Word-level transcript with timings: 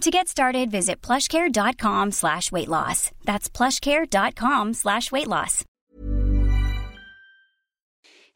To 0.00 0.10
get 0.10 0.28
started, 0.28 0.70
visit 0.70 1.06
plushcare.com 1.06 2.12
slash 2.12 2.52
weight 2.52 2.68
loss. 2.68 3.10
That's 3.24 3.50
plushcare.com 3.50 4.74
slash 4.74 5.12
weight 5.12 5.26
loss. 5.26 5.64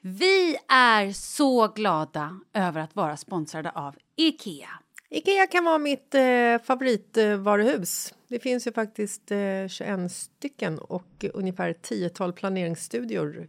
Vi 0.00 0.56
är 0.68 1.12
så 1.12 1.68
glada 1.68 2.40
över 2.54 2.80
att 2.80 2.96
vara 2.96 3.16
sponsrade 3.16 3.70
av 3.70 3.96
IKEA. 4.16 4.68
Ikea 5.10 5.46
kan 5.46 5.64
vara 5.64 5.78
mitt 5.78 6.14
eh, 6.14 6.58
favoritvaruhus. 6.64 8.14
Det 8.28 8.38
finns 8.38 8.66
ju 8.66 8.72
faktiskt 8.72 9.30
eh, 9.30 9.68
21 9.68 10.12
stycken 10.12 10.78
och 10.78 11.24
ungefär 11.34 11.72
10 11.72 12.32
planeringsstudior 12.32 13.48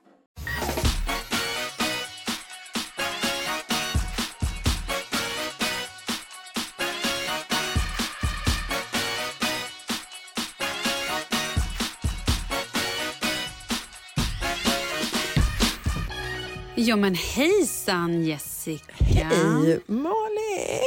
Ja 16.83 16.95
men 16.95 17.15
hejsan 17.15 18.23
Jessica! 18.23 18.93
Hej 18.99 19.79
Malin! 19.87 20.81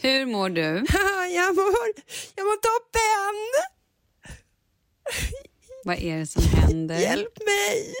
Hur 0.00 0.26
mår 0.26 0.48
du? 0.50 0.62
Jag 1.34 1.54
mår, 1.54 1.74
jag 2.36 2.44
mår 2.44 2.56
toppen! 2.56 3.36
Vad 5.84 5.96
är 5.98 6.18
det 6.18 6.26
som 6.26 6.42
händer? 6.44 6.98
Hjälp 6.98 7.38
mig! 7.38 7.94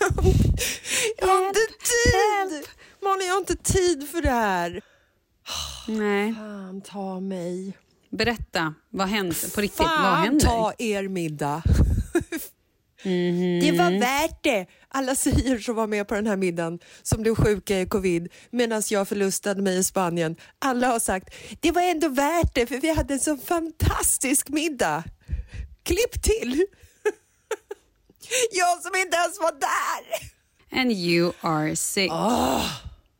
Jag 0.00 0.06
har 0.08 0.26
inte, 0.28 0.62
jag 1.18 1.26
har 1.26 1.48
inte 1.48 1.60
tid! 1.60 2.68
Malin, 3.02 3.26
jag 3.26 3.34
har 3.34 3.40
inte 3.40 3.56
tid 3.56 4.08
för 4.10 4.22
det 4.22 4.30
här. 4.30 4.82
Nej. 5.88 6.34
Fan 6.34 6.80
ta 6.80 7.20
mig. 7.20 7.78
Berätta, 8.10 8.74
vad 8.90 9.08
händer? 9.08 9.54
På 9.54 9.60
riktigt, 9.60 9.78
vad 9.78 9.88
Fan 9.88 10.24
händer? 10.24 10.46
ta 10.46 10.72
er 10.78 11.08
middag. 11.08 11.62
Det 13.60 13.72
var 13.78 14.00
värt 14.00 14.42
det. 14.42 14.66
Alla 14.88 15.14
säger 15.14 15.58
som 15.58 15.74
var 15.74 15.86
med 15.86 16.08
på 16.08 16.14
den 16.14 16.26
här 16.26 16.36
middagen 16.36 16.78
som 17.02 17.22
blev 17.22 17.34
sjuka 17.34 17.80
i 17.80 17.86
covid 17.86 18.32
medan 18.50 18.82
jag 18.88 19.08
förlustade 19.08 19.62
mig 19.62 19.78
i 19.78 19.84
Spanien. 19.84 20.36
Alla 20.58 20.86
har 20.86 20.98
sagt 20.98 21.34
det 21.60 21.70
var 21.72 21.82
ändå 21.82 22.08
värt 22.08 22.54
det 22.54 22.66
för 22.66 22.80
vi 22.80 22.94
hade 22.94 23.14
en 23.14 23.20
så 23.20 23.36
fantastisk 23.36 24.48
middag. 24.48 25.04
Klipp 25.82 26.22
till. 26.22 26.64
jag 28.52 28.82
som 28.82 28.92
inte 28.96 29.16
ens 29.16 29.40
var 29.40 29.52
där. 29.52 30.30
And 30.80 30.92
you 30.92 31.32
are 31.40 31.76
sick. 31.76 32.10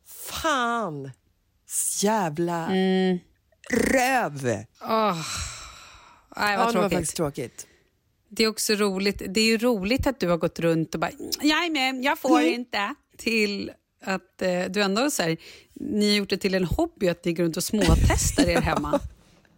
Fan. 0.05 1.11
Jävla 2.01 2.69
röv. 3.71 4.43
Nej, 4.43 4.67
vad 4.81 5.15
Ja, 6.39 6.51
det 6.51 6.57
var 6.57 6.71
tråkigt. 6.71 6.91
faktiskt 6.93 7.15
tråkigt. 7.15 7.67
Det 8.29 8.43
är 8.43 8.47
också 8.47 8.73
roligt. 8.73 9.21
Det 9.29 9.39
är 9.41 9.45
ju 9.45 9.57
roligt 9.57 10.07
att 10.07 10.19
du 10.19 10.29
har 10.29 10.37
gått 10.37 10.59
runt 10.59 10.93
och 10.93 10.99
bara 10.99 11.11
jag 11.41 11.65
är 11.65 11.69
med, 11.71 12.03
jag 12.05 12.19
får 12.19 12.39
Mm. 12.39 12.53
inte. 12.53 12.95
Till 13.17 13.71
att 14.03 14.41
eh, 14.41 14.63
du 14.69 14.81
ändå 14.81 15.11
så 15.11 15.23
här, 15.23 15.37
ni 15.73 16.09
har 16.09 16.17
gjort 16.17 16.29
det 16.29 16.37
till 16.37 16.55
en 16.55 16.63
hobby 16.65 17.07
att 17.07 17.25
ni 17.25 17.33
går 17.33 17.43
runt 17.43 17.57
och 17.57 17.63
småtestar 17.63 18.49
er 18.49 18.61
hemma. 18.61 18.99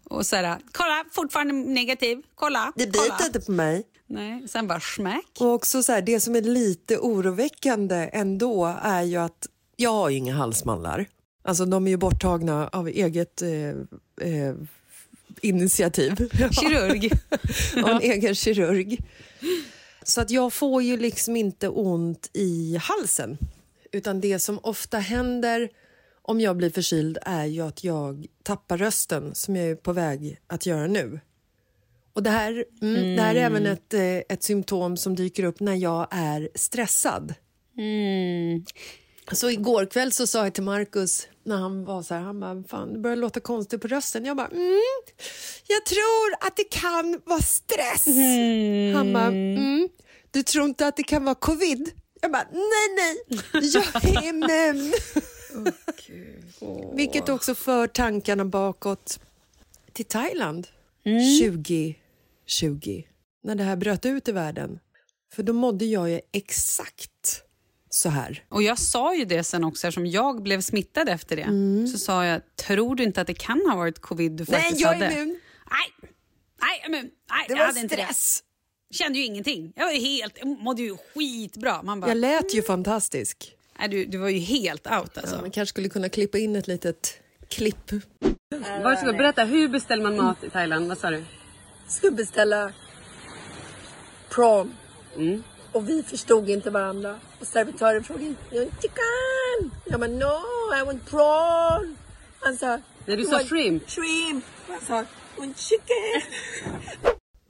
Och 0.10 0.26
så 0.26 0.36
här, 0.36 0.58
kolla, 0.72 1.06
fortfarande 1.12 1.54
negativ, 1.54 2.22
kolla, 2.36 2.74
Det 2.76 2.86
biter 2.86 3.26
inte 3.26 3.40
på 3.42 3.52
mig. 3.52 3.84
Nej, 4.08 4.48
sen 4.48 4.68
bara 4.68 4.80
smack. 4.80 5.26
Och 5.40 5.54
också 5.54 5.84
så 5.84 5.92
här, 5.92 6.02
det 6.02 6.20
som 6.20 6.36
är 6.36 6.42
lite 6.42 6.98
oroväckande 6.98 8.10
ändå 8.14 8.78
är 8.82 9.02
ju 9.04 9.18
att 9.18 9.48
jag 9.76 9.90
har 9.92 10.10
ju 10.10 10.18
inga 10.18 10.34
halsmandlar. 10.34 11.06
Alltså 11.44 11.66
de 11.66 11.86
är 11.88 11.92
ju 11.92 11.98
borttagna 11.98 12.68
av 12.68 12.88
eget 12.88 13.42
eh, 13.42 13.50
eh, 14.32 14.56
initiativ. 15.42 16.16
Kirurg. 16.52 17.12
av 17.84 17.90
en 17.90 18.02
egen 18.02 18.36
kirurg. 18.36 18.98
Så 20.04 20.22
att 20.22 20.32
jag 20.32 20.54
får 20.54 20.84
ju 20.84 20.98
liksom 20.98 21.36
inte 21.36 21.70
ont 21.70 22.30
i 22.34 22.78
halsen. 22.82 23.38
Utan 23.92 24.22
det 24.22 24.40
som 24.40 24.60
ofta 24.64 25.00
händer 25.00 25.70
om 26.22 26.42
jag 26.42 26.58
blir 26.58 26.70
förkyld 26.70 27.18
är 27.22 27.46
ju 27.46 27.62
att 27.62 27.84
jag 27.84 28.26
tappar 28.44 28.78
rösten 28.78 29.36
som 29.36 29.56
jag 29.56 29.66
är 29.66 29.76
på 29.76 29.94
väg 29.94 30.40
att 30.48 30.66
göra 30.66 30.88
nu. 30.88 31.20
Och 32.14 32.24
det 32.24 32.30
här, 32.30 32.66
mm, 32.82 32.96
mm. 32.96 33.16
Det 33.16 33.22
här 33.22 33.36
är 33.36 33.40
även 33.40 33.66
ett, 33.66 33.94
eh, 33.94 34.18
ett 34.30 34.44
symptom 34.44 34.98
som 34.98 35.16
dyker 35.16 35.44
upp 35.44 35.60
när 35.60 35.76
jag 35.76 36.08
är 36.12 36.50
stressad. 36.56 37.34
Mm. 37.78 38.66
Så 39.32 39.50
igår 39.50 39.86
kväll 39.86 40.12
så 40.12 40.28
sa 40.28 40.44
jag 40.44 40.54
till 40.54 40.64
Markus 40.64 41.28
när 41.48 41.58
han 41.58 41.86
var 41.86 42.04
så 42.04 42.14
här, 42.14 42.22
han 42.22 42.40
bara, 42.40 42.64
fan 42.64 42.94
det 42.94 43.00
börjar 43.00 43.18
låta 43.18 43.40
konstigt 43.40 43.82
på 43.82 43.88
rösten. 43.88 44.26
Jag 44.26 44.38
bara, 44.38 44.48
mm, 44.48 44.82
jag 45.68 45.86
tror 45.86 46.48
att 46.48 46.58
det 46.58 46.64
kan 46.64 47.22
vara 47.26 47.42
stress. 47.42 48.08
Mm. 48.08 48.96
Han 48.96 49.14
bara, 49.14 49.28
mm, 49.28 49.90
du 50.32 50.44
tror 50.44 50.66
inte 50.66 50.88
att 50.88 50.98
det 50.98 51.04
kan 51.04 51.26
vara 51.26 51.36
covid? 51.36 51.92
Jag 52.22 52.32
bara, 52.32 52.48
nej 52.52 52.96
nej, 52.98 53.42
jag 53.74 54.06
är 54.06 54.28
immun. 54.28 54.94
oh, 56.60 56.96
Vilket 56.96 57.30
också 57.30 57.56
för 57.56 57.88
tankarna 57.88 58.46
bakåt 58.46 59.20
till 59.94 60.06
Thailand 60.06 60.68
mm. 61.06 61.40
2020, 61.40 63.04
när 63.44 63.56
det 63.56 63.64
här 63.64 63.76
bröt 63.76 64.06
ut 64.06 64.28
i 64.28 64.32
världen. 64.32 64.80
För 65.34 65.44
då 65.44 65.54
mådde 65.54 65.86
jag 65.86 66.10
ju 66.10 66.22
exakt 66.32 67.44
så 67.90 68.10
här. 68.10 68.44
Och 68.50 68.64
Jag 68.64 68.80
sa 68.80 69.16
ju 69.16 69.26
det 69.26 69.44
sen 69.44 69.64
också, 69.64 69.88
eftersom 69.88 70.06
jag 70.06 70.44
blev 70.44 70.62
smittad 70.62 71.10
efter 71.10 71.36
det. 71.36 71.42
Mm. 71.42 71.88
Så 71.88 71.98
sa 71.98 72.26
jag, 72.26 72.42
tror 72.56 72.96
du 72.96 73.04
inte 73.04 73.22
att 73.22 73.28
det 73.28 73.34
kan 73.34 73.62
ha 73.70 73.76
varit 73.76 74.00
covid 74.00 74.32
du 74.32 74.46
faktiskt 74.46 74.72
Nej, 74.72 74.82
jag 74.82 75.02
är 75.02 75.12
immun. 75.12 75.40
Nej, 75.72 76.10
nej, 76.62 76.84
immun. 76.88 77.10
Nej, 77.30 77.46
det 77.48 77.56
var 77.56 77.88
stress. 77.88 78.44
Det. 78.90 78.96
Kände 78.96 79.20
ju 79.20 79.26
ingenting. 79.26 79.74
Jag 79.76 79.86
var 79.86 79.94
helt, 79.94 80.38
jag 80.38 80.48
mådde 80.48 80.82
ju 80.82 80.98
skitbra. 80.98 81.84
Man 81.84 82.00
bara, 82.00 82.08
jag 82.08 82.18
lät 82.18 82.54
ju 82.54 82.58
mm. 82.58 82.66
fantastisk. 82.66 83.54
Nej, 83.80 83.90
du, 83.90 84.06
du 84.06 84.18
var 84.18 84.30
ju 84.30 84.40
helt 84.40 84.88
out 84.88 85.18
alltså. 85.18 85.36
Ja, 85.36 85.42
man 85.42 85.52
kanske 85.52 85.70
skulle 85.70 85.90
kunna 85.90 86.10
klippa 86.10 86.38
in 86.38 86.56
ett 86.56 86.68
litet 86.68 87.22
klipp. 87.50 87.92
Varsågod, 88.84 89.18
berätta. 89.18 89.44
Hur 89.44 89.68
beställer 89.68 90.04
man 90.04 90.18
mat 90.18 90.44
i 90.44 90.50
Thailand? 90.50 90.88
Vad 90.88 90.98
sa 90.98 91.10
du? 91.10 91.24
Skulle 91.88 92.12
beställa 92.12 92.74
prawn. 94.30 94.74
Mm. 95.16 95.44
Och 95.78 95.90
vi 95.90 96.04
förstod 96.04 96.50
inte 96.50 96.70
varandra. 96.70 97.20
Och 97.40 97.48
servitören 97.48 98.04
frågade 98.04 98.36
chicken. 98.52 99.72
Jag 99.86 100.00
bara 100.00 100.10
no, 100.10 100.42
I 100.82 100.86
want 100.86 101.10
prawn. 101.10 101.98
Han 102.40 102.58
sa... 102.58 102.80
Nej, 103.06 103.18
du 103.18 103.24
sa 103.24 103.40
shrimp. 103.40 103.90
Shrimp. 103.90 104.46
Han 104.68 104.82
sa 104.88 105.02
I 105.02 105.06
want 105.40 105.58
chicken. 105.58 106.22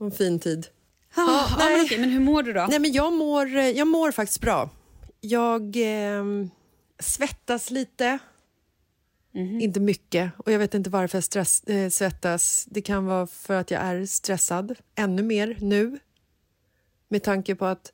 En 0.00 0.10
fin 0.10 0.40
tid. 0.40 0.66
Ah, 1.14 1.20
ja, 1.20 1.56
nej. 1.58 1.76
Men, 1.76 1.84
okej, 1.84 1.98
men 1.98 2.10
hur 2.10 2.20
mår 2.20 2.42
du 2.42 2.52
då? 2.52 2.66
Nej, 2.70 2.78
men 2.78 2.92
jag, 2.92 3.12
mår, 3.12 3.48
jag 3.48 3.86
mår 3.86 4.10
faktiskt 4.12 4.40
bra. 4.40 4.70
Jag 5.20 5.76
eh, 5.76 6.24
svettas 6.98 7.70
lite. 7.70 8.18
Mm. 9.34 9.60
Inte 9.60 9.80
mycket. 9.80 10.30
Och 10.36 10.52
Jag 10.52 10.58
vet 10.58 10.74
inte 10.74 10.90
varför 10.90 11.16
jag 11.16 11.24
stress, 11.24 11.64
äh, 11.64 11.88
svettas. 11.90 12.66
Det 12.70 12.82
kan 12.82 13.06
vara 13.06 13.26
för 13.26 13.54
att 13.54 13.70
jag 13.70 13.82
är 13.82 14.06
stressad 14.06 14.74
ännu 14.94 15.22
mer 15.22 15.56
nu. 15.60 15.98
Med 17.08 17.22
tanke 17.22 17.54
på 17.54 17.66
att 17.66 17.92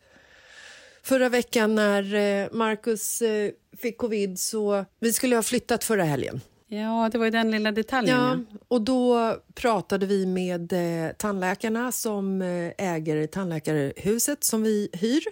förra 1.04 1.28
veckan 1.28 1.74
när 1.74 2.14
äh, 2.14 2.48
Marcus 2.52 3.22
äh, 3.22 3.50
fick 3.76 3.98
covid 3.98 4.40
så 4.40 4.84
vi 5.00 5.12
skulle 5.12 5.36
ha 5.36 5.42
flyttat 5.42 5.84
förra 5.84 6.04
helgen. 6.04 6.40
Ja, 6.66 7.08
det 7.12 7.18
var 7.18 7.24
ju 7.24 7.30
den 7.30 7.50
lilla 7.50 7.72
detaljen. 7.72 8.46
Ja, 8.50 8.58
och 8.68 8.82
då 8.82 9.36
pratade 9.54 10.06
vi 10.06 10.26
med 10.26 10.72
eh, 10.72 11.12
tandläkarna 11.12 11.92
som 11.92 12.42
eh, 12.42 12.72
äger 12.78 13.26
tandläkarhuset 13.26 14.44
som 14.44 14.62
vi 14.62 14.88
hyr 14.92 15.22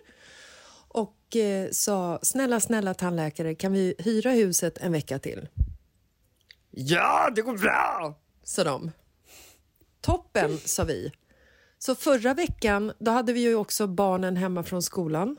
och 0.89 1.37
eh, 1.37 1.69
sa 1.71 2.19
snälla, 2.23 2.61
snälla 2.61 2.95
tandläkare, 2.95 3.55
kan 3.55 3.73
vi 3.73 3.95
hyra 3.99 4.31
huset 4.31 4.79
en 4.79 4.93
vecka 4.93 5.19
till? 5.19 5.49
Ja, 6.71 7.31
det 7.35 7.43
går 7.43 7.59
bra, 7.59 8.19
sa 8.43 8.65
de. 8.65 8.91
Toppen, 10.01 10.59
sa 10.59 10.85
vi. 10.85 11.13
Så 11.79 11.95
förra 11.95 12.35
veckan 12.35 12.93
då 12.99 13.11
hade 13.11 13.33
vi 13.33 13.41
ju 13.41 13.55
också 13.55 13.87
barnen 13.87 14.37
hemma 14.37 14.63
från 14.63 14.83
skolan. 14.83 15.37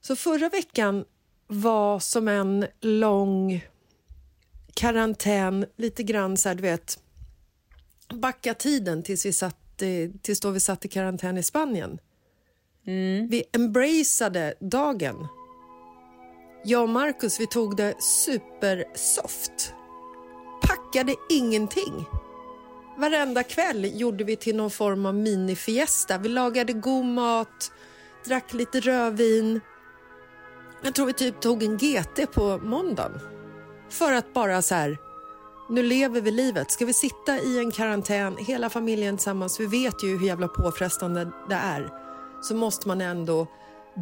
Så 0.00 0.16
förra 0.16 0.48
veckan 0.48 1.04
var 1.46 1.98
som 1.98 2.28
en 2.28 2.66
lång 2.80 3.64
karantän, 4.74 5.66
lite 5.76 6.02
grann 6.02 6.36
så 6.36 6.48
här, 6.48 6.56
du 6.56 6.62
vet 6.62 6.98
backa 8.14 8.54
tiden 8.54 9.02
tills, 9.02 9.26
vi 9.26 9.32
satt, 9.32 9.82
tills 10.22 10.40
då 10.40 10.50
vi 10.50 10.60
satt 10.60 10.84
i 10.84 10.88
karantän 10.88 11.38
i 11.38 11.42
Spanien. 11.42 11.98
Mm. 12.86 13.28
Vi 13.28 13.44
embraceade 13.52 14.54
dagen. 14.60 15.28
Jag 16.64 16.82
och 16.82 16.88
Marcus 16.88 17.40
vi 17.40 17.46
tog 17.46 17.76
det 17.76 17.94
supersoft. 18.02 19.74
Packade 20.62 21.14
ingenting. 21.30 22.04
Varenda 22.98 23.42
kväll 23.42 24.00
gjorde 24.00 24.24
vi 24.24 24.36
till 24.36 24.56
någon 24.56 24.70
form 24.70 25.06
av 25.06 25.14
minifiesta. 25.14 26.18
Vi 26.18 26.28
lagade 26.28 26.72
god 26.72 27.04
mat, 27.04 27.72
drack 28.24 28.52
lite 28.52 28.80
rödvin. 28.80 29.60
Jag 30.82 30.94
tror 30.94 31.06
vi 31.06 31.12
typ 31.12 31.40
tog 31.40 31.62
en 31.62 31.76
GT 31.76 32.32
på 32.32 32.58
måndagen. 32.58 33.20
För 33.90 34.12
att 34.12 34.34
bara 34.34 34.62
så 34.62 34.74
här, 34.74 34.98
nu 35.70 35.82
lever 35.82 36.20
vi 36.20 36.30
livet. 36.30 36.70
Ska 36.70 36.84
vi 36.84 36.92
sitta 36.92 37.40
i 37.40 37.58
en 37.58 37.70
karantän, 37.72 38.36
hela 38.36 38.70
familjen 38.70 39.16
tillsammans, 39.16 39.60
vi 39.60 39.66
vet 39.66 40.04
ju 40.04 40.18
hur 40.18 40.26
jävla 40.26 40.48
påfrestande 40.48 41.32
det 41.48 41.54
är, 41.54 41.90
så 42.42 42.54
måste 42.54 42.88
man 42.88 43.00
ändå 43.00 43.46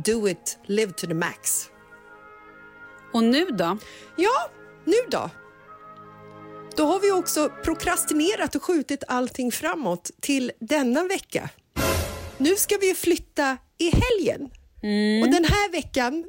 do 0.04 0.28
it, 0.28 0.58
live 0.66 0.92
to 0.92 1.06
the 1.06 1.14
max. 1.14 1.70
Och 3.12 3.24
nu 3.24 3.44
då? 3.44 3.78
Ja, 4.16 4.50
nu 4.84 4.96
då? 5.10 5.30
Då 6.76 6.86
har 6.86 7.00
vi 7.00 7.12
också 7.12 7.50
prokrastinerat 7.64 8.54
och 8.54 8.62
skjutit 8.62 9.04
allting 9.08 9.52
framåt 9.52 10.10
till 10.20 10.52
denna 10.60 11.04
vecka. 11.04 11.50
Nu 12.36 12.56
ska 12.56 12.76
vi 12.80 12.94
flytta 12.94 13.56
i 13.78 13.90
helgen. 13.90 14.50
Mm. 14.82 15.22
Och 15.22 15.34
den 15.34 15.44
här 15.44 15.72
veckan... 15.72 16.24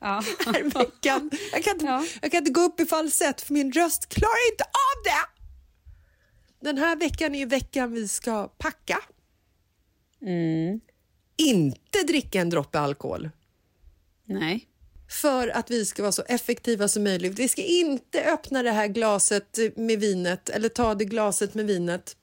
ja. 0.00 0.22
här 0.46 0.62
veckan. 0.62 1.30
Jag 1.52 1.64
kan, 1.64 1.72
inte, 1.72 1.86
ja. 1.86 2.06
jag 2.22 2.30
kan 2.30 2.38
inte 2.38 2.50
gå 2.50 2.60
upp 2.60 2.80
i 2.80 2.86
falsett 2.86 3.40
för 3.40 3.54
min 3.54 3.72
röst 3.72 4.08
klarar 4.08 4.50
inte 4.52 4.64
av 4.64 5.04
det. 5.04 5.40
Den 6.66 6.78
här 6.78 6.96
veckan 6.96 7.34
är 7.34 7.46
veckan 7.46 7.92
vi 7.92 8.08
ska 8.08 8.48
packa. 8.48 8.98
Mm. 10.22 10.80
Inte 11.36 12.02
dricka 12.06 12.40
en 12.40 12.50
droppe 12.50 12.80
alkohol. 12.80 13.30
Nej. 14.24 14.66
För 15.22 15.48
att 15.48 15.70
vi 15.70 15.84
ska 15.84 16.02
vara 16.02 16.12
så 16.12 16.22
effektiva 16.22 16.88
som 16.88 17.04
möjligt. 17.04 17.38
Vi 17.38 17.48
ska 17.48 17.62
inte 17.62 18.24
öppna 18.24 18.62
det 18.62 18.70
här 18.70 18.86
glaset 18.86 19.58
med 19.76 20.00
vinet 20.00 20.48
eller 20.48 20.68
ta 20.68 20.94
det 20.94 21.04
glaset 21.04 21.54
med 21.54 21.66
vinet 21.66 22.16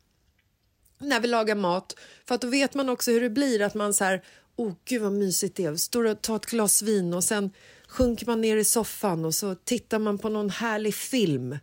när 0.99 1.19
vi 1.19 1.27
lagar 1.27 1.55
mat. 1.55 1.95
För 2.25 2.35
att 2.35 2.41
då 2.41 2.47
vet 2.47 2.73
man 2.73 2.89
också 2.89 3.11
hur 3.11 3.21
det 3.21 3.29
blir 3.29 3.61
att 3.61 3.73
man 3.73 3.93
så 3.93 4.03
här, 4.03 4.23
oh 4.57 4.73
gud 4.85 5.01
vad 5.01 5.13
mysigt 5.13 5.55
det 5.55 5.65
är, 5.65 5.75
står 5.75 6.03
och 6.03 6.21
tar 6.21 6.35
ett 6.35 6.45
glas 6.45 6.81
vin 6.81 7.13
och 7.13 7.23
sen 7.23 7.51
sjunker 7.87 8.25
man 8.25 8.41
ner 8.41 8.57
i 8.57 8.63
soffan 8.63 9.25
och 9.25 9.35
så 9.35 9.55
tittar 9.55 9.99
man 9.99 10.17
på 10.17 10.29
någon 10.29 10.49
härlig 10.49 10.95
film 10.95 11.57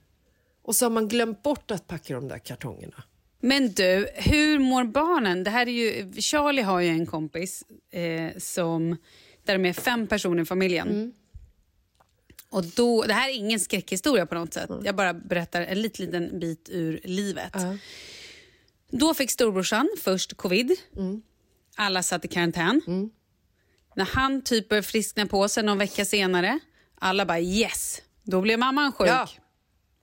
och 0.62 0.76
så 0.76 0.84
har 0.84 0.90
man 0.90 1.08
glömt 1.08 1.42
bort 1.42 1.70
att 1.70 1.86
packa 1.86 2.14
de 2.14 2.28
där 2.28 2.38
kartongerna. 2.38 3.02
Men 3.40 3.72
du, 3.72 4.08
hur 4.14 4.58
mår 4.58 4.84
barnen? 4.84 5.44
Det 5.44 5.50
här 5.50 5.66
är 5.66 5.72
ju, 5.72 6.12
Charlie 6.20 6.62
har 6.62 6.80
ju 6.80 6.88
en 6.88 7.06
kompis 7.06 7.64
eh, 7.90 8.38
som 8.38 8.96
där 9.44 9.58
de 9.58 9.68
är 9.68 9.72
fem 9.72 10.06
personer 10.06 10.42
i 10.42 10.46
familjen. 10.46 10.88
Mm. 10.88 11.12
Och 12.48 12.64
då, 12.64 13.02
det 13.02 13.12
här 13.12 13.30
är 13.30 13.34
ingen 13.34 13.60
skräckhistoria 13.60 14.26
på 14.26 14.34
något 14.34 14.54
sätt. 14.54 14.70
Mm. 14.70 14.84
Jag 14.84 14.96
bara 14.96 15.14
berättar 15.14 15.62
en 15.62 15.82
liten, 15.82 16.06
liten 16.06 16.40
bit 16.40 16.68
ur 16.72 17.00
livet. 17.04 17.56
Uh. 17.56 17.74
Då 18.90 19.14
fick 19.14 19.30
storbrorsan 19.30 19.88
först 19.98 20.34
covid. 20.36 20.72
Alla 21.76 22.02
satt 22.02 22.24
i 22.24 22.28
karantän. 22.28 22.80
Mm. 22.86 23.10
När 23.96 24.04
han 24.04 24.42
typ 24.42 24.68
började 24.68 24.86
friskna 24.86 25.26
på 25.26 25.48
sig 25.48 25.62
någon 25.62 25.78
vecka 25.78 26.04
senare, 26.04 26.58
alla 26.98 27.26
bara 27.26 27.40
yes, 27.40 28.02
då 28.22 28.40
blev 28.40 28.58
mamman 28.58 28.92
sjuk. 28.92 29.08
Ja, 29.08 29.28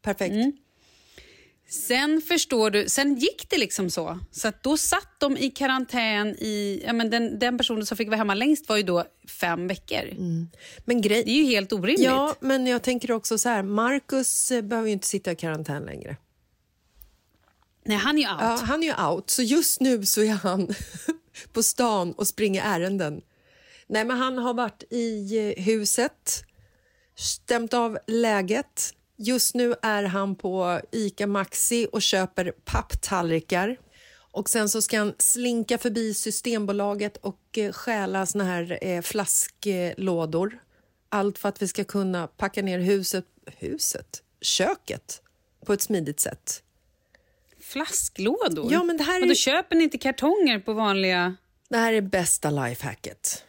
perfekt. 0.02 0.34
Mm. 0.34 0.52
Sen 1.72 2.22
förstår 2.22 2.70
du, 2.70 2.90
sen 2.90 3.16
gick 3.16 3.50
det 3.50 3.58
liksom 3.58 3.90
så. 3.90 4.20
Så 4.32 4.52
då 4.62 4.78
satt 4.78 5.20
de 5.20 5.38
i 5.38 5.50
karantän 5.50 6.28
i, 6.28 6.84
ja 6.86 6.94
men 6.94 7.10
den, 7.10 7.40
den 7.40 7.58
personen 7.58 7.86
som 7.86 7.98
fick 7.98 8.08
vara 8.08 8.18
hemma 8.18 8.34
längst 8.34 8.70
var 8.70 8.78
ju 8.78 8.84
då 8.84 9.06
fem 9.28 9.68
veckor. 9.68 10.04
Mm. 10.12 10.50
Men 10.86 11.02
grej... 11.02 11.24
Det 11.24 11.32
är 11.32 11.36
ju 11.36 11.44
helt 11.44 11.74
orimligt. 11.74 12.00
Ja, 12.00 12.36
men 12.40 12.68
jag 12.68 12.82
tänker 12.82 13.12
också 13.12 13.38
så 13.38 13.50
här, 13.50 13.64
Marcus 13.64 14.52
eh, 14.52 14.62
behöver 14.62 14.88
ju 14.88 14.94
inte 14.94 15.08
sitta 15.08 15.32
i 15.32 15.36
karantän 15.36 15.84
längre. 15.84 16.18
Nej, 17.84 17.98
han 17.98 18.18
är 18.18 18.22
ju 18.22 18.30
out. 18.32 18.42
Ja, 18.42 18.60
han 18.66 18.84
är 18.84 18.88
ju 18.88 19.06
out. 19.06 19.30
Så 19.30 19.42
just 19.42 19.80
nu 19.80 20.06
så 20.06 20.22
är 20.22 20.32
han 20.32 20.68
på 21.54 21.64
stan 21.64 22.14
och 22.14 22.28
springer 22.28 22.64
ärenden. 22.64 23.22
Nej, 23.88 24.06
men 24.06 24.18
han 24.18 24.38
har 24.38 24.54
varit 24.54 24.84
i 24.90 25.38
eh, 25.38 25.64
huset, 25.64 26.44
stämt 27.16 27.74
av 27.74 27.98
läget. 28.08 28.94
Just 29.18 29.56
nu 29.56 29.76
är 29.82 30.04
han 30.04 30.36
på 30.36 30.82
Ica 30.92 31.28
Maxi 31.28 31.88
och 31.92 32.02
köper 32.02 32.52
papptallrikar. 32.66 33.78
Och 34.32 34.50
sen 34.50 34.70
så 34.70 34.82
ska 34.82 34.98
han 34.98 35.14
slinka 35.18 35.78
förbi 35.78 36.14
Systembolaget 36.14 37.18
och 37.18 37.58
eh, 37.58 37.72
stjäla 37.72 38.26
såna 38.26 38.44
här 38.44 38.80
eh, 38.82 39.02
flasklådor. 39.02 40.60
Allt 41.10 41.38
för 41.38 41.50
att 41.50 41.62
vi 41.62 41.68
ska 41.68 41.84
kunna 41.84 42.28
packa 42.28 42.62
ner 42.62 42.80
huset, 42.80 43.26
huset, 43.46 44.24
köket 44.42 45.22
på 45.66 45.74
ett 45.74 45.82
smidigt 45.82 46.20
sätt. 46.20 46.64
Flasklådor? 47.72 48.72
Ja, 48.74 48.84
men 48.84 48.98
det 48.98 49.04
här 49.04 49.18
är- 49.18 49.22
Och 49.22 49.28
då 49.28 49.34
köper 49.36 49.76
ni 49.76 49.84
inte 49.84 49.98
kartonger 49.98 50.60
på 50.60 50.74
vanliga... 50.74 51.36
Det 51.70 51.78
här 51.78 51.94
är 51.94 52.02
bästa 52.02 52.50
lifehacket. 52.50 53.44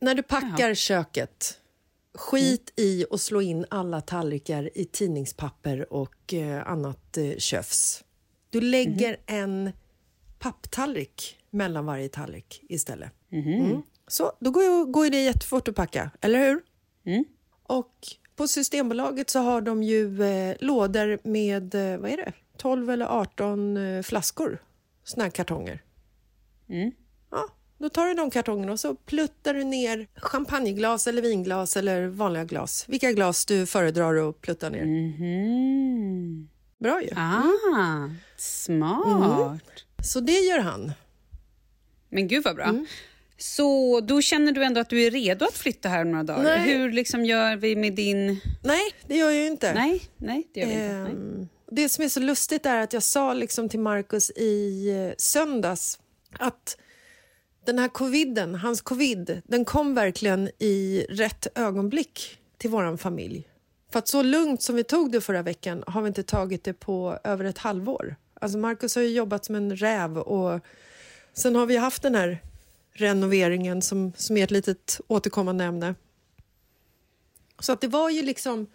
När 0.00 0.14
du 0.14 0.22
packar 0.22 0.74
köket, 0.74 1.58
skit 2.14 2.72
i 2.76 3.04
att 3.10 3.20
slå 3.20 3.42
in 3.42 3.66
alla 3.70 4.00
tallrikar 4.00 4.70
i 4.78 4.84
tidningspapper 4.84 5.92
och 5.92 6.34
eh, 6.34 6.68
annat 6.68 7.16
eh, 7.16 7.36
köfs. 7.38 8.04
Du 8.50 8.60
lägger 8.60 9.16
en 9.26 9.72
papptallrik 10.38 11.36
mellan 11.50 11.86
varje 11.86 12.08
tallrik 12.08 12.62
istället. 12.68 13.12
Mm. 13.32 13.82
Så 14.06 14.32
då 14.40 14.50
går, 14.50 14.62
ju- 14.64 14.84
går 14.84 15.04
ju 15.04 15.10
det 15.10 15.22
jättefort 15.22 15.68
att 15.68 15.74
packa, 15.74 16.10
eller 16.20 16.38
hur? 16.48 16.60
Och 17.62 17.94
på 18.36 18.48
Systembolaget 18.48 19.30
så 19.30 19.38
har 19.38 19.60
de 19.60 19.82
ju 19.82 20.22
eh, 20.22 20.56
lådor 20.60 21.18
med 21.22 21.74
eh, 21.74 21.98
vad 21.98 22.10
är 22.10 22.16
det? 22.16 22.32
12 22.58 22.90
eller 22.90 23.06
18 23.06 23.76
eh, 23.76 24.02
flaskor, 24.02 24.62
såna 25.04 25.24
här 25.24 25.30
kartonger. 25.30 25.82
Ja, 27.30 27.48
då 27.78 27.88
tar 27.88 28.06
du 28.06 28.14
de 28.14 28.30
kartongerna 28.30 28.72
och 28.72 28.80
så 28.80 28.94
pluttar 28.94 29.54
du 29.54 29.64
ner 29.64 30.08
champagneglas 30.14 31.06
eller 31.06 31.22
vinglas 31.22 31.76
eller 31.76 32.06
vanliga 32.06 32.44
glas. 32.44 32.84
Vilka 32.88 33.12
glas 33.12 33.46
du 33.46 33.66
föredrar 33.66 34.28
att 34.28 34.40
plutta 34.40 34.68
ner. 34.70 34.84
Bra 36.78 37.02
ju. 37.02 37.08
Ah, 37.16 38.10
smart. 38.36 39.84
Så 40.04 40.20
det 40.20 40.38
gör 40.38 40.58
han. 40.58 40.92
Men 42.08 42.28
gud 42.28 42.44
vad 42.44 42.56
bra. 42.56 42.64
Mm. 42.64 42.86
Så 43.38 44.00
då 44.00 44.20
känner 44.22 44.52
du 44.52 44.64
ändå 44.64 44.80
att 44.80 44.88
du 44.88 45.02
är 45.02 45.10
redo 45.10 45.44
att 45.44 45.56
flytta 45.56 45.88
här 45.88 46.02
om 46.02 46.10
några 46.10 46.24
dagar? 46.24 46.42
Nej. 46.42 46.60
Hur 46.60 46.92
liksom 46.92 47.24
gör 47.24 47.56
vi 47.56 47.76
med 47.76 47.94
din... 47.94 48.40
Nej, 48.64 48.90
det 49.06 49.16
gör 49.16 49.30
jag 49.30 49.40
ju 49.40 49.46
inte. 49.46 49.74
Nej, 49.74 50.02
nej 50.16 50.48
det 50.54 50.60
gör 50.60 50.66
vi 50.66 50.74
inte. 50.74 51.14
Nej. 51.14 51.48
Det 51.70 51.88
som 51.88 52.04
är 52.04 52.08
så 52.08 52.20
lustigt 52.20 52.66
är 52.66 52.82
att 52.82 52.92
jag 52.92 53.02
sa 53.02 53.34
liksom 53.34 53.68
till 53.68 53.80
Markus 53.80 54.30
i 54.30 54.88
eh, 54.90 55.14
söndags 55.18 55.98
att 56.38 56.76
den 57.64 57.78
här 57.78 57.88
coviden, 57.88 58.54
hans 58.54 58.80
covid, 58.80 59.42
den 59.44 59.64
kom 59.64 59.94
verkligen 59.94 60.50
i 60.58 61.06
rätt 61.08 61.46
ögonblick 61.54 62.38
till 62.58 62.70
vår 62.70 62.96
familj. 62.96 63.48
För 63.92 63.98
att 63.98 64.08
så 64.08 64.22
lugnt 64.22 64.62
som 64.62 64.76
vi 64.76 64.84
tog 64.84 65.12
det 65.12 65.20
förra 65.20 65.42
veckan 65.42 65.84
har 65.86 66.02
vi 66.02 66.08
inte 66.08 66.22
tagit 66.22 66.64
det 66.64 66.72
på 66.72 67.18
över 67.24 67.44
ett 67.44 67.58
halvår. 67.58 68.16
Alltså 68.40 68.58
Markus 68.58 68.94
har 68.94 69.02
ju 69.02 69.08
jobbat 69.08 69.44
som 69.44 69.54
en 69.54 69.76
räv 69.76 70.18
och 70.18 70.60
sen 71.32 71.56
har 71.56 71.66
vi 71.66 71.76
haft 71.76 72.02
den 72.02 72.14
här 72.14 72.42
renoveringen 72.92 73.82
som, 73.82 74.12
som 74.16 74.36
är 74.36 74.44
ett 74.44 74.50
litet 74.50 75.00
återkommande 75.06 75.64
ämne. 75.64 75.94
Så 77.58 77.72
att 77.72 77.80
det 77.80 77.88
var 77.88 78.10
ju 78.10 78.22
liksom 78.22 78.66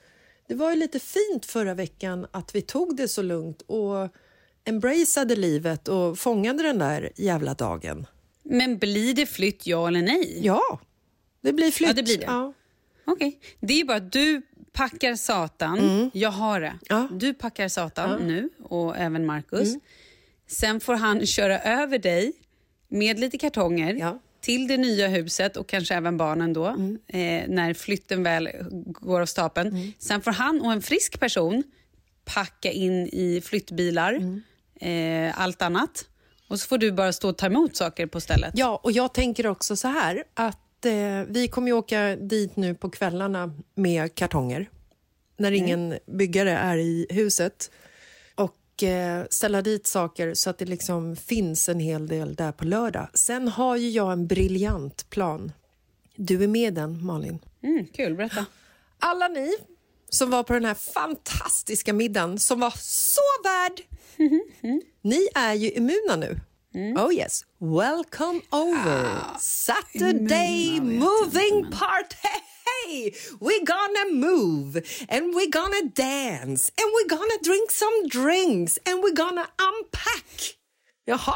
det 0.54 0.58
var 0.58 0.72
ju 0.72 0.76
lite 0.76 1.00
fint 1.00 1.46
förra 1.46 1.74
veckan 1.74 2.28
att 2.32 2.56
vi 2.56 2.62
tog 2.62 2.96
det 2.96 3.08
så 3.08 3.22
lugnt 3.22 3.62
och 3.62 4.10
embraceade 4.66 5.36
livet 5.36 5.88
och 5.88 6.20
fångade 6.20 6.64
den 6.64 6.80
där 6.80 7.12
jävla 7.16 7.54
dagen. 7.54 8.06
Men 8.44 8.78
blir 8.78 9.14
det 9.14 9.26
flytt, 9.26 9.68
ja 9.68 9.88
eller 9.88 10.02
nej? 10.02 10.40
Ja, 10.46 10.80
det 11.42 11.54
blir 11.54 11.72
flytt. 11.72 11.88
Ja, 11.88 11.94
det 11.94 12.04
blir 12.04 12.18
det. 12.18 12.26
Ja. 12.26 12.54
Okej. 13.06 13.40
Det 13.60 13.82
är 13.82 13.86
bara 13.86 13.98
att 13.98 14.12
du 14.12 14.42
packar 14.72 15.16
satan. 15.16 16.12
Jag 16.14 16.32
har 16.32 16.62
det. 16.62 16.68
Mm. 16.68 16.80
Ja. 16.90 17.08
Du 17.12 17.34
packar 17.34 17.68
satan 17.68 18.28
nu 18.28 18.50
och 18.64 18.98
även 18.98 19.26
Marcus. 19.26 19.76
Sen 20.48 20.80
får 20.80 20.94
han 20.94 21.26
köra 21.26 21.60
över 21.60 22.00
dig 22.00 22.34
med 22.88 23.20
lite 23.20 23.38
kartonger 23.38 23.94
Ja. 23.94 24.20
Till 24.44 24.68
det 24.68 24.78
nya 24.78 25.08
huset 25.08 25.58
och 25.58 25.68
kanske 25.68 25.96
även 25.96 26.18
barnen 26.18 26.54
då 26.54 26.68
eh, 27.08 27.44
när 27.48 27.74
flytten 27.74 28.24
väl 28.24 28.50
går 28.86 29.22
av 29.22 29.26
stapeln. 29.26 29.94
Sen 30.00 30.22
får 30.22 30.32
han 30.32 30.62
och 30.62 30.72
en 30.72 30.82
frisk 30.82 31.20
person 31.20 31.64
packa 32.26 32.72
in 32.72 33.08
i 33.08 33.42
flyttbilar, 33.46 34.42
eh, 34.80 35.42
allt 35.42 35.62
annat. 35.62 36.06
Och 36.48 36.60
så 36.60 36.68
får 36.68 36.78
du 36.78 36.92
bara 36.92 37.14
stå 37.14 37.30
och 37.30 37.38
ta 37.38 37.46
emot 37.46 37.76
saker 37.76 38.06
på 38.06 38.22
stället. 38.22 38.52
ja, 38.56 38.80
och 38.84 38.92
jag 38.92 39.14
tänker 39.14 39.48
också 39.48 39.76
så 39.76 39.88
här 39.88 40.24
att 40.34 40.86
eh, 40.86 41.24
vi 41.28 41.48
kommer 41.48 41.68
ju 41.68 41.74
åka 41.74 42.16
dit 42.16 42.56
nu 42.56 42.76
på 42.76 42.90
kvällarna 42.90 43.54
med 43.76 44.16
kartonger 44.16 44.70
när 45.38 45.52
ingen 45.52 45.98
byggare 46.06 46.52
är 46.52 46.78
i 46.78 47.08
huset 47.10 47.72
och 48.74 48.84
eh, 48.84 49.26
ställa 49.30 49.62
dit 49.62 49.88
saker 49.88 50.34
så 50.34 50.50
att 50.50 50.58
det 50.58 50.66
liksom 50.66 51.16
finns 51.16 51.70
en 51.70 51.80
hel 51.80 52.08
del 52.08 52.36
där 52.36 52.52
på 52.52 52.66
lördag. 52.66 53.08
Sen 53.14 53.48
har 53.48 53.76
ju 53.76 53.90
jag 53.90 54.12
en 54.12 54.28
briljant 54.28 55.10
plan. 55.10 55.52
Du 56.16 56.44
är 56.44 56.48
med 56.48 56.74
den, 56.74 57.06
Malin. 57.06 57.40
Mm, 57.64 57.86
kul, 57.86 58.16
berätta. 58.16 58.46
alla 59.00 59.28
ni 59.28 59.54
som 60.10 60.30
var 60.30 60.44
på 60.44 60.54
den 60.54 60.66
här 60.66 60.74
fantastiska 60.74 61.94
middagen 61.94 62.40
som 62.40 62.60
var 62.60 62.74
så 62.78 63.22
värd. 63.44 63.82
Ni 65.02 65.28
är 65.36 65.54
ju 65.54 65.72
immuna 65.72 66.16
nu. 66.16 66.40
Oh 66.98 67.14
yes, 67.14 67.46
welcome 67.60 68.42
over. 68.52 69.08
Saturday 69.40 70.80
moving 70.82 71.66
part. 71.72 72.16
Hey, 72.86 73.14
we're 73.40 73.66
gonna 73.66 74.28
move 74.28 74.76
and 75.10 75.34
we're 75.36 75.52
gonna 75.52 75.82
dance 75.96 76.72
and 76.78 76.88
we're 76.96 77.10
gonna 77.10 77.40
drink 77.44 77.72
some 77.72 78.08
drinks 78.24 78.80
and 78.86 79.04
we're 79.04 79.16
gonna 79.16 79.48
unpack. 79.58 80.56
Jaha, 81.06 81.36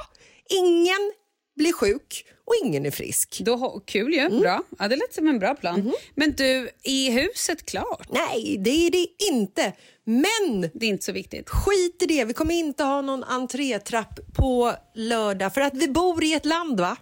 ingen 0.49 1.13
blir 1.55 1.73
sjuk 1.73 2.25
och 2.45 2.53
ingen 2.63 2.85
är 2.85 2.91
frisk. 2.91 3.39
Då, 3.45 3.81
kul 3.85 4.13
ju, 4.13 4.19
Mm. 4.19 4.39
bra. 4.39 4.63
Ja, 4.79 4.87
det 4.87 4.95
lät 4.95 5.13
som 5.13 5.27
en 5.27 5.39
bra 5.39 5.55
plan. 5.55 5.79
Mhm. 5.79 5.93
Men 6.15 6.31
du, 6.31 6.69
är 6.83 7.11
huset 7.11 7.65
klart? 7.65 8.07
Nej, 8.09 8.57
det 8.59 8.69
är 8.87 8.91
det 8.91 9.07
inte. 9.31 9.73
Men 10.03 10.69
Det 10.73 10.85
är 10.85 10.89
inte 10.89 11.03
så 11.05 11.11
viktigt. 11.11 11.49
Skit 11.49 12.01
i 12.01 12.05
det, 12.05 12.25
vi 12.25 12.33
kommer 12.33 12.55
inte 12.55 12.83
ha 12.83 13.01
någon 13.01 13.23
entrétrapp 13.23 14.19
på 14.33 14.73
lördag 14.95 15.53
för 15.53 15.61
att 15.61 15.73
vi 15.73 15.87
bor 15.87 16.23
i 16.23 16.33
ett 16.33 16.45
land 16.45 16.79
va? 16.79 16.97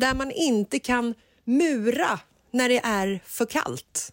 där 0.00 0.14
man 0.14 0.30
inte 0.30 0.78
kan 0.78 1.14
mura 1.44 2.20
när 2.52 2.68
det 2.68 2.80
är 2.84 3.20
för 3.26 3.46
kallt. 3.46 4.12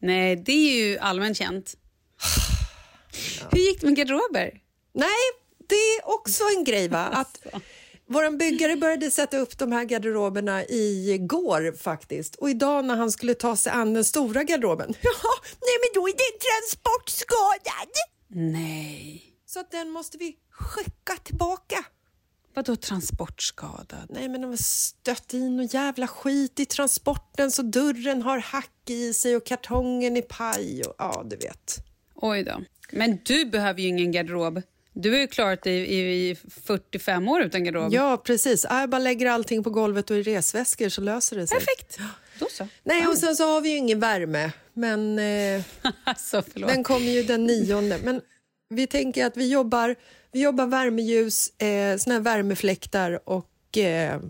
Nej, 0.00 0.36
det 0.36 0.52
är 0.52 0.76
ju 0.76 0.98
allmänt 0.98 1.36
känt. 1.36 1.74
Hur 3.50 3.58
gick 3.60 3.80
det 3.80 3.86
med 3.86 3.96
garderober? 3.96 4.60
Nej, 4.94 5.22
det 5.68 5.74
är 5.74 6.08
också 6.08 6.44
en 6.56 6.64
grej 6.64 6.88
va? 6.88 6.98
Att 6.98 7.46
vår 8.06 8.36
byggare 8.36 8.76
började 8.76 9.10
sätta 9.10 9.38
upp 9.38 9.58
de 9.58 9.72
här 9.72 9.84
garderoberna 9.84 10.64
igår 10.64 11.76
faktiskt. 11.76 12.34
Och 12.34 12.50
idag 12.50 12.84
när 12.84 12.96
han 12.96 13.12
skulle 13.12 13.34
ta 13.34 13.56
sig 13.56 13.72
an 13.72 13.94
den 13.94 14.04
stora 14.04 14.44
garderoben, 14.44 14.94
jaha, 15.02 15.34
nej 15.42 15.76
men 15.80 16.02
då 16.02 16.08
är 16.08 16.12
den 16.12 16.38
transportskadad. 16.46 17.92
Nej. 18.28 19.22
Så 19.46 19.60
att 19.60 19.70
den 19.70 19.90
måste 19.90 20.18
vi 20.18 20.36
skicka 20.50 21.16
tillbaka. 21.24 21.84
Vadå 22.54 22.76
transportskadad? 22.76 24.06
Nej, 24.08 24.28
men 24.28 24.40
de 24.40 24.50
har 24.50 24.56
stött 24.56 25.34
in 25.34 25.60
och 25.60 25.64
jävla 25.64 26.06
skit 26.08 26.60
i 26.60 26.66
transporten 26.66 27.50
så 27.50 27.62
dörren 27.62 28.22
har 28.22 28.38
hack 28.38 28.90
i 28.90 29.14
sig 29.14 29.36
och 29.36 29.46
kartongen 29.46 30.16
är 30.16 30.22
paj. 30.22 30.82
Och, 30.82 30.94
ja, 30.98 31.22
du 31.26 31.36
vet. 31.36 31.76
Oj 32.14 32.42
då. 32.42 32.60
Men 32.90 33.18
du 33.24 33.44
behöver 33.44 33.80
ju 33.80 33.88
ingen 33.88 34.12
garderob. 34.12 34.62
Du 34.92 35.10
har 35.10 35.18
ju 35.18 35.26
klarat 35.26 35.62
dig 35.62 35.74
i, 35.74 36.30
i 36.30 36.36
45 36.64 37.28
år 37.28 37.42
utan 37.42 37.64
garderob. 37.64 37.92
Ja, 37.92 38.16
precis. 38.16 38.66
Jag 38.70 38.90
bara 38.90 38.98
lägger 38.98 39.26
allting 39.26 39.64
på 39.64 39.70
golvet 39.70 40.10
och 40.10 40.16
i 40.16 40.22
resväskor 40.22 40.88
så 40.88 41.00
löser 41.00 41.36
det 41.36 41.46
sig. 41.46 41.58
Perfekt. 41.58 41.98
Då 42.38 42.46
så. 42.50 42.68
Nej, 42.84 43.06
och 43.06 43.18
sen 43.18 43.36
så 43.36 43.46
har 43.46 43.60
vi 43.60 43.68
ju 43.68 43.76
ingen 43.76 44.00
värme, 44.00 44.52
men 44.72 45.18
eh, 45.18 45.62
alltså, 46.04 46.42
den 46.54 46.84
kommer 46.84 47.10
ju 47.10 47.22
den 47.22 47.44
nionde. 47.44 47.98
Men 48.04 48.20
vi 48.68 48.86
tänker 48.86 49.26
att 49.26 49.36
vi 49.36 49.48
jobbar, 49.52 49.96
vi 50.34 50.42
jobbar 50.42 50.66
värmeljus, 50.66 51.48
eh, 51.48 51.96
såna 51.96 52.14
här 52.14 52.20
värmefläktar 52.20 53.28
och 53.28 53.78
eh, 53.78 54.20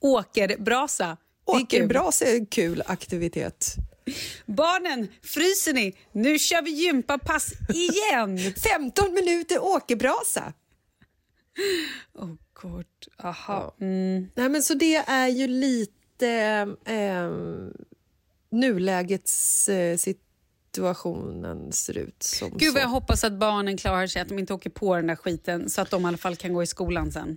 Åkerbrasa. 0.00 1.16
Åkerbrasa 1.44 2.24
är 2.24 2.34
en 2.34 2.46
kul 2.46 2.82
aktivitet. 2.86 3.74
Barnen, 4.46 5.08
fryser 5.22 5.72
ni? 5.72 5.96
Nu 6.12 6.38
kör 6.38 6.62
vi 6.62 6.70
gympapass 6.70 7.52
igen! 7.74 8.38
15 8.78 9.14
minuter 9.14 9.62
åkerbrasa. 9.62 10.52
oh, 12.14 12.34
kort. 12.52 13.06
Aha. 13.22 13.74
Mm. 13.80 14.26
Nej, 14.34 14.48
men 14.48 14.62
så 14.62 14.74
det 14.74 14.96
är 14.96 15.28
ju 15.28 15.46
lite 15.46 16.28
eh, 16.84 17.30
nulägets 18.50 19.68
eh, 19.68 19.96
situationen 20.78 21.72
ser 21.72 21.98
ut 21.98 22.22
som 22.22 22.50
Gud 22.56 22.74
vad 22.74 22.82
jag 22.82 22.88
hoppas 22.88 23.24
att 23.24 23.32
barnen 23.32 23.76
klarar 23.76 24.06
sig, 24.06 24.22
att 24.22 24.28
de 24.28 24.38
inte 24.38 24.54
åker 24.54 24.70
på 24.70 24.96
den 24.96 25.06
där 25.06 25.16
skiten 25.16 25.70
så 25.70 25.80
att 25.80 25.90
de 25.90 26.02
i 26.02 26.06
alla 26.06 26.16
fall 26.16 26.36
kan 26.36 26.52
gå 26.52 26.62
i 26.62 26.66
skolan 26.66 27.12
sen. 27.12 27.36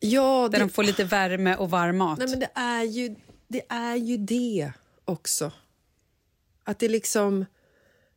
Ja, 0.00 0.48
Där 0.52 0.58
det, 0.58 0.64
de 0.64 0.70
får 0.70 0.84
lite 0.84 1.04
värme 1.04 1.56
och 1.56 1.70
varm 1.70 1.98
mat. 1.98 2.18
nej, 2.18 2.28
men 2.28 2.40
det, 2.40 2.50
är 2.54 2.82
ju, 2.82 3.16
det 3.48 3.62
är 3.68 3.96
ju 3.96 4.16
det 4.16 4.72
också. 5.04 5.52
Att 6.64 6.78
det 6.78 6.88
liksom 6.88 7.46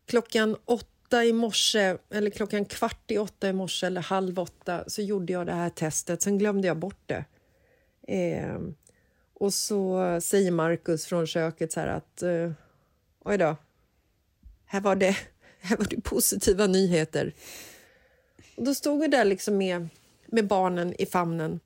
klockan 0.05 0.55
åtta 0.65 0.87
åtta 1.13 1.25
i 1.25 1.33
morse, 1.33 1.97
eller 2.09 2.29
klockan 2.29 2.65
kvart 2.65 3.11
i 3.11 3.17
åtta 3.17 3.49
i 3.49 3.53
morse 3.53 3.87
eller 3.87 4.01
halv 4.01 4.39
åtta 4.39 4.83
så 4.87 5.01
gjorde 5.01 5.33
jag 5.33 5.45
det 5.45 5.53
här 5.53 5.69
testet. 5.69 6.21
Sen 6.21 6.37
glömde 6.37 6.67
jag 6.67 6.77
bort 6.77 7.03
det. 7.05 7.25
Eh, 8.07 8.59
och 9.33 9.53
så 9.53 10.19
säger 10.21 10.51
Markus 10.51 11.05
från 11.05 11.27
köket 11.27 11.71
så 11.71 11.79
här 11.79 11.87
att 11.87 12.23
eh, 12.23 12.51
oj 13.25 13.37
då, 13.37 13.55
här 14.73 14.81
var 14.81 14.95
det, 14.95 15.17
här 15.61 15.77
var 15.77 15.85
det 15.89 16.01
positiva 16.01 16.67
nyheter. 16.67 17.33
Och 18.55 18.63
då 18.63 18.73
stod 18.73 18.99
vi 18.99 19.07
där 19.07 19.25
liksom 19.25 19.57
med, 19.57 19.89
med 20.27 20.47
barnen 20.47 21.01
i 21.01 21.05
famnen 21.05 21.59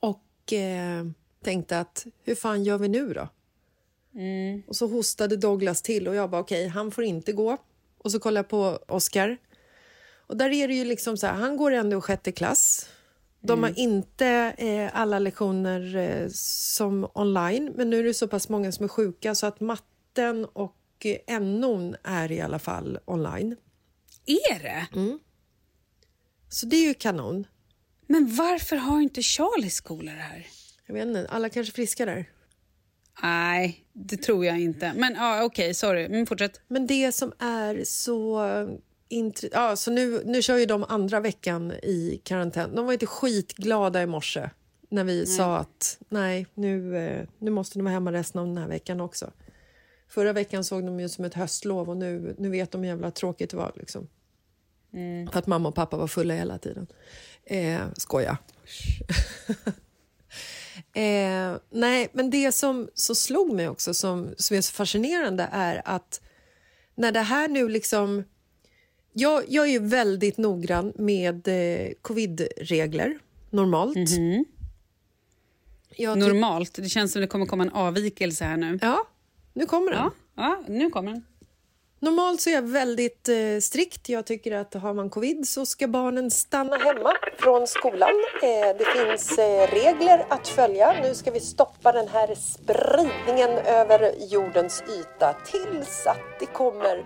och 0.00 0.52
eh, 0.52 1.04
tänkte 1.44 1.80
att 1.80 2.06
hur 2.24 2.34
fan 2.34 2.64
gör 2.64 2.78
vi 2.78 2.88
nu 2.88 3.12
då? 3.12 3.28
Och 4.66 4.76
så 4.76 4.86
hostade 4.86 5.36
Douglas 5.36 5.82
till 5.82 6.08
och 6.08 6.14
jag 6.14 6.30
bara 6.30 6.40
okej, 6.40 6.66
okay, 6.66 6.68
han 6.68 6.90
får 6.90 7.04
inte 7.04 7.32
gå. 7.32 7.56
Och 7.98 8.12
så 8.12 8.18
kollade 8.18 8.38
jag 8.38 8.48
på 8.48 8.78
Oscar. 8.88 9.38
Och 10.26 10.36
där 10.36 10.50
är 10.50 10.68
det 10.68 10.74
ju 10.74 10.84
liksom 10.84 11.16
så 11.16 11.26
här, 11.26 11.34
han 11.34 11.56
går 11.56 11.70
ändå 11.70 11.98
i 11.98 12.00
sjätte 12.00 12.32
klass. 12.32 12.88
De 13.40 13.62
har 13.62 13.78
inte 13.78 14.26
eh, 14.58 15.00
alla 15.00 15.18
lektioner 15.18 15.96
eh, 15.96 16.28
som 16.32 17.08
online, 17.14 17.72
men 17.76 17.90
nu 17.90 17.98
är 17.98 18.04
det 18.04 18.14
så 18.14 18.28
pass 18.28 18.48
många 18.48 18.72
som 18.72 18.84
är 18.84 18.88
sjuka 18.88 19.34
så 19.34 19.46
att 19.46 19.60
matten 19.60 20.44
och 20.44 20.76
eh, 21.00 21.40
NOn 21.40 21.96
är 22.02 22.32
i 22.32 22.40
alla 22.40 22.58
fall 22.58 22.98
online. 23.04 23.56
Är 24.26 24.62
det? 24.62 24.86
Så 26.48 26.66
det 26.66 26.76
är 26.76 26.82
ju 26.88 26.94
kanon. 26.94 27.46
Men 28.06 28.34
varför 28.36 28.76
har 28.76 29.00
inte 29.00 29.22
Charlie 29.22 29.70
skola 29.70 30.10
här? 30.10 30.46
Jag 30.86 30.94
vet 30.94 31.06
inte, 31.06 31.26
alla 31.28 31.48
kanske 31.48 31.70
är 31.70 31.74
friska 31.74 32.06
där. 32.06 32.30
Nej, 33.22 33.86
det 33.92 34.16
tror 34.16 34.44
jag 34.46 34.60
inte. 34.60 34.92
Men 34.96 35.14
ja, 35.14 35.44
okej, 35.44 35.74
sorry. 35.74 36.08
Men 36.08 36.26
fortsätt. 36.26 36.60
Men 36.68 36.86
det 36.86 37.12
som 37.12 37.32
är 37.38 37.84
så... 37.84 38.38
Int- 39.10 39.48
ja, 39.52 39.76
så 39.76 39.90
nu, 39.90 40.22
nu 40.24 40.42
kör 40.42 40.56
ju 40.56 40.66
de 40.66 40.84
andra 40.84 41.20
veckan 41.20 41.72
i 41.72 42.20
karantän. 42.24 42.74
De 42.74 42.86
var 42.86 42.92
inte 42.92 43.06
skitglada 43.06 44.02
i 44.02 44.06
morse 44.06 44.50
när 44.88 45.04
vi 45.04 45.26
sa 45.26 45.56
att 45.56 45.98
nej, 46.08 46.46
nu, 46.54 46.96
eh, 46.96 47.28
nu 47.38 47.50
måste 47.50 47.78
de 47.78 47.82
vara 47.82 47.92
hemma 47.94 48.12
resten 48.12 48.40
av 48.40 48.46
den 48.46 48.56
här 48.56 48.68
veckan 48.68 49.00
också. 49.00 49.30
Förra 50.14 50.32
veckan 50.32 50.64
såg 50.64 50.86
de 50.86 51.00
ju 51.00 51.08
som 51.08 51.24
ett 51.24 51.34
höstlov 51.34 51.90
och 51.90 51.96
nu, 51.96 52.34
nu 52.38 52.50
vet 52.50 52.70
de 52.70 52.80
hur 52.80 52.88
jävla 52.88 53.10
tråkigt 53.10 53.50
det 53.50 53.56
var. 53.56 53.72
Liksom. 53.76 54.08
För 55.32 55.38
att 55.38 55.46
mamma 55.46 55.68
och 55.68 55.74
pappa 55.74 55.96
var 55.96 56.06
fulla 56.06 56.34
hela 56.34 56.58
tiden. 56.58 56.86
Eh, 57.44 57.80
skoja. 57.96 58.38
Eh, 60.92 61.56
nej, 61.70 62.08
men 62.12 62.30
det 62.30 62.52
som 62.52 62.88
så 62.94 63.14
slog 63.14 63.54
mig 63.54 63.68
också, 63.68 63.94
som, 63.94 64.34
som 64.36 64.56
är 64.56 64.60
så 64.60 64.72
fascinerande 64.72 65.48
är 65.52 65.82
att 65.84 66.20
när 66.94 67.12
det 67.12 67.20
här 67.20 67.48
nu 67.48 67.68
liksom... 67.68 68.24
Jag, 69.12 69.44
jag 69.48 69.66
är 69.66 69.70
ju 69.72 69.78
väldigt 69.78 70.36
noggrann 70.38 70.92
med 70.96 71.48
eh, 71.48 71.92
covid-regler, 72.02 73.18
normalt. 73.50 73.96
Jag 75.96 76.14
ty- 76.14 76.20
Normalt. 76.20 76.74
Det 76.74 76.88
känns 76.88 77.12
som 77.12 77.20
det 77.20 77.26
kommer 77.26 77.46
komma 77.46 77.62
en 77.62 77.70
avvikelse 77.70 78.44
här 78.44 78.56
nu. 78.56 78.78
Ja, 78.82 79.06
nu 79.54 79.66
kommer 79.66 79.90
den. 79.90 80.00
Ja, 80.00 80.10
ja 80.36 80.64
nu 80.68 80.90
kommer 80.90 81.12
den. 81.12 81.24
Normalt 82.04 82.40
så 82.40 82.50
är 82.50 82.54
jag 82.54 82.62
väldigt 82.62 83.28
eh, 83.28 83.58
strikt. 83.60 84.08
Jag 84.08 84.26
tycker 84.26 84.52
att 84.52 84.74
har 84.74 84.94
man 84.94 85.10
covid 85.10 85.48
så 85.48 85.66
ska 85.66 85.88
barnen 85.88 86.30
stanna 86.30 86.76
hemma 86.76 87.12
från 87.38 87.66
skolan. 87.66 88.10
Eh, 88.42 88.76
det 88.78 88.84
finns 88.96 89.38
eh, 89.38 89.70
regler 89.74 90.26
att 90.28 90.48
följa. 90.48 91.00
Nu 91.02 91.14
ska 91.14 91.30
vi 91.30 91.40
stoppa 91.40 91.92
den 91.92 92.08
här 92.08 92.34
spridningen 92.34 93.50
över 93.50 94.12
jordens 94.30 94.82
yta 94.82 95.36
tills 95.46 96.06
att 96.06 96.40
det 96.40 96.46
kommer 96.46 96.96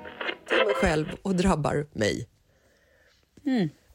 till 0.49 0.67
mig 0.67 0.75
själv 0.75 1.07
och 1.23 1.35
drabbar 1.35 1.87
mig. 1.93 2.29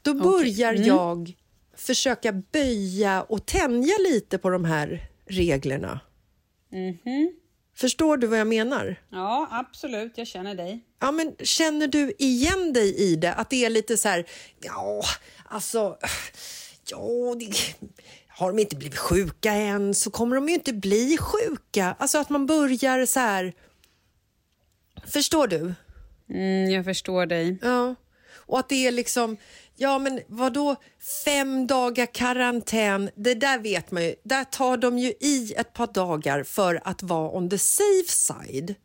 Då 0.02 0.14
börjar 0.14 0.74
jag 0.74 1.34
försöka 1.78 2.32
böja 2.32 3.22
och 3.22 3.46
tänja 3.46 3.94
lite 4.00 4.38
på 4.38 4.50
de 4.50 4.66
här 4.66 5.10
reglerna. 5.26 6.00
Förstår 7.76 8.18
du 8.18 8.28
vad 8.28 8.40
jag 8.40 8.48
menar? 8.48 8.96
Ja, 9.10 9.48
absolut. 9.52 10.18
Jag 10.18 10.28
känner 10.28 10.56
dig. 10.56 10.86
Ja, 11.00 11.12
men 11.12 11.36
känner 11.40 11.88
du 11.88 12.14
igen 12.20 12.74
dig 12.74 12.96
i 12.96 13.16
det? 13.16 13.34
Att 13.34 13.50
det 13.50 13.66
är 13.66 13.70
lite 13.70 13.98
så 13.98 14.10
här... 14.10 14.26
Ja, 14.62 15.04
alltså... 15.46 15.98
Ja, 16.90 17.36
det, 17.40 17.54
har 18.28 18.48
de 18.48 18.60
inte 18.60 18.76
blivit 18.76 18.98
sjuka 18.98 19.52
än 19.52 19.94
så 19.94 20.12
kommer 20.12 20.36
de 20.36 20.50
ju 20.50 20.54
inte 20.54 20.74
bli 20.74 21.18
sjuka. 21.18 21.96
Alltså 22.00 22.18
att 22.18 22.30
man 22.30 22.46
börjar 22.46 23.06
så 23.06 23.20
här... 23.20 23.54
Förstår 25.06 25.48
du? 25.48 25.74
Mm, 26.30 26.70
jag 26.70 26.86
förstår 26.86 27.26
dig. 27.26 27.58
Ja. 27.62 27.96
Och 28.36 28.60
att 28.60 28.70
det 28.70 28.88
är 28.88 28.92
liksom... 28.92 29.38
Ja, 29.76 30.00
men 30.00 30.20
vad 30.28 30.54
då 30.54 30.76
fem 31.26 31.68
dagar 31.68 32.06
karantän? 32.06 33.10
Det 33.16 33.34
där 33.34 33.60
vet 33.60 33.92
man 33.92 34.04
ju. 34.04 34.16
Där 34.24 34.44
tar 34.44 34.78
de 34.78 35.00
ju 35.00 35.08
i 35.20 35.54
ett 35.58 35.74
par 35.74 35.88
dagar 35.88 36.44
för 36.44 36.82
att 36.84 37.04
vara 37.04 37.32
on 37.38 37.50
the 37.50 37.58
safe 37.58 38.12
side. 38.12 38.76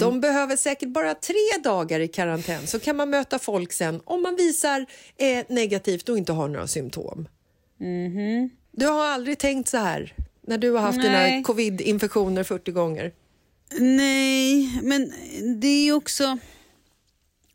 De 0.00 0.20
behöver 0.20 0.56
säkert 0.56 0.88
bara 0.88 1.14
tre 1.14 1.62
dagar 1.64 2.00
i 2.00 2.08
karantän 2.08 2.66
så 2.66 2.80
kan 2.80 2.96
man 2.96 3.10
möta 3.10 3.38
folk 3.38 3.72
sen 3.72 4.00
om 4.04 4.22
man 4.22 4.36
visar 4.36 4.86
eh, 5.16 5.44
negativt 5.48 6.08
och 6.08 6.18
inte 6.18 6.32
har 6.32 6.48
några 6.48 6.66
symptom. 6.66 7.28
Du 8.72 8.86
har 8.86 9.04
aldrig 9.04 9.38
tänkt 9.38 9.68
så 9.68 9.76
här 9.76 10.14
när 10.40 10.58
du 10.58 10.70
har 10.70 10.80
haft 10.80 11.02
dina 11.02 11.12
Nej. 11.12 11.42
covid-infektioner 11.42 12.42
40 12.42 12.72
gånger? 12.72 13.12
Nej, 13.78 14.80
men 14.82 15.12
det 15.60 15.68
är 15.68 15.84
ju 15.84 15.92
också... 15.92 16.38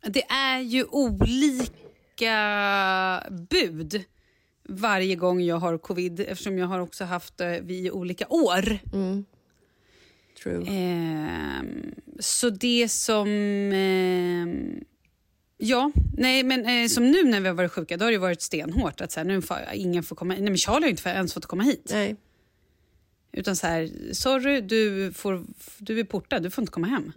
Det 0.06 0.22
är 0.22 0.60
ju 0.60 0.84
olika 0.84 1.79
bud 3.30 4.04
varje 4.68 5.16
gång 5.16 5.42
jag 5.42 5.56
har 5.56 5.78
covid 5.78 6.20
eftersom 6.20 6.58
jag 6.58 6.66
har 6.66 6.80
också 6.80 7.04
haft 7.04 7.36
det 7.36 7.60
vid 7.60 7.90
olika 7.90 8.26
år. 8.28 8.78
True. 10.42 10.64
Ehm, 10.68 11.94
så 12.18 12.50
det 12.50 12.88
som... 12.88 13.28
ehm, 13.72 14.84
ja, 15.56 15.92
nej 16.18 16.42
men 16.42 16.66
eh, 16.66 16.88
som 16.88 17.10
nu 17.10 17.24
när 17.24 17.40
vi 17.40 17.48
har 17.48 17.54
varit 17.54 17.72
sjuka, 17.72 17.96
då 17.96 18.04
har 18.04 18.12
det 18.12 18.18
varit 18.18 18.42
stenhårt. 18.42 19.00
Att 19.00 19.12
så 19.12 19.20
här, 19.20 19.24
nu 19.24 19.42
får, 19.42 19.58
ingen 19.74 20.02
får 20.02 20.16
komma, 20.16 20.34
nej 20.34 20.42
men 20.42 20.56
Charlie 20.56 20.84
har 20.84 20.90
inte 20.90 21.08
ens 21.08 21.34
fått 21.34 21.46
komma 21.46 21.62
hit. 21.62 21.88
Nej. 21.90 22.16
Utan 23.32 23.56
så 23.56 23.66
här, 23.66 23.90
sorry, 24.12 24.60
du, 24.60 25.12
får, 25.12 25.44
du 25.78 26.00
är 26.00 26.04
portad, 26.04 26.42
du 26.42 26.50
får 26.50 26.62
inte 26.62 26.72
komma 26.72 26.86
hem. 26.86 27.12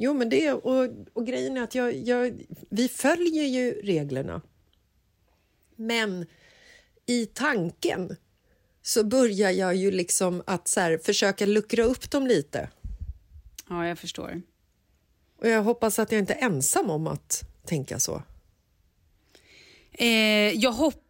Jo, 0.00 0.14
men 0.14 0.28
det 0.28 0.52
och, 0.52 0.88
och 1.12 1.26
grejen 1.26 1.56
är 1.56 1.62
att 1.62 1.74
jag, 1.74 1.96
jag, 1.96 2.42
vi 2.68 2.88
följer 2.88 3.44
ju 3.44 3.72
reglerna. 3.72 4.42
Men 5.76 6.26
i 7.06 7.26
tanken 7.26 8.16
så 8.82 9.04
börjar 9.04 9.50
jag 9.50 9.74
ju 9.74 9.90
liksom 9.90 10.42
att 10.46 10.68
så 10.68 10.80
här, 10.80 10.98
försöka 10.98 11.46
luckra 11.46 11.84
upp 11.84 12.10
dem 12.10 12.26
lite. 12.26 12.70
Ja, 13.68 13.86
jag 13.86 13.98
förstår. 13.98 14.42
Och 15.38 15.48
jag 15.48 15.62
hoppas 15.62 15.98
att 15.98 16.12
jag 16.12 16.18
inte 16.18 16.34
är 16.34 16.46
ensam 16.46 16.90
om 16.90 17.06
att 17.06 17.42
tänka 17.64 17.98
så. 17.98 18.22
Eh, 19.92 20.52
jag 20.52 20.72
hoppas 20.72 21.07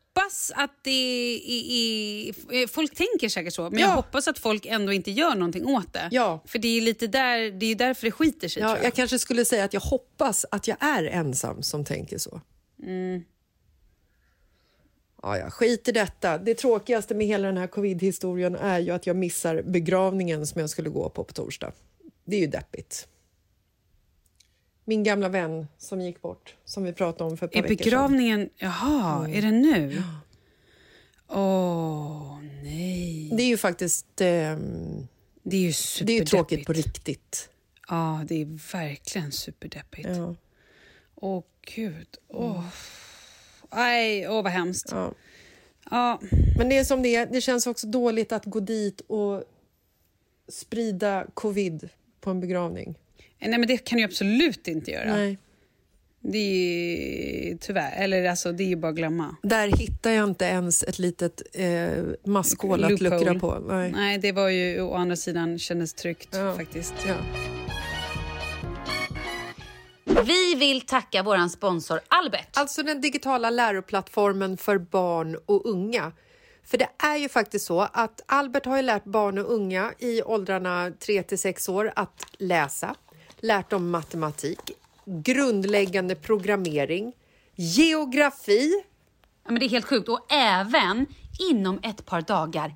att 0.54 0.70
det 0.82 0.90
är, 0.90 2.32
är... 2.52 2.66
Folk 2.66 2.94
tänker 2.94 3.28
säkert 3.28 3.54
så, 3.54 3.62
men 3.70 3.78
Ja. 3.80 3.86
jag 3.86 3.94
hoppas 3.94 4.28
att 4.28 4.38
folk 4.38 4.66
ändå 4.66 4.92
inte 4.92 5.10
gör 5.10 5.34
någonting 5.34 5.66
åt 5.66 5.92
det. 5.92 6.08
Ja. 6.10 6.42
För 6.46 6.58
det 6.58 6.68
är 6.68 6.80
lite 6.80 7.06
där, 7.06 7.50
det 7.50 7.66
är 7.66 7.74
därför 7.74 8.06
det 8.06 8.10
skiter 8.10 8.48
sig. 8.48 8.62
Ja, 8.62 8.76
jag. 8.76 8.84
jag 8.84 8.94
kanske 8.94 9.18
skulle 9.18 9.44
säga 9.44 9.64
att 9.64 9.72
jag 9.72 9.80
hoppas 9.80 10.46
att 10.50 10.68
jag 10.68 10.76
är 10.80 11.04
ensam 11.04 11.62
som 11.62 11.84
tänker 11.84 12.18
så. 12.18 12.40
Ja, 15.22 15.38
ja, 15.38 15.50
skit 15.50 15.88
i 15.88 15.92
detta. 15.92 16.38
Det 16.38 16.54
tråkigaste 16.54 17.14
med 17.14 17.26
hela 17.26 17.46
den 17.46 17.56
här 17.56 17.66
covid-historien 17.66 18.54
är 18.54 18.78
ju 18.78 18.90
att 18.90 19.06
jag 19.06 19.16
missar 19.16 19.62
begravningen 19.62 20.46
som 20.46 20.60
jag 20.60 20.70
skulle 20.70 20.90
gå 20.90 21.08
på 21.08 21.24
på 21.24 21.32
torsdag. 21.32 21.72
Det 22.24 22.36
är 22.36 22.40
ju 22.40 22.46
deppigt. 22.46 23.08
Min 24.88 25.02
gamla 25.04 25.28
vän 25.28 25.68
som 25.78 26.00
gick 26.00 26.22
bort, 26.22 26.54
som 26.64 26.84
vi 26.84 26.92
pratade 26.92 27.30
om 27.30 27.36
för 27.36 27.46
ett 27.46 27.52
par 27.52 27.58
Är 27.58 27.62
veckor 27.62 27.76
sedan. 27.76 27.84
begravningen... 27.84 28.50
Jaha, 28.56 29.28
är 29.28 29.42
det 29.42 29.50
nu? 29.50 30.02
Åh, 31.28 32.38
nej. 32.62 33.30
Det 33.36 33.42
är 33.42 33.46
ju 33.46 33.56
faktiskt 33.56 34.20
ehm, 34.20 35.08
Det 35.42 35.56
är 35.56 35.60
ju 35.60 35.66
det 35.66 35.68
är 35.68 35.72
superdeppigt. 35.72 36.20
ju 36.20 36.24
tråkigt 36.26 36.66
på 36.66 36.72
riktigt. 36.72 37.48
Ja, 37.88 38.24
det 38.28 38.40
är 38.42 38.72
verkligen 38.72 39.32
superdeppigt. 39.32 40.08
Ja, 40.08 40.34
Åh, 41.14 41.42
gud. 41.74 42.06
Åh. 42.28 42.64
Nej, 43.74 44.28
åh 44.28 44.42
vad 44.42 44.52
hemskt. 44.52 44.88
ja. 44.90 45.12
Ja. 45.90 46.20
Men 46.58 46.68
det 46.68 46.78
är 46.78 46.84
som 46.84 47.02
det 47.02 47.16
är. 47.16 47.26
Det 47.26 47.40
känns 47.40 47.66
också 47.66 47.86
dåligt 47.86 48.32
att 48.32 48.44
gå 48.44 48.60
dit 48.60 49.00
och 49.00 49.44
sprida 50.48 51.26
covid 51.34 51.88
på 52.20 52.30
en 52.30 52.40
begravning. 52.40 52.94
Nej, 53.40 53.50
men 53.58 53.66
det 53.66 53.76
kan 53.78 53.96
du 53.96 54.02
ju 54.02 54.04
absolut 54.08 54.68
inte 54.68 54.90
göra. 54.90 55.16
Nej. 55.16 55.38
Det 56.20 56.38
är 57.52 57.56
tyvärr, 57.56 57.92
eller 57.96 58.24
alltså 58.30 58.52
det 58.52 58.62
är 58.62 58.68
ju 58.68 58.76
bara 58.76 58.88
att 58.88 58.96
glömma. 58.96 59.36
Där 59.42 59.68
hittar 59.68 60.10
jag 60.10 60.28
inte 60.28 60.44
ens 60.44 60.82
ett 60.82 60.98
litet 60.98 61.42
eh, 61.54 61.88
maskhål 62.24 62.84
att 62.84 63.00
luckra 63.00 63.34
på. 63.34 63.58
Nej. 63.68 63.92
Nej, 63.92 64.18
det 64.18 64.32
var 64.32 64.48
ju 64.48 64.80
å 64.82 64.94
andra 64.94 65.16
sidan 65.16 65.58
kändes 65.58 65.94
tryggt 65.94 66.28
Ja. 66.32 66.54
faktiskt. 66.56 66.94
Ja. 67.06 67.14
Vi 70.04 70.54
vill 70.54 70.80
tacka 70.80 71.22
vår 71.22 71.48
sponsor 71.48 72.00
Albert. 72.08 72.48
Alltså 72.52 72.82
den 72.82 73.00
digitala 73.00 73.50
läroplattformen 73.50 74.56
för 74.56 74.78
barn 74.78 75.36
och 75.46 75.66
unga. 75.66 76.12
För 76.64 76.78
det 76.78 76.88
är 76.98 77.16
ju 77.16 77.28
faktiskt 77.28 77.66
så 77.66 77.80
att 77.92 78.20
Albert 78.26 78.64
har 78.66 78.76
ju 78.76 78.82
lärt 78.82 79.04
barn 79.04 79.38
och 79.38 79.52
unga 79.52 79.92
i 79.98 80.22
åldrarna 80.22 80.92
3 80.98 81.22
till 81.22 81.38
6 81.38 81.68
år 81.68 81.92
att 81.96 82.24
läsa, 82.38 82.94
lärt 83.40 83.70
dem 83.70 83.90
matematik, 83.90 84.60
grundläggande 85.04 86.14
programmering, 86.14 87.12
geografi. 87.54 88.82
Ja, 89.44 89.50
men 89.50 89.60
det 89.60 89.66
är 89.66 89.70
helt 89.70 89.86
sjukt. 89.86 90.08
Och 90.08 90.32
även 90.32 91.06
inom 91.50 91.80
ett 91.82 92.06
par 92.06 92.20
dagar 92.20 92.74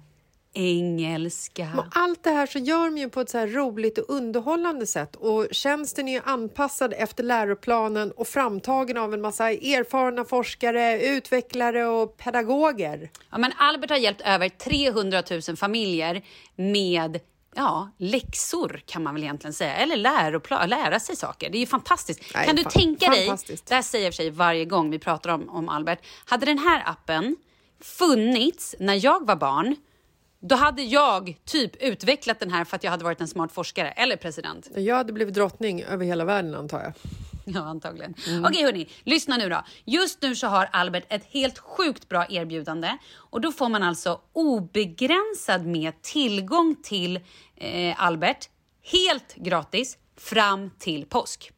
engelska. 0.55 1.69
Och 1.79 1.85
allt 1.91 2.25
det 2.25 2.31
här 2.31 2.47
så 2.47 2.59
gör 2.59 2.85
de 2.85 2.99
ju 2.99 3.09
på 3.09 3.21
ett 3.21 3.31
så 3.31 3.39
här 3.39 3.47
roligt 3.47 3.99
och 3.99 4.05
underhållande 4.11 4.87
sätt 4.87 5.17
och 5.17 5.47
tjänsten 5.51 6.09
är 6.09 6.13
ju 6.13 6.21
anpassad 6.25 6.95
efter 6.97 7.25
läroplanen 7.25 8.13
och 8.13 8.29
framtagen 8.29 8.97
av 8.97 9.15
en 9.15 9.21
massa 9.21 9.51
erfarna 9.51 10.25
forskare, 10.25 11.03
utvecklare 11.03 11.87
och 11.87 12.17
pedagoger. 12.17 13.11
Ja, 13.31 13.39
men 13.39 13.53
Albert 13.57 13.91
har 13.91 13.97
hjälpt 13.97 14.21
över 14.21 14.49
300 14.49 15.23
000 15.49 15.57
familjer 15.57 16.23
med 16.57 17.21
ja, 17.55 17.91
läxor 17.99 18.83
kan 18.87 19.03
man 19.03 19.15
väl 19.15 19.23
egentligen 19.23 19.55
säga, 19.55 19.77
eller 19.77 19.97
läroplan, 19.97 20.69
lära 20.69 21.01
sig 21.01 21.17
saker. 21.17 21.51
Det 21.51 21.59
är 21.59 21.61
ju 21.61 21.67
fantastiskt. 21.67 22.21
Nej, 22.35 22.47
kan 22.47 22.57
du 22.57 22.63
fan- 22.63 22.73
tänka 22.73 23.11
dig, 23.11 23.37
det 23.69 23.75
här 23.75 23.83
säger 23.83 24.05
jag 24.05 24.15
för 24.15 24.17
sig 24.23 24.31
varje 24.31 24.65
gång 24.65 24.91
vi 24.91 24.99
pratar 24.99 25.31
om, 25.31 25.49
om 25.49 25.69
Albert, 25.69 25.99
hade 26.25 26.47
den 26.47 26.59
här 26.59 26.83
appen 26.87 27.37
funnits 27.81 28.75
när 28.79 29.05
jag 29.05 29.27
var 29.27 29.37
barn, 29.37 29.77
då 30.41 30.55
hade 30.55 30.83
jag 30.83 31.37
typ 31.45 31.77
utvecklat 31.83 32.41
den 32.41 32.51
här 32.51 32.65
för 32.65 32.77
att 32.77 32.85
jag 32.85 32.91
hade 32.91 33.05
varit 33.05 33.21
en 33.21 33.29
smart 33.29 33.53
forskare 33.53 33.91
eller 33.91 34.17
president. 34.17 34.69
Jag 34.77 34.97
hade 34.97 35.13
blivit 35.13 35.35
drottning 35.35 35.83
över 35.83 36.05
hela 36.05 36.25
världen 36.25 36.55
antar 36.55 36.81
jag. 36.83 36.93
Ja, 37.55 37.61
antagligen. 37.61 38.15
Okej, 38.45 38.65
hörni. 38.65 38.89
Lyssna 39.05 39.37
nu 39.37 39.49
då. 39.49 39.65
Just 39.85 40.23
nu 40.23 40.37
så 40.37 40.47
har 40.47 40.69
Albert 40.73 41.05
ett 41.09 41.25
helt 41.25 41.59
sjukt 41.59 42.09
bra 42.09 42.27
erbjudande. 42.31 42.97
Och 43.15 43.41
Då 43.41 43.53
får 43.53 43.69
man 43.69 43.83
alltså 43.83 44.21
obegränsad 44.33 45.67
med 45.67 46.03
tillgång 46.03 46.77
till 46.83 47.21
eh, 47.57 48.03
Albert 48.03 48.49
helt 48.83 49.35
gratis 49.35 49.99
fram 50.17 50.71
till 50.79 51.07
påsk. 51.07 51.53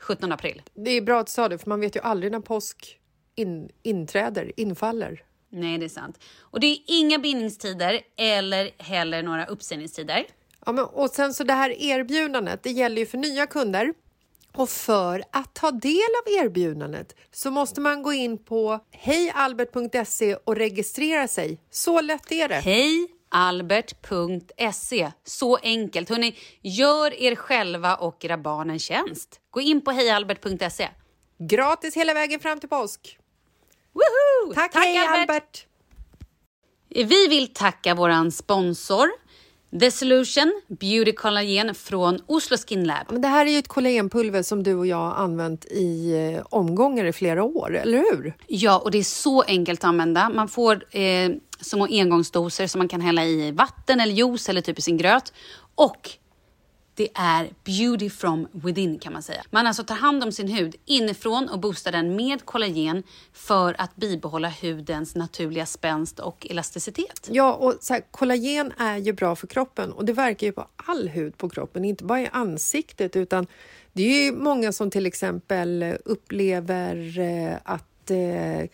17 0.00 0.32
april. 0.32 0.62
Det 0.74 0.90
är 0.90 1.02
bra 1.02 1.20
att 1.20 1.26
du 1.26 1.32
sa 1.32 1.48
det, 1.48 1.58
för 1.58 1.68
man 1.68 1.80
vet 1.80 1.96
ju 1.96 2.00
aldrig 2.00 2.32
när 2.32 2.40
påsk 2.40 2.98
in, 3.34 3.68
inträder, 3.82 4.52
infaller. 4.56 5.22
Nej, 5.52 5.78
det 5.78 5.84
är 5.84 5.88
sant. 5.88 6.18
Och 6.40 6.60
det 6.60 6.66
är 6.66 6.78
inga 6.86 7.18
bindningstider 7.18 8.00
eller 8.16 8.70
heller 8.78 9.22
några 9.22 9.46
uppsägningstider. 9.46 10.26
Ja, 10.66 10.72
men, 10.72 10.84
och 10.84 11.10
sen 11.10 11.34
så 11.34 11.44
det 11.44 11.52
här 11.52 11.82
erbjudandet, 11.82 12.62
det 12.62 12.70
gäller 12.70 12.98
ju 12.98 13.06
för 13.06 13.18
nya 13.18 13.46
kunder. 13.46 13.94
Och 14.54 14.68
för 14.68 15.24
att 15.32 15.54
ta 15.54 15.70
del 15.70 16.08
av 16.26 16.32
erbjudandet 16.44 17.16
så 17.32 17.50
måste 17.50 17.80
man 17.80 18.02
gå 18.02 18.12
in 18.12 18.44
på 18.44 18.80
hejalbert.se 18.90 20.34
och 20.34 20.56
registrera 20.56 21.28
sig. 21.28 21.60
Så 21.70 22.00
lätt 22.00 22.32
är 22.32 22.48
det. 22.48 22.60
Hejalbert.se. 23.30 25.12
Så 25.24 25.56
enkelt. 25.56 26.08
Hörrni, 26.08 26.38
gör 26.62 27.14
er 27.14 27.34
själva 27.34 27.94
och 27.96 28.24
era 28.24 28.38
barn 28.38 28.70
en 28.70 28.78
tjänst. 28.78 29.40
Gå 29.50 29.60
in 29.60 29.84
på 29.84 29.90
hejalbert.se. 29.90 30.88
Gratis 31.38 31.96
hela 31.96 32.14
vägen 32.14 32.40
fram 32.40 32.60
till 32.60 32.68
påsk. 32.68 33.18
Woho! 33.92 34.54
Tack, 34.54 34.74
hej 34.74 34.98
Albert. 34.98 35.66
Vi 36.88 37.28
vill 37.28 37.54
tacka 37.54 37.94
vår 37.94 38.30
sponsor 38.30 39.10
The 39.78 39.90
Solution 39.90 40.62
Beauty 40.68 41.12
Collagen 41.12 41.74
från 41.74 42.18
Oslo 42.26 42.56
Skin 42.56 42.84
Lab. 42.84 43.06
Men 43.10 43.20
det 43.20 43.28
här 43.28 43.46
är 43.46 43.50
ju 43.50 43.58
ett 43.58 43.68
kollagenpulver 43.68 44.42
som 44.42 44.62
du 44.62 44.74
och 44.74 44.86
jag 44.86 44.96
har 44.96 45.14
använt 45.14 45.64
i 45.64 46.12
eh, 46.12 46.46
omgångar 46.50 47.04
i 47.04 47.12
flera 47.12 47.44
år, 47.44 47.76
eller 47.76 47.98
hur? 47.98 48.34
Ja, 48.46 48.78
och 48.78 48.90
det 48.90 48.98
är 48.98 49.02
så 49.02 49.42
enkelt 49.42 49.80
att 49.80 49.84
använda. 49.88 50.28
Man 50.28 50.48
får 50.48 50.96
eh, 50.96 51.30
små 51.60 51.86
engångsdoser 51.90 52.66
som 52.66 52.78
man 52.78 52.88
kan 52.88 53.00
hälla 53.00 53.24
i 53.24 53.50
vatten 53.50 54.00
eller 54.00 54.14
juice 54.14 54.48
eller 54.48 54.60
typ 54.60 54.78
i 54.78 54.82
sin 54.82 54.96
gröt. 54.96 55.32
Och 55.74 56.10
det 56.94 57.08
är 57.14 57.50
beauty 57.64 58.10
from 58.10 58.48
within 58.52 58.98
kan 58.98 59.12
man 59.12 59.22
säga. 59.22 59.42
Man 59.50 59.66
alltså 59.66 59.84
tar 59.84 59.94
hand 59.94 60.24
om 60.24 60.32
sin 60.32 60.48
hud 60.48 60.76
inifrån 60.84 61.48
och 61.48 61.60
boostar 61.60 61.92
den 61.92 62.16
med 62.16 62.44
kollagen 62.44 63.02
för 63.32 63.76
att 63.78 63.96
bibehålla 63.96 64.52
hudens 64.62 65.14
naturliga 65.14 65.66
spänst 65.66 66.18
och 66.18 66.46
elasticitet. 66.50 67.28
Ja, 67.30 67.54
och 67.54 67.74
så 67.80 67.92
här, 67.92 68.02
kollagen 68.10 68.72
är 68.78 68.96
ju 68.96 69.12
bra 69.12 69.36
för 69.36 69.46
kroppen 69.46 69.92
och 69.92 70.04
det 70.04 70.12
verkar 70.12 70.46
ju 70.46 70.52
på 70.52 70.66
all 70.76 71.08
hud 71.08 71.38
på 71.38 71.48
kroppen, 71.48 71.84
inte 71.84 72.04
bara 72.04 72.20
i 72.20 72.28
ansiktet 72.32 73.16
utan 73.16 73.46
det 73.92 74.02
är 74.02 74.24
ju 74.24 74.32
många 74.32 74.72
som 74.72 74.90
till 74.90 75.06
exempel 75.06 75.82
eh, 75.82 75.94
upplever 76.04 77.18
eh, 77.18 77.56
att 77.64 78.10
eh, 78.10 78.68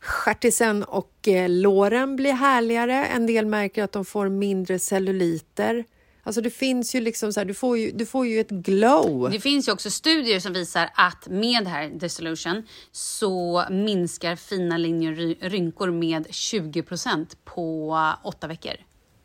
stjärtisen 0.00 0.84
och 0.84 1.28
eh, 1.28 1.48
låren 1.48 2.16
blir 2.16 2.32
härligare. 2.32 3.06
En 3.06 3.26
del 3.26 3.46
märker 3.46 3.84
att 3.84 3.92
de 3.92 4.04
får 4.04 4.28
mindre 4.28 4.78
celluliter. 4.78 5.84
Alltså 6.28 6.40
det 6.40 6.50
finns 6.50 6.94
ju 6.94 7.00
liksom 7.00 7.32
så 7.32 7.40
här, 7.40 7.44
du 7.44 7.54
får 7.54 7.78
ju, 7.78 7.92
du 7.92 8.06
får 8.06 8.26
ju 8.26 8.40
ett 8.40 8.50
glow. 8.50 9.30
Det 9.30 9.40
finns 9.40 9.68
ju 9.68 9.72
också 9.72 9.90
studier 9.90 10.40
som 10.40 10.52
visar 10.52 10.90
att 10.94 11.26
med 11.28 11.64
det 11.64 11.70
här 11.70 11.88
Dissolution 11.88 12.66
så 12.92 13.64
minskar 13.70 14.36
fina 14.36 14.76
linjer 14.76 15.36
rynkor 15.48 15.90
med 15.90 16.26
20% 16.26 17.26
på 17.44 17.96
åtta 18.24 18.46
veckor. 18.46 18.72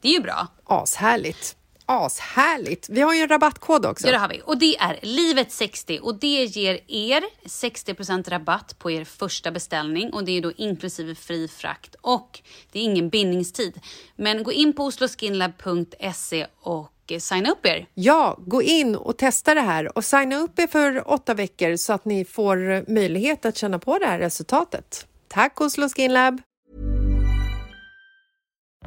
Det 0.02 0.08
är 0.08 0.13
ju 0.13 0.20
bra. 0.20 0.48
Ashärligt. 0.63 1.58
Ashärligt. 1.86 2.89
Vi 2.89 3.02
har 3.02 3.13
ju 3.13 3.22
en 3.22 3.28
rabattkod 3.28 3.86
också. 3.86 4.08
Ja, 4.08 4.12
det 4.12 4.18
har 4.18 4.30
vi. 4.30 4.42
Och 4.46 4.58
det 4.58 4.78
är 4.78 5.00
livet60 5.02 6.00
och 6.00 6.16
det 6.16 6.44
ger 6.44 6.80
er 6.88 7.24
60% 7.46 8.30
rabatt 8.30 8.80
på 8.80 8.92
er 8.92 9.04
första 9.04 9.52
beställning 9.52 10.13
och 10.13 10.24
det 10.26 10.38
är 10.38 10.42
då 10.42 10.52
inklusive 10.52 11.16
fri 11.16 11.48
frakt 11.48 11.96
och 12.02 12.42
det 12.72 12.80
är 12.80 12.84
ingen 12.84 13.10
bindningstid. 13.10 13.80
Men 14.16 14.44
gå 14.44 14.52
in 14.52 14.74
på 14.74 14.84
osloskinlab.se 14.84 16.48
och 16.62 16.92
eh, 17.12 17.20
signa 17.20 17.52
upp 17.52 17.66
er. 17.66 17.86
Ja, 17.94 18.38
gå 18.46 18.62
in 18.62 18.96
och 18.96 19.18
testa 19.18 19.54
det 19.54 19.62
här 19.62 19.98
och 19.98 20.06
signa 20.06 20.36
upp 20.36 20.60
er 20.60 20.68
för 20.68 21.12
åtta 21.12 21.34
veckor 21.34 21.76
så 21.76 21.94
att 21.94 22.06
ni 22.06 22.26
får 22.26 22.92
möjlighet 22.92 23.46
att 23.46 23.58
känna 23.58 23.80
på 23.80 24.00
det 24.00 24.06
här 24.06 24.20
resultatet. 24.20 25.08
Tack 25.28 25.62
Oslo 25.62 25.89
Skin 25.89 26.13
Lab! 26.13 26.42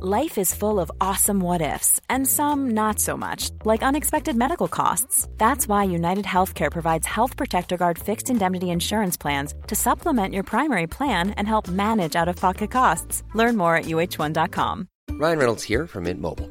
Life 0.03 0.37
is 0.37 0.53
full 0.53 0.79
of 0.79 0.91
awesome 1.01 1.41
what 1.41 1.63
ifs, 1.63 1.99
and 2.11 2.29
some 2.29 2.75
not 2.75 2.99
so 3.01 3.17
much, 3.17 3.51
like 3.65 3.83
unexpected 3.83 4.37
medical 4.37 4.69
costs. 4.69 5.27
That's 5.39 5.67
why 5.67 5.85
United 5.85 6.27
Healthcare 6.27 6.71
provides 6.71 7.07
Health 7.07 7.35
Protector 7.35 7.79
Guard 7.79 7.99
fixed 7.99 8.29
indemnity 8.29 8.69
insurance 8.69 9.17
plans 9.17 9.55
to 9.69 9.75
supplement 9.75 10.35
your 10.35 10.43
primary 10.43 10.87
plan 10.87 11.31
and 11.31 11.49
help 11.49 11.69
manage 11.69 12.15
out 12.15 12.29
of 12.29 12.37
pocket 12.37 12.71
costs. 12.71 13.23
Learn 13.35 13.57
more 13.57 13.75
at 13.75 13.87
uh1.com. 13.87 14.87
Ryan 15.13 15.39
Reynolds 15.39 15.65
here 15.65 15.87
from 15.87 16.05
Mint 16.05 16.21
Mobile. 16.21 16.51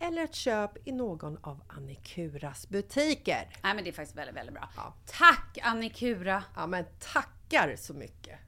eller 0.00 0.24
ett 0.24 0.34
köp 0.34 0.88
i 0.88 0.92
någon 0.92 1.38
av 1.40 1.62
Annikuras 1.66 2.68
butiker. 2.68 3.48
Nej 3.62 3.74
men 3.74 3.84
det 3.84 3.90
är 3.90 3.92
faktiskt 3.92 4.18
väldigt, 4.18 4.36
väldigt 4.36 4.54
bra. 4.54 4.68
Tack 5.06 5.58
Annikura! 5.62 6.44
Ja 6.56 6.66
men 6.66 6.84
tackar 7.00 7.76
så 7.76 7.94
mycket! 7.94 8.38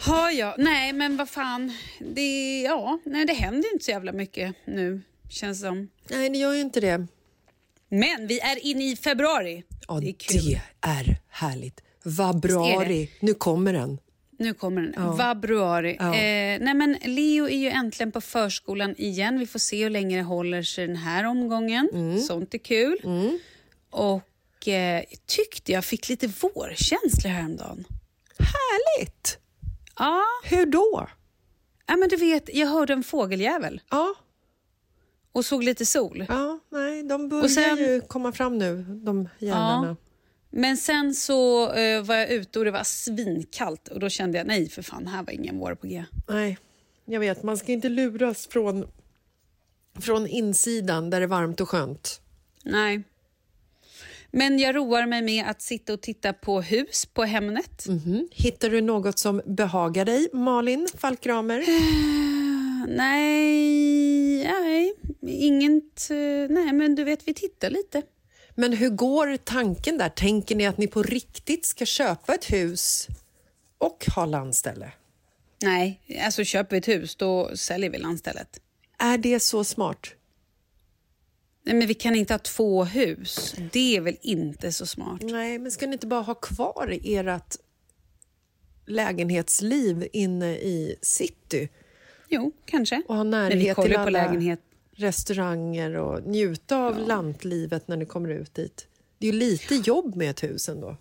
Har 0.00 0.30
jag? 0.30 0.54
Nej, 0.58 0.92
men 0.92 1.16
vad 1.16 1.28
fan. 1.28 1.72
Det, 1.98 2.62
ja, 2.62 2.98
nej, 3.04 3.26
det 3.26 3.32
händer 3.32 3.72
inte 3.72 3.84
så 3.84 3.90
jävla 3.90 4.12
mycket 4.12 4.54
nu, 4.64 5.02
känns 5.28 5.60
som. 5.60 5.90
Nej, 6.10 6.30
det 6.30 6.38
gör 6.38 6.52
ju 6.52 6.60
inte 6.60 6.80
det. 6.80 7.06
Men 7.88 8.26
vi 8.26 8.40
är 8.40 8.66
inne 8.66 8.90
i 8.90 8.96
februari. 8.96 9.64
Ja, 9.88 10.00
det 10.00 10.08
är 10.08 10.14
det 10.52 10.60
är 10.80 11.20
härligt. 11.28 11.80
Vabruari, 12.04 13.10
nu 13.20 13.34
kommer 13.34 13.72
den. 13.72 13.98
Nu 14.40 14.54
kommer 14.54 14.82
den. 14.82 14.94
Ja. 14.96 15.12
Vabruari. 15.12 15.96
Ja. 15.98 16.06
Eh, 16.14 16.60
nej 16.60 16.74
men 16.74 16.96
Leo 17.04 17.48
är 17.48 17.56
ju 17.56 17.68
äntligen 17.68 18.12
på 18.12 18.20
förskolan 18.20 18.94
igen. 18.98 19.38
Vi 19.38 19.46
får 19.46 19.58
se 19.58 19.82
hur 19.82 19.90
länge 19.90 20.16
det 20.16 20.22
håller 20.22 20.62
sig 20.62 20.86
den 20.86 20.96
här 20.96 21.24
omgången. 21.24 21.88
Mm. 21.92 22.18
Sånt 22.20 22.54
är 22.54 22.58
kul. 22.58 22.98
Och 23.90 24.68
eh, 24.68 25.02
tyckte 25.26 25.72
jag 25.72 25.84
fick 25.84 26.08
lite 26.08 26.26
vårkänslor 26.26 27.30
häromdagen. 27.30 27.84
Härligt! 28.38 29.38
Ja. 29.98 30.22
Hur 30.44 30.66
då? 30.66 31.08
ja, 31.86 31.96
men 31.96 32.08
du 32.08 32.16
vet, 32.16 32.54
jag 32.54 32.66
hörde 32.66 32.92
en 32.92 33.02
fågeljävel 33.02 33.80
Ja, 33.90 34.14
och 35.32 35.44
såg 35.44 35.64
lite 35.64 35.86
sol. 35.86 36.24
ja 36.28 36.58
nej, 36.70 37.02
de 37.02 37.28
börjar 37.28 37.48
sen- 37.48 37.76
ju 37.78 38.00
komma 38.00 38.32
fram 38.32 38.58
nu, 38.58 38.82
de 38.82 39.28
jävlarna. 39.38 39.96
Men 40.50 40.76
sen 40.76 41.14
så 41.14 41.72
eh, 41.72 42.02
var 42.02 42.16
jag 42.16 42.30
ute 42.30 42.58
och 42.58 42.64
det 42.64 42.70
var 42.70 42.84
svinkallt 42.84 43.88
och 43.88 44.00
då 44.00 44.08
kände 44.08 44.38
jag 44.38 44.46
nej 44.46 44.68
för 44.68 44.82
fan, 44.82 45.06
här 45.06 45.22
var 45.22 45.32
ingen 45.32 45.58
vår 45.58 45.74
på 45.74 45.86
G. 45.86 46.04
Nej, 46.28 46.58
jag 47.04 47.20
vet, 47.20 47.42
man 47.42 47.56
ska 47.56 47.72
inte 47.72 47.88
luras 47.88 48.46
från, 48.46 48.86
från 50.00 50.26
insidan 50.26 51.10
där 51.10 51.20
det 51.20 51.24
är 51.24 51.28
varmt 51.28 51.60
och 51.60 51.68
skönt. 51.68 52.20
Nej. 52.64 53.02
Men 54.30 54.58
jag 54.58 54.76
roar 54.76 55.06
mig 55.06 55.22
med 55.22 55.44
att 55.48 55.62
sitta 55.62 55.92
och 55.92 56.00
titta 56.00 56.32
på 56.32 56.60
hus 56.60 57.06
på 57.06 57.24
Hemnet. 57.24 57.86
Mhm. 57.88 58.28
Hittar 58.32 58.70
du 58.70 58.80
något 58.80 59.18
som 59.18 59.42
behagar 59.46 60.04
dig, 60.04 60.28
Malin 60.32 60.88
Falkramer? 60.98 61.64
Nej, 62.96 64.44
nej, 64.44 64.94
inget. 65.22 66.10
eh, 66.10 66.16
Nej, 66.54 66.72
men 66.72 66.94
du 66.94 67.04
vet, 67.04 67.28
vi 67.28 67.34
tittar 67.34 67.70
lite. 67.70 68.02
Men 68.58 68.72
hur 68.72 68.90
går 68.90 69.36
tanken 69.36 69.98
där? 69.98 70.08
Tänker 70.08 70.56
ni 70.56 70.66
att 70.66 70.78
ni 70.78 70.86
på 70.86 71.02
riktigt 71.02 71.66
ska 71.66 71.84
köpa 71.84 72.34
ett 72.34 72.52
hus 72.52 73.08
och 73.78 74.06
ha 74.14 74.26
landställe? 74.26 74.92
Nej, 75.62 76.00
alltså 76.24 76.44
köper 76.44 76.70
vi 76.70 76.78
ett 76.78 76.88
hus 76.88 77.16
då 77.16 77.56
säljer 77.56 77.90
vi 77.90 77.98
landstället. 77.98 78.60
Är 78.98 79.18
det 79.18 79.40
så 79.40 79.64
smart? 79.64 80.06
Nej, 81.62 81.74
men 81.74 81.88
vi 81.88 81.94
kan 81.94 82.14
inte 82.14 82.34
ha 82.34 82.38
två 82.38 82.84
hus. 82.84 83.54
Det 83.72 83.96
är 83.96 84.00
väl 84.00 84.16
inte 84.22 84.72
så 84.72 84.86
smart? 84.86 85.20
Nej, 85.22 85.58
men 85.58 85.72
ska 85.72 85.86
ni 85.86 85.92
inte 85.92 86.06
bara 86.06 86.22
ha 86.22 86.34
kvar 86.34 86.98
ert 87.04 87.56
lägenhetsliv 88.86 90.08
inne 90.12 90.56
i 90.56 90.96
city? 91.02 91.68
Jo, 92.28 92.52
kanske. 92.64 93.02
Och 93.06 93.16
ha 93.16 93.24
Men 93.24 93.48
vi 93.48 93.54
närhet 93.54 93.76
kollar 93.76 93.88
till 93.88 93.94
på 93.94 94.00
alla 94.00 94.10
lägenhet. 94.10 94.60
Restauranger 94.98 95.96
och 95.96 96.26
njuta 96.26 96.76
av 96.76 96.98
lantlivet 96.98 97.88
när 97.88 97.96
ni 97.96 98.06
kommer 98.06 98.28
ut 98.28 98.54
dit. 98.54 98.86
Det 99.18 99.28
är 99.28 99.32
ju 99.32 99.38
lite 99.38 99.74
jobb 99.74 100.16
med 100.16 100.30
ett 100.30 100.42
hus 100.42 100.68
ändå. 100.68 100.96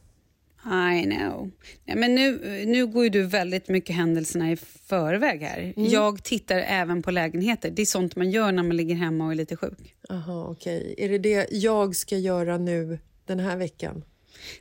I 0.99 1.03
know. 1.03 1.51
Ja, 1.85 1.95
men 1.95 2.15
nu, 2.15 2.39
nu 2.65 2.87
går 2.87 3.03
ju 3.03 3.09
du 3.09 3.23
väldigt 3.23 3.69
mycket 3.69 3.95
händelserna 3.95 4.51
i 4.51 4.55
förväg 4.85 5.41
här. 5.41 5.73
Jag 5.75 6.23
tittar 6.23 6.57
även 6.57 7.01
på 7.01 7.11
lägenheter. 7.11 7.69
Det 7.71 7.81
är 7.81 7.85
sånt 7.85 8.15
man 8.15 8.31
gör 8.31 8.51
när 8.51 8.63
man 8.63 8.77
ligger 8.77 8.95
hemma 8.95 9.25
och 9.25 9.31
är 9.31 9.35
lite 9.35 9.55
sjuk. 9.55 9.95
Aha, 10.09 10.47
okej. 10.51 10.95
Är 10.97 11.09
det 11.09 11.17
det 11.17 11.47
jag 11.51 11.95
ska 11.95 12.17
göra 12.17 12.57
nu 12.57 12.99
den 13.25 13.39
här 13.39 13.57
veckan? 13.57 14.03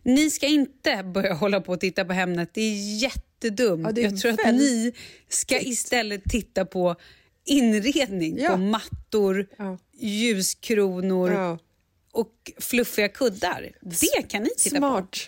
Ni 0.03 0.31
ska 0.31 0.47
inte 0.47 1.03
börja 1.15 1.33
hålla 1.33 1.61
på 1.61 1.73
och 1.73 1.81
titta 1.81 2.05
på 2.05 2.13
Hemnet. 2.13 2.51
Det 2.53 2.61
är 2.61 3.03
jättedumt. 3.03 3.83
Ja, 3.87 3.93
det 3.93 4.01
är 4.01 4.11
Jag 4.11 4.19
tror 4.19 4.33
att 4.33 4.55
ni 4.55 4.93
ska 5.29 5.61
istället 5.61 6.25
titta 6.25 6.65
på 6.65 6.97
inredning. 7.47 8.39
Ja. 8.39 8.51
På 8.51 8.57
mattor, 8.57 9.47
Ja. 9.59 9.79
ljuskronor 9.99 11.33
Ja. 11.33 11.59
och 12.13 12.53
fluffiga 12.61 13.09
kuddar. 13.09 13.73
Det 13.81 14.29
kan 14.29 14.43
ni 14.43 14.49
titta 14.59 14.77
Smart. 14.77 15.19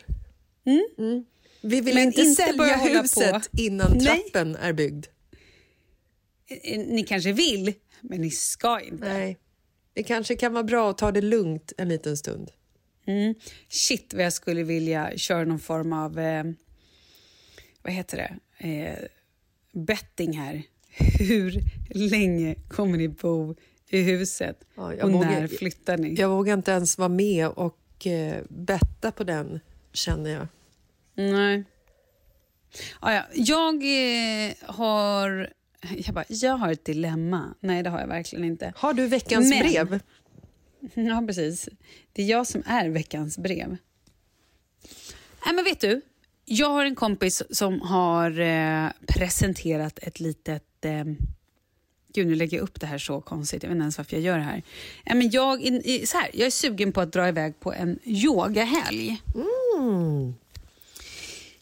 Mm. 0.66 1.24
Vi 1.62 1.80
vill 1.80 1.94
Men 1.94 2.04
inte, 2.04 2.20
inte 2.20 2.42
sälja 2.42 2.76
huset 2.76 3.50
på. 3.52 3.60
innan 3.60 3.92
Nej. 3.98 4.06
trappen 4.06 4.56
är 4.56 4.72
byggd. 4.72 5.06
på. 5.06 6.54
Eh, 6.64 6.78
Ni 6.78 7.02
kanske 7.04 7.32
vill, 7.32 7.74
men 8.00 8.20
ni 8.20 8.30
ska 8.30 8.80
inte. 8.80 9.08
Nej. 9.12 9.38
Det 9.92 10.02
kanske 10.02 10.36
kan 10.36 10.52
vara 10.52 10.64
bra 10.64 10.90
att 10.90 10.98
ta 10.98 11.12
det 11.12 11.20
lugnt 11.22 11.72
en 11.78 11.88
liten 11.88 12.16
stund. 12.16 12.50
Mm. 13.06 13.34
Shit 13.68 14.14
vad 14.14 14.24
jag 14.24 14.32
skulle 14.32 14.62
vilja 14.62 15.12
köra 15.16 15.44
någon 15.44 15.58
form 15.60 15.92
av, 15.92 16.18
eh, 16.18 16.44
vad 17.82 17.92
heter 17.92 18.16
det, 18.58 18.66
eh, 18.68 18.98
betting 19.72 20.32
här. 20.38 20.62
Hur 20.98 21.60
länge 21.90 22.54
kommer 22.68 22.98
ni 22.98 23.08
bo 23.08 23.54
i 23.88 24.02
huset 24.02 24.64
Ja, 24.74 24.92
och 25.04 25.12
vågar- 25.12 25.30
när 25.30 25.46
flyttar 25.48 25.98
ni? 25.98 26.14
Jag 26.14 26.28
vågar 26.28 26.54
inte 26.54 26.70
ens 26.70 26.98
vara 26.98 27.08
med 27.08 27.48
och 27.48 28.06
eh, 28.06 28.42
betta 28.48 29.12
på 29.12 29.24
den, 29.24 29.60
känner 29.92 30.30
jag. 30.30 30.46
Nej. 31.14 31.64
Ah, 33.00 33.12
ja. 33.12 33.22
Jag 33.34 33.74
eh, 33.74 34.52
har... 34.62 35.52
Jag, 35.96 36.14
bara, 36.14 36.24
jag 36.28 36.56
har 36.56 36.72
ett 36.72 36.84
dilemma. 36.84 37.54
Nej, 37.60 37.82
det 37.82 37.90
har 37.90 38.00
jag 38.00 38.06
verkligen 38.06 38.44
inte. 38.44 38.72
Har 38.76 38.94
du 38.94 39.06
veckans 39.06 39.50
Men- 39.50 39.58
brev? 39.68 40.00
Ja, 40.94 41.24
precis. 41.26 41.68
Det 42.12 42.22
är 42.22 42.26
jag 42.26 42.46
som 42.46 42.62
är 42.66 42.88
veckans 42.88 43.38
brev. 43.38 43.76
Nej, 45.46 45.54
men 45.54 45.64
vet 45.64 45.80
du? 45.80 46.00
Jag 46.44 46.68
har 46.70 46.84
en 46.84 46.94
kompis 46.94 47.42
som 47.50 47.80
har 47.80 48.40
eh, 48.40 48.88
presenterat 49.08 49.98
ett 50.02 50.20
litet... 50.20 50.64
Eh, 50.84 51.04
gud, 52.12 52.26
nu 52.26 52.34
lägger 52.34 52.56
jag 52.56 52.64
upp 52.64 52.80
det 52.80 52.86
här 52.86 52.98
så 52.98 53.20
konstigt. 53.20 53.62
Jag 53.62 53.70
vet 53.70 53.74
inte 53.74 53.82
ens 53.82 53.98
varför 53.98 54.16
jag 54.16 54.22
gör 54.22 54.38
det 54.38 54.44
här. 54.44 54.62
Nej, 55.06 55.16
men 55.16 55.30
jag, 55.30 55.60
in, 55.62 55.82
i, 55.84 56.06
så 56.06 56.18
här, 56.18 56.30
jag 56.34 56.46
är 56.46 56.50
sugen 56.50 56.92
på 56.92 57.00
att 57.00 57.12
dra 57.12 57.28
iväg 57.28 57.60
på 57.60 57.72
en 57.72 57.98
yogahelg. 58.04 59.22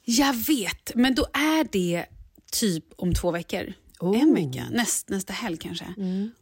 Jag 0.05 0.35
vet, 0.35 0.95
men 0.95 1.15
då 1.15 1.27
är 1.33 1.67
det 1.73 2.05
typ 2.53 2.85
om 2.97 3.15
två 3.15 3.31
veckor. 3.31 3.73
En 4.01 4.35
vecka, 4.35 4.67
näst, 4.71 5.09
nästa 5.09 5.33
helg 5.33 5.57
kanske. 5.57 5.95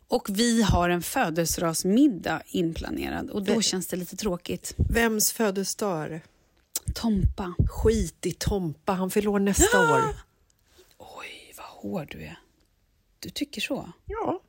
Och 0.09 0.29
vi 0.31 0.63
har 0.63 0.89
en 0.89 1.03
födelsedagsmiddag 1.03 2.43
inplanerad 2.47 3.31
och 3.31 3.43
då 3.43 3.53
Vä- 3.55 3.61
känns 3.61 3.87
det 3.87 3.97
lite 3.97 4.17
tråkigt. 4.17 4.75
Vems 4.77 5.33
födelsedag 5.33 6.05
är 6.05 6.09
det? 6.09 6.21
Tompa. 6.95 7.55
Skit 7.71 8.27
i 8.27 8.33
Tompa, 8.33 8.93
han 8.93 9.11
fyller 9.11 9.29
år 9.29 9.39
nästa 9.39 9.81
år. 9.81 10.03
Oj, 10.99 11.55
vad 11.57 11.67
hård 11.67 12.09
du 12.11 12.23
är. 12.25 12.39
Du 13.25 13.31
tycker 13.31 13.61
så? 13.61 13.93
Ja. 14.05 14.41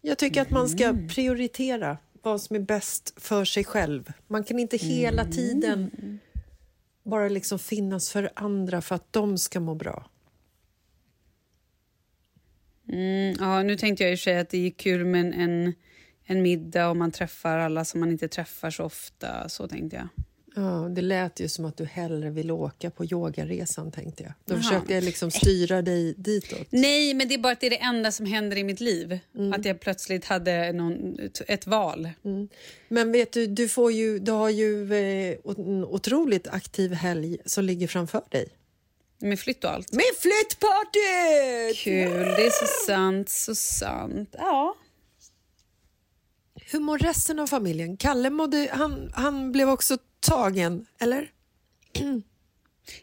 Jag 0.00 0.18
tycker 0.18 0.42
att 0.42 0.50
man 0.50 0.68
ska 0.68 0.94
prioritera 1.14 1.98
vad 2.22 2.40
som 2.40 2.56
är 2.56 2.60
bäst 2.60 3.12
för 3.16 3.44
sig 3.44 3.64
själv. 3.64 4.12
Man 4.26 4.44
kan 4.44 4.58
inte 4.58 4.76
hela 4.76 5.24
tiden 5.24 5.90
bara 7.02 7.28
liksom 7.28 7.58
finnas 7.58 8.10
för 8.12 8.30
andra 8.34 8.80
för 8.80 8.94
att 8.94 9.12
de 9.12 9.38
ska 9.38 9.60
må 9.60 9.74
bra. 9.74 10.10
Mm, 12.92 13.36
ja, 13.40 13.62
nu 13.62 13.76
tänkte 13.76 14.04
jag 14.04 14.12
i 14.12 14.14
och 14.14 14.18
för 14.18 14.22
sig 14.22 14.38
att 14.38 14.50
det 14.50 14.66
är 14.66 14.70
kul 14.70 15.04
med 15.04 15.20
en, 15.20 15.32
en, 15.32 15.74
en 16.24 16.42
middag 16.42 16.88
och 16.88 16.96
man 16.96 17.12
träffar 17.12 17.58
alla 17.58 17.84
som 17.84 18.00
man 18.00 18.10
inte 18.10 18.28
träffar 18.28 18.70
så 18.70 18.84
ofta. 18.84 19.48
Så 19.48 19.68
tänkte 19.68 19.96
jag. 19.96 20.08
Ja, 20.60 20.88
det 20.88 21.02
lät 21.02 21.40
ju 21.40 21.48
som 21.48 21.64
att 21.64 21.76
du 21.76 21.84
hellre 21.84 22.30
vill 22.30 22.50
åka 22.50 22.90
på 22.90 23.04
yogaresan, 23.04 23.90
tänkte 23.90 24.22
jag. 24.22 24.32
Då 24.44 24.54
Jaha. 24.54 24.62
försökte 24.62 24.94
jag 24.94 25.04
liksom 25.04 25.30
styra 25.30 25.82
dig 25.82 26.14
ditåt. 26.16 26.66
Nej, 26.70 27.14
men 27.14 27.28
det 27.28 27.34
är 27.34 27.38
bara 27.38 27.52
att 27.52 27.60
det 27.60 27.66
är 27.66 27.70
det 27.70 27.82
enda 27.82 28.12
som 28.12 28.26
händer 28.26 28.56
i 28.56 28.64
mitt 28.64 28.80
liv. 28.80 29.18
Att 29.54 29.64
jag 29.64 29.80
plötsligt 29.80 30.24
hade 30.24 30.72
någon, 30.72 31.18
ett, 31.46 31.66
val. 31.66 32.08
Men 32.88 33.12
vet 33.12 33.32
du, 33.32 33.46
du, 33.46 33.68
får 33.68 33.92
ju, 33.92 34.18
du 34.18 34.32
har 34.32 34.50
ju 34.50 34.92
eh, 34.92 35.36
en 35.44 35.84
otroligt 35.84 36.48
aktiv 36.48 36.92
helg 36.92 37.38
som 37.44 37.64
ligger 37.64 37.86
framför 37.86 38.22
dig. 38.28 38.48
Med 39.18 39.40
flytt 39.40 39.64
och 39.64 39.70
allt. 39.70 39.92
Med 39.92 40.04
flyttpartyt! 40.18 41.76
Kul, 41.84 42.24
det 42.36 42.46
är 42.46 42.66
så 42.66 42.86
sant, 42.86 43.28
så 43.28 43.54
sant. 43.54 44.34
Ja. 44.38 44.74
Hur 46.54 46.80
mår 46.80 46.98
resten 46.98 47.38
av 47.38 47.46
familjen? 47.46 47.96
Kalle 47.96 48.30
mådde, 48.30 48.68
han, 48.72 49.12
han 49.14 49.52
blev 49.52 49.68
också 49.68 49.98
tagen, 50.20 50.86
eller? 51.00 51.30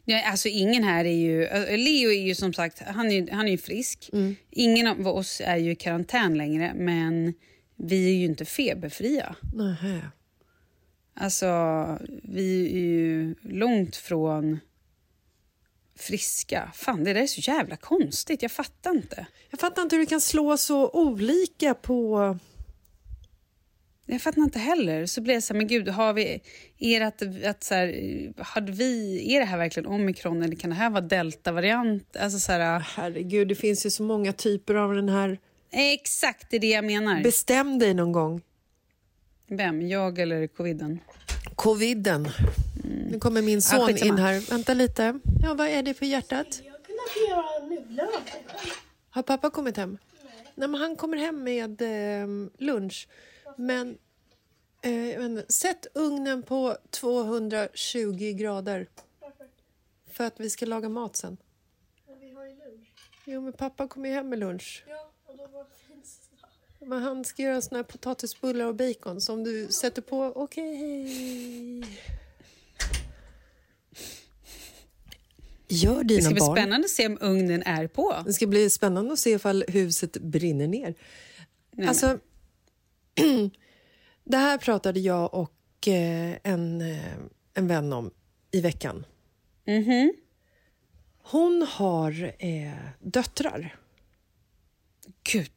Ja, 0.05 0.29
alltså 0.31 0.47
ingen 0.47 0.83
här 0.83 1.05
är 1.05 1.17
ju... 1.17 1.45
äh, 1.45 1.77
Leo 1.77 2.09
är 2.11 2.27
ju 2.27 2.35
som 2.35 2.53
sagt 2.53 2.79
han 2.79 3.11
är, 3.11 3.31
han 3.31 3.47
är 3.47 3.51
ju 3.51 3.57
frisk. 3.57 4.09
Ingen 4.51 4.87
av 4.87 5.07
oss 5.07 5.41
är 5.45 5.57
ju 5.57 5.71
i 5.71 5.75
karantän 5.75 6.37
längre, 6.37 6.73
men 6.75 7.33
vi 7.75 8.05
är 8.09 8.13
ju 8.13 8.25
inte 8.25 8.45
feberfria. 8.45 9.35
Nähä. 9.53 10.11
Alltså, 11.13 11.45
vi 12.23 12.65
är 12.65 12.79
ju 12.79 13.35
långt 13.41 13.95
från 13.95 14.59
friska. 15.95 16.71
Fan, 16.75 17.03
det 17.03 17.13
där 17.13 17.21
är 17.21 17.27
så 17.27 17.51
jävla 17.51 17.75
konstigt. 17.77 18.41
Jag 18.41 18.51
fattar 18.51 18.91
inte. 18.91 19.25
Jag 19.49 19.59
fattar 19.59 19.81
inte 19.81 19.95
hur 19.95 20.03
det 20.03 20.09
kan 20.09 20.21
slå 20.21 20.57
så 20.57 20.89
olika 20.89 21.73
på... 21.73 22.37
Jag 24.05 24.21
fattar 24.21 24.41
inte 24.41 24.59
heller. 24.59 25.05
Så 25.05 25.21
blir 25.21 25.33
jag 25.33 25.43
så 25.43 25.53
här, 25.53 25.57
men 25.57 25.67
gud, 25.67 25.87
har 25.87 26.13
vi... 26.13 26.41
Är 26.79 26.99
det 26.99 27.07
att, 27.07 27.45
att 27.45 27.63
så 27.63 27.75
här, 27.75 28.43
hade 28.43 28.71
vi... 28.71 29.23
Är 29.35 29.39
det 29.39 29.45
här 29.45 29.57
verkligen 29.57 29.87
omikron 29.87 30.43
eller 30.43 30.55
kan 30.55 30.69
det 30.69 30.75
här 30.75 30.89
vara 30.89 31.01
deltavariant? 31.01 32.15
Alltså 32.15 32.39
så 32.39 32.51
här... 32.51 32.79
Herregud, 32.79 33.47
det 33.47 33.55
finns 33.55 33.85
ju 33.85 33.89
så 33.89 34.03
många 34.03 34.33
typer 34.33 34.75
av 34.75 34.93
den 34.93 35.09
här... 35.09 35.39
Exakt, 35.71 36.49
det 36.49 36.55
är 36.55 36.59
det 36.59 36.67
jag 36.69 36.85
menar. 36.85 37.23
Bestäm 37.23 37.79
dig 37.79 37.93
någon 37.93 38.11
gång. 38.11 38.41
Vem? 39.47 39.87
Jag 39.87 40.19
eller 40.19 40.47
coviden? 40.47 40.99
Coviden. 41.55 42.29
Nu 43.11 43.19
kommer 43.19 43.41
min 43.41 43.61
son 43.61 43.87
skitsamma. 43.87 44.13
in 44.13 44.17
här. 44.17 44.39
Vänta 44.49 44.73
lite. 44.73 45.19
Ja, 45.43 45.53
vad 45.53 45.67
är 45.67 45.83
det 45.83 45.93
på 45.93 46.05
hjärtat? 46.05 46.61
Jag 46.65 46.85
kunde 46.85 47.29
göra 47.29 47.67
nudlar 47.69 48.07
åt 48.07 48.25
dig 48.25 48.45
själv. 48.47 48.71
Har 49.09 49.23
pappa 49.23 49.49
kommit 49.49 49.77
hem? 49.77 49.97
Nej, 50.55 50.67
men 50.67 50.81
han 50.81 50.95
kommer 50.95 51.17
hem 51.17 51.43
med 51.43 51.81
eh, 51.81 52.27
lunch. 52.57 53.07
Men 53.55 53.97
eh, 54.81 55.25
inte, 55.25 55.53
sätt 55.53 55.87
ugnen 55.93 56.43
på 56.43 56.77
220 56.89 58.33
grader. 58.37 58.87
För 60.11 60.23
att 60.23 60.39
vi 60.39 60.49
ska 60.49 60.65
laga 60.65 60.89
mat 60.89 61.15
sen. 61.15 61.37
Men 62.07 62.19
vi 62.19 62.31
har 62.33 62.45
ju 62.45 62.49
lunch. 62.55 62.87
Jo, 63.25 63.41
men 63.41 63.53
pappa 63.53 63.87
kommer 63.87 64.09
ju 64.09 64.15
hem 64.15 64.29
med 64.29 64.39
lunch. 64.39 64.83
Ja, 64.89 65.11
och 65.25 65.37
då 65.37 65.47
var 65.47 65.65
finns 65.87 66.19
det. 66.79 66.85
Men 66.85 67.01
han 67.01 67.25
ska 67.25 67.41
göra 67.41 67.61
såna 67.61 67.77
här 67.77 67.83
potatisbullar 67.83 68.65
och 68.65 68.75
bacon 68.75 69.21
som 69.21 69.43
du 69.43 69.67
sätter 69.67 70.01
på. 70.01 70.33
Okej. 70.35 71.83
Gör 75.67 75.97
Det 75.97 76.03
dina 76.03 76.21
ska 76.21 76.33
bli 76.33 76.39
barn. 76.39 76.55
spännande 76.57 76.85
att 76.85 76.91
se 76.91 77.07
om 77.07 77.17
ugnen 77.21 77.63
är 77.63 77.87
på. 77.87 78.15
Det 78.25 78.33
ska 78.33 78.47
bli 78.47 78.69
spännande 78.69 79.13
att 79.13 79.19
se 79.19 79.29
ifall 79.29 79.63
huset 79.67 80.17
brinner 80.17 80.67
ner. 80.67 80.95
alltså, 81.87 82.19
det 84.23 84.37
här 84.37 84.57
pratade 84.57 84.99
jag 84.99 85.33
och 85.33 85.87
eh, 85.87 86.37
en, 86.43 86.81
eh, 86.81 87.13
en 87.53 87.67
vän 87.67 87.93
om 87.93 88.11
i 88.51 88.61
veckan. 88.61 89.05
Mhm. 89.67 90.13
Hon 91.23 91.67
har 91.69 92.33
eh, 92.39 92.71
döttrar. 93.01 93.75
Gud, 95.31 95.51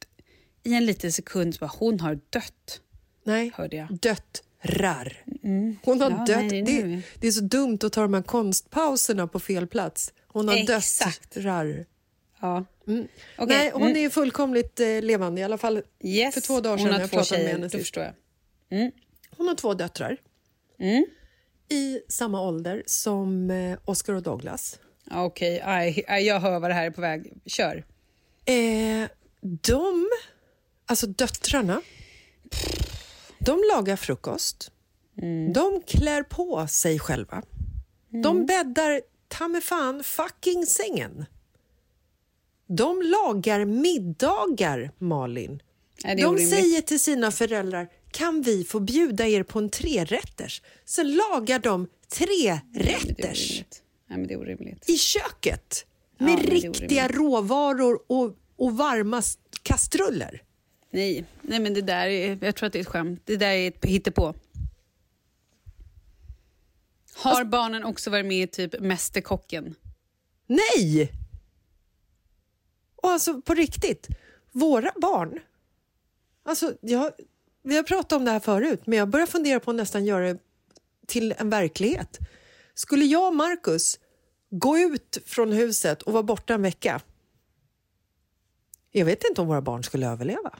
i 0.63 0.73
en 0.73 0.85
liten 0.85 1.11
sekund 1.11 1.55
så 1.55 1.59
bara, 1.59 1.71
hon 1.79 1.99
har 1.99 2.19
dött. 2.29 2.81
Nej, 3.23 3.51
Hörde 3.55 3.75
jag. 3.77 3.87
döttrar. 3.99 5.23
Hon 5.83 6.01
har 6.01 6.11
Ja, 6.11 6.17
dött. 6.27 6.51
nej, 6.51 6.61
det, 6.61 6.83
nu. 6.85 7.01
det 7.19 7.27
är 7.27 7.31
så 7.31 7.41
dumt 7.41 7.77
att 7.83 7.93
ta 7.93 8.01
de 8.01 8.13
här 8.13 8.21
konstpauserna 8.21 9.27
på 9.27 9.39
fel 9.39 9.67
plats. 9.67 10.13
Hon 10.27 10.47
har 10.47 10.55
Exakt. 10.75 11.31
döttrar. 11.33 11.85
Ja. 12.41 12.65
Mm. 12.89 13.07
Okej, 13.37 13.57
Nej, 13.57 13.71
hon 13.73 13.81
mm. 13.83 14.05
är 14.05 14.09
fullkomligt 14.09 14.79
eh, 14.79 15.01
levande. 15.01 15.41
I 15.41 15.43
alla 15.43 15.57
fall 15.57 15.81
Yes. 16.03 16.33
för 16.33 16.41
två 16.41 16.61
dagar 16.61 16.77
hon 16.77 16.79
sedan 16.79 16.93
har 16.93 16.99
jag 16.99 17.09
två 17.09 17.17
pratade 17.17 17.37
med 17.37 17.45
tjejer, 17.47 17.57
henne 17.57 17.69
sist. 17.69 17.81
förstår 17.83 18.03
jag. 18.03 18.13
Hon 19.37 19.47
har 19.47 19.55
två 19.55 19.73
döttrar. 19.73 20.17
Mm. 20.79 21.05
I 21.69 21.99
samma 22.09 22.41
ålder 22.41 22.83
som 22.85 23.51
eh, 23.51 23.77
Oscar 23.85 24.13
och 24.13 24.23
Douglas. 24.23 24.79
Okej, 25.11 25.61
aj, 25.65 26.05
jag 26.25 26.39
hör 26.39 26.59
vad 26.59 26.69
det 26.69 26.73
här 26.73 26.85
är 26.85 26.91
på 26.91 27.01
väg. 27.01 27.33
Kör. 27.45 27.85
Eh, 28.45 29.09
de, 29.41 30.09
alltså 30.85 31.07
döttrarna, 31.07 31.81
de 33.39 33.63
lagar 33.75 33.95
frukost. 33.95 34.71
De 35.53 35.81
klär 35.87 36.23
på 36.23 36.67
sig 36.67 36.99
själva. 36.99 37.43
De 38.23 38.45
bäddar 38.45 39.01
ta 39.27 39.61
fan 39.61 40.03
fucking 40.03 40.65
sängen. 40.65 41.25
De 42.77 43.01
lagar 43.01 43.65
middagar, 43.65 44.91
Malin. 44.97 45.61
Nej, 46.03 46.15
De 46.15 46.23
orimligt. 46.25 46.49
säger 46.49 46.81
till 46.81 46.99
sina 46.99 47.31
föräldrar, 47.31 47.87
kan 48.11 48.41
vi 48.41 48.63
få 48.63 48.79
bjuda 48.79 49.27
er 49.27 49.43
på 49.43 49.59
en 49.59 49.69
trerätters? 49.69 50.61
Så 50.85 51.03
lagar 51.03 51.59
de 51.59 51.87
trerätters. 52.09 53.63
Nej, 54.09 54.25
det 54.27 54.33
är 54.33 54.39
orimligt. 54.39 54.89
i 54.89 54.97
köket 54.97 55.85
med 56.17 56.39
riktiga 56.49 57.07
råvaror 57.07 57.99
och, 58.07 58.35
och 58.55 58.77
varma 58.77 59.21
kastruller. 59.63 60.43
Nej, 60.91 61.25
nej 61.41 61.59
men 61.59 61.73
det 61.73 61.81
där 61.81 62.07
är, 62.07 62.37
jag 62.41 62.55
tror 62.55 62.67
att 62.67 62.73
det 62.73 62.79
är 62.79 62.81
ett 62.81 62.87
skämt. 62.87 63.21
Det 63.25 63.35
där 63.37 63.51
är 63.51 63.67
ett 63.67 63.85
hittepå. 63.85 64.33
Har 67.15 67.31
Alltså- 67.31 67.45
barnen 67.45 67.83
också 67.83 68.09
varit 68.09 68.25
med 68.25 68.43
i 68.43 68.47
typ 68.47 68.79
Mästerkocken? 68.79 69.75
Nej! 70.47 71.11
Och 73.01 73.09
alltså 73.09 73.41
på 73.41 73.53
riktigt, 73.53 74.07
våra 74.51 74.91
barn... 74.95 75.39
Alltså, 76.43 76.73
jag, 76.81 77.11
Vi 77.63 77.75
har 77.75 77.83
pratat 77.83 78.11
om 78.11 78.25
det 78.25 78.31
här 78.31 78.39
förut, 78.39 78.81
men 78.85 78.99
jag 78.99 79.09
börjar 79.09 79.27
fundera 79.27 79.59
på 79.59 79.71
att 79.71 79.77
nästan 79.77 80.05
göra 80.05 80.33
det 80.33 80.39
till 81.07 81.33
en 81.37 81.49
verklighet. 81.49 82.19
Skulle 82.73 83.05
jag 83.05 83.27
och 83.27 83.35
Marcus 83.35 83.99
gå 84.49 84.77
ut 84.77 85.17
från 85.25 85.51
huset 85.51 86.01
och 86.01 86.13
vara 86.13 86.23
borta 86.23 86.53
en 86.53 86.61
vecka? 86.61 87.01
Jag 88.91 89.05
vet 89.05 89.23
inte 89.23 89.41
om 89.41 89.47
våra 89.47 89.61
barn 89.61 89.83
skulle 89.83 90.07
överleva. 90.07 90.59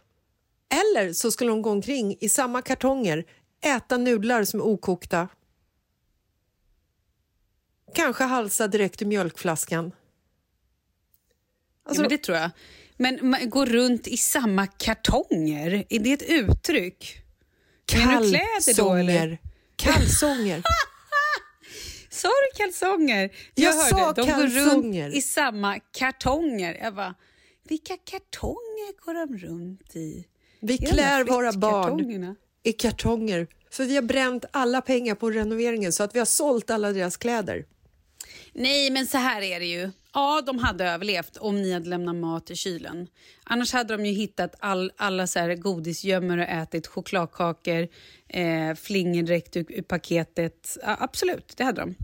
Eller 0.69 1.13
så 1.13 1.31
skulle 1.31 1.49
de 1.49 1.61
gå 1.61 1.69
omkring 1.69 2.17
i 2.19 2.29
samma 2.29 2.61
kartonger, 2.61 3.25
äta 3.61 3.97
nudlar 3.97 4.43
som 4.43 4.59
är 4.59 4.63
okokta. 4.63 5.27
Kanske 7.93 8.23
halsa 8.23 8.67
direkt 8.67 9.01
ur 9.01 9.05
mjölkflaskan. 9.05 9.91
Alltså, 11.89 12.01
ja, 12.03 12.09
men 12.09 12.17
det 12.17 12.23
tror 12.23 12.37
jag. 12.37 12.49
Men 12.97 13.29
man 13.29 13.49
går 13.49 13.65
runt 13.65 14.07
i 14.07 14.17
samma 14.17 14.67
kartonger, 14.67 15.85
är 15.89 15.99
det 15.99 16.13
ett 16.13 16.29
uttryck? 16.29 17.21
Då 18.77 18.93
eller? 18.93 19.37
Kalsonger. 19.75 20.63
Sa 22.09 22.27
du 22.27 22.63
kalsonger? 22.63 23.29
Jag 23.55 23.73
hörde, 23.73 23.89
sa 23.89 24.13
de 24.13 24.27
kalsonger. 24.27 24.63
går 24.63 25.05
runt 25.05 25.15
i 25.15 25.21
samma 25.21 25.79
kartonger. 25.79 26.77
Jag 26.81 26.95
bara, 26.95 27.15
vilka 27.69 27.97
kartonger 27.97 29.05
går 29.05 29.13
de 29.13 29.37
runt 29.37 29.95
i? 29.95 30.25
Vi 30.59 30.77
klär 30.77 31.23
våra 31.23 31.53
barn 31.53 32.35
i 32.63 32.73
kartonger 32.73 33.47
för 33.71 33.85
vi 33.85 33.95
har 33.95 34.01
bränt 34.01 34.45
alla 34.51 34.81
pengar 34.81 35.15
på 35.15 35.31
renoveringen 35.31 35.93
så 35.93 36.03
att 36.03 36.15
vi 36.15 36.19
har 36.19 36.25
sålt 36.25 36.69
alla 36.69 36.91
deras 36.93 37.17
kläder. 37.17 37.65
Nej, 38.53 38.89
men 38.89 39.07
så 39.07 39.17
här 39.17 39.41
är 39.41 39.59
det 39.59 39.65
ju. 39.65 39.91
Ja, 40.13 40.41
de 40.45 40.59
hade 40.59 40.85
överlevt 40.85 41.37
om 41.37 41.61
ni 41.61 41.73
hade 41.73 41.89
lämnat 41.89 42.15
mat 42.15 42.51
i 42.51 42.55
kylen. 42.55 43.07
Annars 43.43 43.73
hade 43.73 43.97
de 43.97 44.05
ju 44.05 44.11
hittat 44.11 44.55
all, 44.59 44.91
alla 44.97 45.27
så 45.27 45.39
här 45.39 45.55
godisgömmor 45.55 46.37
och 46.37 46.43
ätit 46.49 46.87
chokladkakor, 46.87 47.87
eh, 48.27 48.75
flingor 48.75 49.23
direkt 49.23 49.57
ur, 49.57 49.65
ur 49.69 49.81
paketet. 49.81 50.77
Ja, 50.81 50.97
absolut, 50.99 51.53
det 51.57 51.63
hade 51.63 51.81
de. 51.81 51.95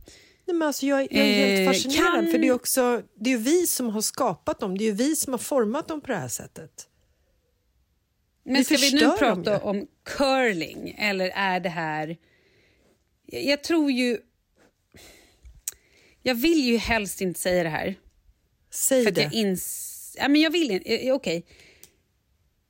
Nej, 0.47 0.56
men 0.58 0.68
alltså 0.68 0.86
jag, 0.86 1.01
jag 1.01 1.12
är 1.28 1.47
helt 1.47 1.60
Eh, 1.60 1.74
fascinerad 1.74 2.14
kan- 2.16 2.32
för 2.32 2.38
det 2.38 2.47
är 2.47 2.51
också 2.51 3.01
det 3.16 3.34
är 3.34 3.38
vi 3.38 3.68
som 3.68 3.89
har 3.89 4.01
skapat 4.01 4.60
dem. 4.60 4.78
Det 4.78 4.84
är 4.84 4.86
ju 4.86 4.91
vi 4.91 5.16
som 5.16 5.34
har 5.34 5.38
format 5.38 5.88
dem 5.88 6.01
på 6.01 6.08
det 6.08 6.18
här 6.18 6.28
sättet. 6.28 6.88
Men 8.43 8.56
Vi 8.56 8.64
ska 8.64 8.76
vi 8.78 8.91
nu 8.93 8.99
prata 9.18 9.60
om 9.60 9.88
curling 10.03 10.95
eller 10.99 11.30
är 11.36 11.60
det 11.60 11.70
här... 11.70 12.18
Jag, 13.26 13.43
jag 13.43 13.64
tror 13.64 13.91
ju... 13.91 14.18
Jag 16.28 16.36
vill 16.36 16.66
ju 16.66 16.78
helst 16.78 17.22
inte 17.22 17.40
säga 17.40 17.64
det 17.64 17.70
här. 17.70 17.96
Säg 18.70 19.04
för 19.04 19.12
det. 19.12 19.22
jag 19.22 19.34
ins... 19.34 20.16
Ja, 20.20 20.28
men 20.28 20.42
jag 20.42 20.52
vill 20.52 20.72
inte. 20.72 21.08
eh, 21.08 21.14
Okej. 21.14 21.46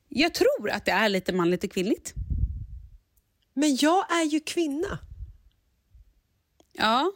Jag 0.09 0.33
tror 0.33 0.69
att 0.69 0.85
det 0.85 0.91
är 0.91 1.09
lite 1.09 1.33
manligt 1.33 1.63
och 1.63 1.71
kvinnligt. 1.71 2.13
Men 3.53 3.75
jag 3.75 4.11
är 4.11 4.23
ju 4.23 4.39
kvinna. 4.39 4.99
Ja, 6.71 7.11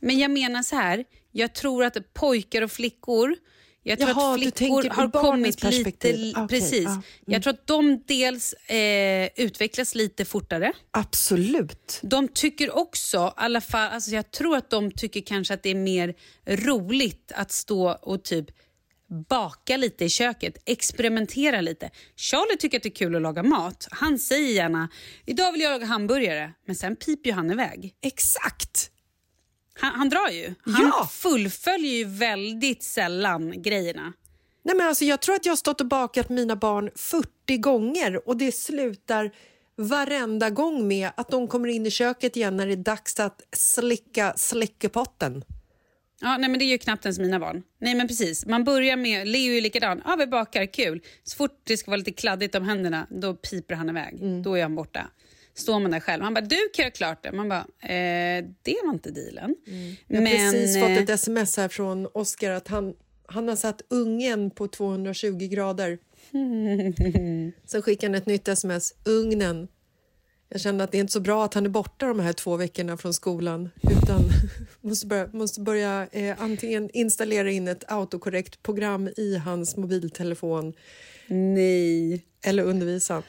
men 0.00 0.18
jag 0.18 0.30
menar 0.30 0.62
så 0.62 0.76
här. 0.76 1.04
Jag 1.30 1.54
tror 1.54 1.84
att 1.84 2.12
pojkar 2.12 2.62
och 2.62 2.72
flickor... 2.72 3.36
Jag 3.82 3.98
tror 3.98 4.10
Jaha, 4.10 4.34
att 4.34 4.40
flickor 4.40 4.90
har 4.90 5.10
kommit 5.10 5.46
lite... 5.46 5.66
perspektiv. 5.66 6.34
Okej, 6.36 6.48
precis. 6.48 6.84
ja, 6.84 6.90
mm. 6.90 7.02
Jag 7.24 7.42
tror 7.42 7.52
att 7.52 7.66
de 7.66 8.02
dels 8.06 8.52
eh, 8.52 9.28
utvecklas 9.36 9.94
lite 9.94 10.24
fortare. 10.24 10.72
Absolut. 10.90 12.00
De 12.02 12.28
tycker 12.28 12.76
också, 12.76 13.18
alla 13.36 13.60
fall, 13.60 13.92
alltså 13.92 14.10
jag 14.10 14.30
tror 14.30 14.56
att 14.56 14.70
de 14.70 14.90
tycker 14.90 15.20
kanske 15.20 15.54
att 15.54 15.62
det 15.62 15.70
är 15.70 15.74
mer 15.74 16.14
roligt 16.46 17.32
att 17.34 17.52
stå 17.52 17.90
och 17.90 18.24
typ 18.24 18.46
baka 19.28 19.76
lite 19.76 20.04
i 20.04 20.08
köket, 20.08 20.62
experimentera 20.66 21.60
lite. 21.60 21.90
Charlie 22.16 22.56
tycker 22.56 22.76
att 22.76 22.82
det 22.82 22.88
är 22.88 22.94
kul 22.94 23.16
att 23.16 23.22
laga 23.22 23.42
mat. 23.42 23.88
Han 23.90 24.18
säger 24.18 24.54
gärna 24.54 24.88
idag 25.26 25.52
vill 25.52 25.60
jag 25.60 25.70
laga 25.70 25.86
hamburgare, 25.86 26.52
men 26.66 26.76
sen 26.76 26.96
piper 26.96 27.30
ju 27.30 27.34
han 27.34 27.50
iväg. 27.50 27.94
Exakt! 28.02 28.90
Han, 29.80 29.94
han 29.94 30.08
drar 30.08 30.28
ju. 30.30 30.54
Han 30.64 30.92
Ja. 30.98 31.08
fullföljer 31.12 31.92
ju 31.92 32.04
väldigt 32.04 32.82
sällan 32.82 33.62
grejerna. 33.62 34.12
Nej, 34.62 34.76
men 34.76 34.86
alltså, 34.86 35.04
jag 35.04 35.20
tror 35.20 35.34
att 35.34 35.46
jag 35.46 35.52
har 35.52 35.56
stått 35.56 35.80
och 35.80 35.86
bakat 35.86 36.28
mina 36.28 36.56
barn 36.56 36.90
40 36.96 37.56
gånger 37.56 38.28
och 38.28 38.36
det 38.36 38.52
slutar 38.52 39.30
varenda 39.76 40.50
gång 40.50 40.88
med 40.88 41.10
att 41.16 41.28
de 41.30 41.48
kommer 41.48 41.68
in 41.68 41.86
i 41.86 41.90
köket 41.90 42.36
igen 42.36 42.56
när 42.56 42.66
det 42.66 42.72
är 42.72 42.76
dags 42.76 43.20
att 43.20 43.42
slicka 43.56 44.32
slickepotten. 44.36 45.44
Ja, 46.20 46.36
nej, 46.36 46.50
men 46.50 46.58
det 46.58 46.64
är 46.64 46.70
ju 46.70 46.78
knappt 46.78 47.04
ens 47.04 47.18
mina 47.18 47.40
barn. 47.40 47.62
Nej, 47.80 47.94
men 47.94 48.08
precis. 48.08 48.46
Man 48.46 48.64
börjar 48.64 48.96
med, 48.96 49.28
Leo 49.28 49.52
är 49.52 49.60
likadan. 49.60 50.02
Ja, 50.04 50.16
vi 50.18 50.26
bakar, 50.26 50.66
kul. 50.72 51.00
Så 51.24 51.36
fort 51.36 51.60
det 51.64 51.76
ska 51.76 51.90
vara 51.90 51.96
lite 51.98 52.12
kladdigt 52.12 52.54
om 52.54 52.64
händerna, 52.64 53.06
då 53.10 53.34
piper 53.34 53.74
han 53.74 53.88
iväg. 53.88 54.14
Mm. 54.22 54.42
Då 54.42 54.54
är 54.58 54.62
han 54.62 54.74
borta. 54.74 55.10
Står 55.60 55.80
man 55.80 55.90
där 55.90 56.00
själv. 56.00 56.22
Han 56.22 56.34
bara, 56.34 56.44
du 56.44 56.56
kan 56.74 56.82
göra 56.82 56.90
klart 56.90 57.22
det. 57.22 57.32
Man 57.32 57.48
bara, 57.48 57.66
eh, 57.80 58.44
det 58.62 58.76
var 58.84 58.92
inte 58.92 59.10
dealen. 59.10 59.54
Mm. 59.66 59.96
Jag 60.06 60.20
har 60.20 60.26
precis 60.26 60.76
eh, 60.76 60.82
fått 60.82 60.98
ett 60.98 61.10
sms 61.10 61.56
här 61.56 61.68
från 61.68 62.06
Oskar 62.14 62.50
att 62.50 62.68
han, 62.68 62.94
han 63.26 63.48
har 63.48 63.56
satt 63.56 63.82
ungen 63.88 64.50
på 64.50 64.68
220 64.68 65.48
grader. 65.50 65.98
Sen 67.66 67.82
skickade 67.82 68.12
han 68.12 68.14
ett 68.14 68.26
nytt 68.26 68.48
sms. 68.48 68.94
Ugnen. 69.04 69.68
Jag 70.52 70.60
kände 70.60 70.84
att 70.84 70.92
det 70.92 70.98
är 70.98 71.00
inte 71.00 71.12
så 71.12 71.20
bra 71.20 71.44
att 71.44 71.54
han 71.54 71.66
är 71.66 71.70
borta 71.70 72.06
de 72.06 72.20
här 72.20 72.32
två 72.32 72.56
veckorna 72.56 72.96
från 72.96 73.14
skolan 73.14 73.70
utan 73.82 74.20
måste 74.80 75.06
börja, 75.06 75.28
måste 75.32 75.60
börja 75.60 76.06
eh, 76.12 76.42
antingen 76.42 76.90
installera 76.92 77.50
in 77.50 77.68
ett 77.68 77.84
autokorrekt 77.88 78.62
program 78.62 79.08
i 79.16 79.36
hans 79.36 79.76
mobiltelefon 79.76 80.72
Nej. 81.28 82.24
eller 82.42 82.62
undervisa. 82.62 83.22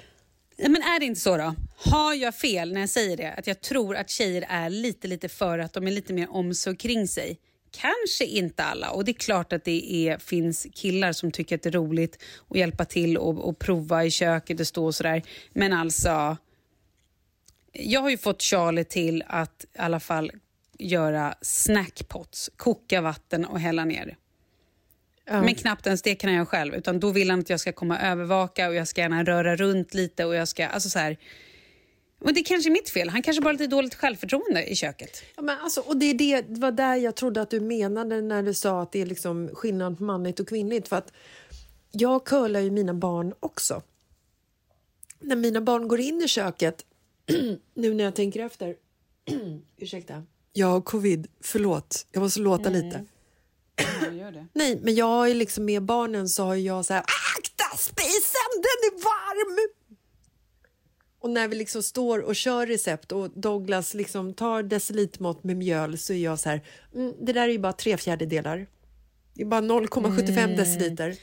Men 0.61 0.81
är 0.81 0.99
det 0.99 1.05
inte 1.05 1.19
så 1.21 1.37
då? 1.37 1.55
Har 1.75 2.13
jag 2.13 2.35
fel 2.35 2.73
när 2.73 2.79
jag 2.79 2.89
säger 2.89 3.17
det? 3.17 3.33
Att 3.33 3.47
jag 3.47 3.61
tror 3.61 3.95
att 3.95 4.09
tjejer 4.09 4.45
är 4.49 4.69
lite, 4.69 5.07
lite 5.07 5.29
för 5.29 5.59
att 5.59 5.73
de 5.73 5.87
är 5.87 5.91
lite 5.91 6.13
mer 6.13 6.31
om 6.31 6.53
sig 6.53 6.71
och 6.71 6.79
kring 6.79 7.07
sig. 7.07 7.39
Kanske 7.71 8.25
inte 8.25 8.63
alla. 8.63 8.91
Och 8.91 9.05
det 9.05 9.11
är 9.11 9.13
klart 9.13 9.53
att 9.53 9.63
det 9.63 9.93
är, 9.93 10.17
finns 10.17 10.67
killar 10.73 11.13
som 11.13 11.31
tycker 11.31 11.55
att 11.55 11.61
det 11.61 11.69
är 11.69 11.73
roligt 11.73 12.23
att 12.49 12.57
hjälpa 12.57 12.85
till 12.85 13.17
och, 13.17 13.49
och 13.49 13.59
prova 13.59 14.05
i 14.05 14.11
köket 14.11 14.59
och 14.59 14.67
stå 14.67 14.85
och 14.85 14.95
sådär. 14.95 15.21
Men 15.53 15.73
alltså, 15.73 16.37
jag 17.71 18.01
har 18.01 18.09
ju 18.09 18.17
fått 18.17 18.41
Charlie 18.41 18.83
till 18.83 19.23
att 19.27 19.65
i 19.73 19.79
alla 19.79 19.99
fall 19.99 20.31
göra 20.79 21.35
snackpots, 21.41 22.49
koka 22.55 23.01
vatten 23.01 23.45
och 23.45 23.59
hälla 23.59 23.85
ner. 23.85 24.17
Men 25.25 25.55
knappt 25.55 25.85
ens 25.85 26.01
det 26.01 26.15
kan 26.15 26.33
jag 26.33 26.47
själv. 26.47 26.75
Utan 26.75 26.99
Då 26.99 27.11
vill 27.11 27.29
han 27.29 27.39
att 27.39 27.49
jag 27.49 27.59
ska 27.59 27.71
komma 27.71 27.97
och 27.97 28.03
övervaka 28.03 28.67
och 28.67 28.75
jag 28.75 28.87
ska 28.87 29.01
gärna 29.01 29.23
röra 29.23 29.55
runt 29.55 29.93
lite. 29.93 30.25
och 30.25 30.35
jag 30.35 30.47
ska, 30.47 30.67
alltså 30.67 30.89
så 30.89 30.99
här, 30.99 31.17
och 32.21 32.33
Det 32.33 32.39
är 32.39 32.43
kanske 32.43 32.69
är 32.69 32.71
mitt 32.71 32.89
fel. 32.89 33.09
Han 33.09 33.21
kanske 33.21 33.41
bara 33.41 33.49
har 33.49 33.53
lite 33.53 33.67
dåligt 33.67 33.95
självförtroende 33.95 34.65
i 34.65 34.75
köket. 34.75 35.23
Ja, 35.35 35.41
men 35.41 35.59
alltså, 35.59 35.81
och 35.81 35.97
det, 35.97 36.05
är 36.05 36.13
det, 36.13 36.41
det 36.41 36.59
var 36.59 36.71
där 36.71 36.95
jag 36.95 37.15
trodde 37.15 37.41
att 37.41 37.49
du 37.49 37.59
menade 37.59 38.21
när 38.21 38.43
du 38.43 38.53
sa 38.53 38.81
att 38.81 38.91
det 38.91 39.01
är 39.01 39.05
liksom 39.05 39.49
skillnad 39.53 39.97
på 39.97 40.03
manligt 40.03 40.39
och 40.39 40.47
kvinnligt. 40.47 40.87
För 40.87 40.95
att 40.95 41.13
jag 41.91 42.25
curlar 42.25 42.59
ju 42.59 42.71
mina 42.71 42.93
barn 42.93 43.33
också. 43.39 43.81
När 45.19 45.35
mina 45.35 45.61
barn 45.61 45.87
går 45.87 45.99
in 45.99 46.21
i 46.21 46.27
köket, 46.27 46.85
nu 47.73 47.93
när 47.93 48.03
jag 48.03 48.15
tänker 48.15 48.39
efter... 48.45 48.75
ursäkta. 49.77 50.23
Jag 50.53 50.67
har 50.67 50.81
covid, 50.81 51.27
förlåt. 51.41 52.07
Jag 52.11 52.21
måste 52.21 52.39
låta 52.39 52.69
lite. 52.69 53.05
Gör 54.17 54.31
det. 54.31 54.47
Nej, 54.53 54.79
men 54.83 54.95
jag 54.95 55.29
är 55.29 55.35
liksom 55.35 55.65
med 55.65 55.83
barnen 55.83 56.29
så 56.29 56.43
har 56.43 56.55
jag 56.55 56.85
så 56.85 56.93
här, 56.93 57.03
akta 57.37 57.77
spisen, 57.77 58.51
den 58.55 58.89
är 58.89 59.03
varm! 59.03 59.69
Och 61.21 61.29
när 61.29 61.47
vi 61.47 61.55
liksom 61.55 61.83
står 61.83 62.19
och 62.19 62.35
kör 62.35 62.67
recept 62.67 63.11
och 63.11 63.29
Douglas 63.29 63.93
liksom 63.93 64.33
tar 64.33 64.63
decilitmått 64.63 65.43
med 65.43 65.57
mjöl 65.57 65.97
så 65.97 66.13
är 66.13 66.17
jag 66.17 66.39
så 66.39 66.49
här, 66.49 66.61
mm, 66.95 67.13
det 67.21 67.33
där 67.33 67.41
är 67.41 67.51
ju 67.51 67.59
bara 67.59 67.73
tre 67.73 67.97
fjärdedelar. 67.97 68.67
Det 69.33 69.41
är 69.41 69.45
bara 69.45 69.61
0,75 69.61 70.57
deciliter. 70.57 71.15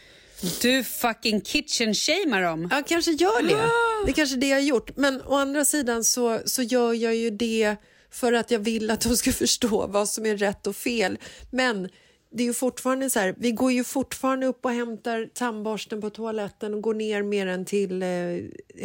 Du 0.63 0.85
fucking 0.85 1.41
kitchen 1.41 1.95
shamear 1.95 2.43
dem. 2.43 2.69
Jag 2.71 2.87
kanske 2.87 3.11
gör 3.11 3.43
det. 3.43 3.71
Det 4.05 4.11
är 4.11 4.15
kanske 4.15 4.37
det 4.37 4.49
jag 4.49 4.57
har 4.57 4.63
gjort. 4.63 4.97
Men 4.97 5.23
å 5.23 5.35
andra 5.35 5.65
sidan 5.65 6.05
så, 6.05 6.41
så 6.45 6.63
gör 6.63 6.93
jag 6.93 7.15
ju 7.15 7.31
det 7.31 7.77
för 8.11 8.33
att 8.33 8.51
jag 8.51 8.59
vill 8.59 8.91
att 8.91 9.01
de 9.01 9.17
ska 9.17 9.33
förstå 9.45 9.87
vad 9.87 10.09
som 10.09 10.27
är 10.27 10.37
rätt 10.37 10.67
och 10.67 10.77
fel. 10.77 11.19
Men 11.51 11.89
det 12.31 12.43
är 12.43 12.47
ju 12.47 12.55
fortfarande 12.55 13.11
så 13.11 13.21
här, 13.21 13.35
vi 13.39 13.53
går 13.53 13.73
ju 13.73 13.85
fortfarande 13.85 14.47
upp 14.47 14.65
och 14.65 14.71
hämtar 14.71 15.31
tandborsten 15.35 16.01
på 16.01 16.11
toaletten 16.11 16.75
och 16.75 16.81
går 16.83 16.95
ner 16.95 17.23
med 17.23 17.47
den 17.47 17.65
till 17.65 18.03
eh, 18.03 18.09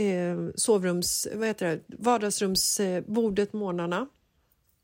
eh, 0.06 0.38
sovrums, 0.56 1.28
vad 1.34 1.48
heter 1.48 1.66
det, 1.66 1.80
vardagsrumsbordet 2.00 3.54
morgnarna. 3.54 4.08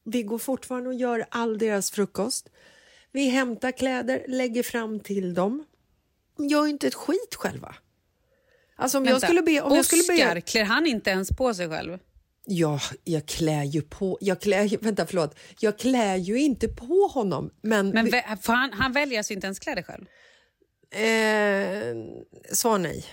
Vi 0.04 0.24
går 0.24 0.38
fortfarande 0.38 0.90
och 0.90 0.96
gör 0.96 1.26
all 1.30 1.58
deras 1.58 1.92
frukost. 1.92 2.50
Vi 3.12 3.30
hämtar 3.30 3.72
kläder, 3.72 4.26
lägger 4.28 4.64
fram 4.64 5.00
till 5.00 5.34
dem. 5.34 5.66
Gör 6.38 6.68
inte 6.68 6.88
ett 6.88 6.96
skit 6.96 7.36
själva. 7.36 7.76
Alltså 8.76 8.98
om 8.98 9.06
jag 9.06 9.12
Vänta, 9.12 9.28
skulle 9.28 9.42
be... 9.42 9.62
Om 9.62 9.76
jag 9.76 9.86
skulle 9.86 10.02
Oscar, 10.02 10.36
be 10.36 10.42
klär 10.42 10.64
han 10.64 10.86
inte 10.86 11.10
ens 11.10 11.30
på 11.30 11.54
sig 11.54 11.70
själv? 11.70 11.98
Ja, 12.50 12.80
jag 13.04 13.26
klär 13.26 13.64
ju 13.64 13.82
på... 13.82 14.18
Jag 14.22 14.42
klär, 14.42 14.78
vänta, 14.82 15.06
förlåt. 15.06 15.36
Jag 15.60 15.80
klär 15.80 16.16
ju 16.16 16.40
inte 16.40 16.68
på 16.68 17.10
honom, 17.14 17.52
men... 17.62 17.90
Men 17.90 18.08
vä- 18.08 18.38
för 18.42 18.54
han, 18.54 18.74
han 18.74 18.92
väljer 18.92 19.18
alltså 19.18 19.34
inte 19.34 19.48
ens 19.48 19.60
kläder 19.60 19.82
själv? 19.84 20.06
eh, 20.92 21.96
svar 22.56 22.78
nej. 22.78 23.06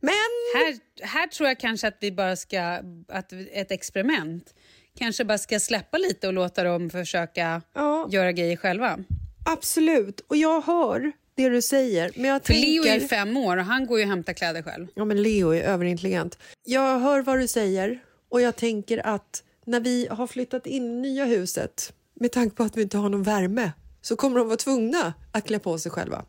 Men... 0.00 0.12
Här, 0.54 0.78
här 1.06 1.26
tror 1.26 1.48
jag 1.48 1.60
kanske 1.60 1.88
att 1.88 1.96
vi 2.00 2.12
bara 2.12 2.36
ska, 2.36 2.80
att 3.08 3.32
ett 3.52 3.70
experiment, 3.70 4.54
kanske 4.98 5.24
bara 5.24 5.38
ska 5.38 5.60
släppa 5.60 5.98
lite 5.98 6.26
och 6.26 6.32
låta 6.32 6.64
dem 6.64 6.90
försöka 6.90 7.62
Ja. 7.74 8.08
göra 8.10 8.32
grejer 8.32 8.56
själva. 8.56 8.98
Absolut. 9.46 10.20
Och 10.20 10.36
jag 10.36 10.60
hör 10.60 11.12
det 11.34 11.48
du 11.48 11.62
säger. 11.62 12.12
Men 12.16 12.24
jag 12.24 12.42
För 12.42 12.52
tänker... 12.52 12.68
Leo 12.68 12.84
är 12.84 13.00
fem 13.00 13.36
år 13.36 13.56
och 13.56 13.64
han 13.64 13.86
går 13.86 13.98
ju 13.98 14.04
och 14.04 14.10
hämtar 14.10 14.32
kläder 14.32 14.62
själv. 14.62 14.86
Ja, 14.94 15.04
men 15.04 15.22
Leo 15.22 15.50
är 15.50 15.62
överintelligent. 15.62 16.38
Jag 16.64 16.98
hör 16.98 17.22
vad 17.22 17.38
du 17.38 17.48
säger 17.48 17.98
och 18.28 18.40
jag 18.40 18.56
tänker 18.56 19.06
att 19.06 19.42
när 19.66 19.80
vi 19.80 20.06
har 20.10 20.26
flyttat 20.26 20.66
in 20.66 20.84
i 20.84 21.00
nya 21.00 21.24
huset 21.24 21.92
med 22.14 22.32
tanke 22.32 22.56
på 22.56 22.62
att 22.62 22.76
vi 22.76 22.82
inte 22.82 22.98
har 22.98 23.08
någon 23.08 23.22
värme 23.22 23.72
så 24.02 24.16
kommer 24.16 24.38
de 24.38 24.46
vara 24.46 24.56
tvungna 24.56 25.14
att 25.32 25.46
klä 25.46 25.58
på 25.58 25.78
sig 25.78 25.92
själva. 25.92 26.24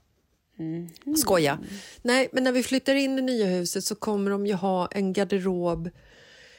Skoja. 1.17 1.59
Nej, 2.01 2.29
men 2.31 2.43
när 2.43 2.51
vi 2.51 2.63
flyttar 2.63 2.95
in 2.95 3.19
i 3.19 3.21
nya 3.21 3.45
huset 3.45 3.83
så 3.83 3.95
kommer 3.95 4.31
de 4.31 4.47
ju 4.47 4.53
ha 4.53 4.87
en 4.91 5.13
garderob 5.13 5.89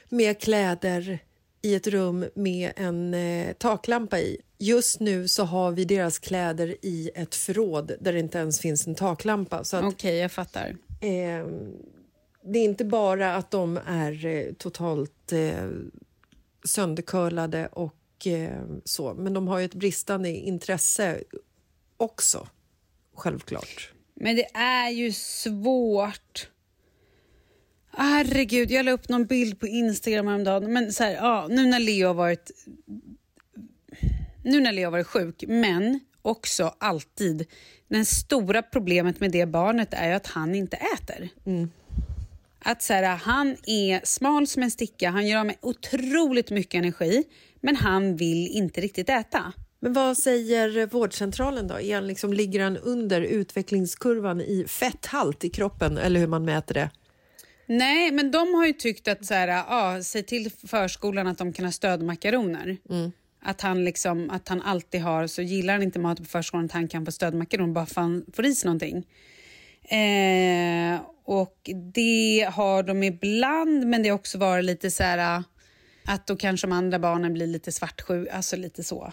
med 0.09 0.41
kläder 0.41 1.19
i 1.63 1.75
ett 1.75 1.87
rum 1.87 2.27
med 2.35 2.73
en 2.77 3.15
eh, 3.15 3.53
taklampa 3.53 4.19
i. 4.19 4.41
Just 4.59 5.01
nu 5.01 5.29
så 5.29 5.45
har 5.45 5.73
vi 5.73 5.85
deras 5.85 6.19
kläder 6.19 6.77
i 6.83 7.11
ett 7.15 7.35
förråd 7.35 7.93
där 8.01 8.13
det 8.13 8.19
inte 8.19 8.39
ens 8.39 8.61
finns 8.61 8.87
en 8.87 8.95
taklampa. 8.95 9.65
Okej, 9.73 10.17
jag 10.17 10.33
fattar. 10.33 10.77
eh, 11.01 11.47
det 12.49 12.59
är 12.59 12.65
inte 12.65 12.85
bara 12.85 13.35
att 13.35 13.51
de 13.51 13.81
är 13.87 14.27
eh, 14.27 14.53
totalt 14.53 15.33
eh, 15.33 15.69
söndercurlade 16.65 17.67
och 17.67 18.27
eh, 18.27 18.63
så, 18.85 19.15
men 19.15 19.33
de 19.35 19.49
har 19.49 19.59
ju 19.59 19.65
ett 19.65 19.75
bristande 19.75 20.31
intresse 20.31 21.23
också, 21.97 22.49
självklart. 23.15 23.93
Men 24.15 24.37
det 24.37 24.47
är 24.55 24.91
ju 24.91 25.13
svårt. 25.13 26.49
Herregud, 27.99 28.71
jag 28.71 28.85
la 28.85 28.93
upp 28.93 29.09
någon 29.09 29.27
bild 29.27 29.61
på 29.61 29.67
Instagram 29.67 30.27
häromdagen. 30.27 30.73
Men 30.73 30.93
så 30.93 31.05
här, 31.05 31.13
ja, 31.13 31.47
nu 31.51 31.67
när 31.67 31.79
Leo 31.81 32.07
har 32.07 32.15
varit 32.15 32.51
nu 34.47 34.61
när 34.61 34.73
Leo 34.73 34.91
varit 34.91 35.07
sjuk, 35.07 35.45
men 35.49 36.01
också 36.23 36.75
alltid. 36.79 37.47
Det 37.89 38.05
stora 38.05 38.63
problemet 38.63 39.21
med 39.21 39.33
det 39.33 39.47
barnet 39.47 39.95
är 39.95 40.09
ju 40.09 40.15
att 40.15 40.27
han 40.27 40.55
inte 40.55 40.77
äter. 40.77 41.29
Att 42.59 42.83
så 42.83 42.93
här, 42.93 43.17
han 43.17 43.57
är 43.67 44.01
smal 44.05 44.47
som 44.47 44.63
en 44.63 44.71
sticka, 44.71 45.11
han 45.11 45.27
gör 45.27 45.39
av 45.41 45.47
med 45.47 45.57
otroligt 45.61 46.51
mycket 46.51 46.75
energi, 46.75 47.25
men 47.61 47.77
han 47.77 48.17
vill 48.17 48.47
inte 48.47 48.81
riktigt 48.81 49.09
äta. 49.09 49.53
Men 49.81 49.93
vad 49.93 50.19
säger 50.19 50.87
vårdcentralen 50.87 51.69
då? 51.69 51.81
Är 51.81 51.95
han 51.95 52.07
liksom, 52.07 52.33
ligger 52.33 52.63
han 52.63 52.77
under 52.77 53.21
utvecklingskurvan 53.21 54.41
i 54.41 54.65
fetthalt 54.69 55.45
i 55.45 55.51
kroppen 55.51 55.99
eller 55.99 56.21
hur 56.21 56.27
man 56.27 56.45
mäter 56.45 56.75
det? 56.75 56.91
Nej, 57.67 58.13
men 58.13 58.31
de 58.31 58.55
har 58.55 58.67
ju 58.67 58.73
tyckt 58.73 59.09
att 59.09 59.25
så 59.25 59.35
här, 59.35 59.49
ja, 59.49 60.03
säg 60.03 60.23
till 60.23 60.51
förskolan 60.67 61.27
att 61.27 61.39
de 61.39 61.53
kan 61.53 61.65
ha 61.65 61.73
stödmakaroner. 61.73 62.77
Att, 63.43 63.61
han 63.61 63.85
liksom, 63.85 64.31
att 64.31 64.49
han 64.49 64.63
alltid 64.63 65.01
har, 65.01 65.27
så 65.27 65.43
gillar 65.43 65.75
han 65.75 65.83
inte 65.83 65.99
mat 65.99 66.19
på 66.19 66.25
förskolan, 66.25 66.65
att 66.65 66.73
han 66.73 66.89
kan 66.89 67.05
få 67.05 67.13
stödmakaron 67.13 67.73
bara 67.73 67.87
för 67.87 68.01
han 68.01 68.25
får 68.33 68.47
i 68.47 68.55
sig 68.55 68.67
någonting. 68.67 69.07
Eh, 69.83 71.01
och 71.25 71.71
det 71.95 72.49
har 72.53 72.83
de 72.83 73.03
ibland, 73.03 73.87
men 73.87 74.03
det 74.03 74.09
har 74.09 74.17
också 74.17 74.39
varit 74.39 74.65
lite 74.65 74.91
så 74.91 75.03
här 75.03 75.43
att 76.05 76.27
då 76.27 76.37
kanske 76.37 76.67
de 76.67 76.73
andra 76.73 76.99
barnen 76.99 77.33
blir 77.33 77.47
lite 77.47 77.73
svartsjuka, 77.73 78.33
alltså 78.33 78.57
lite 78.57 78.85
så. 78.85 79.13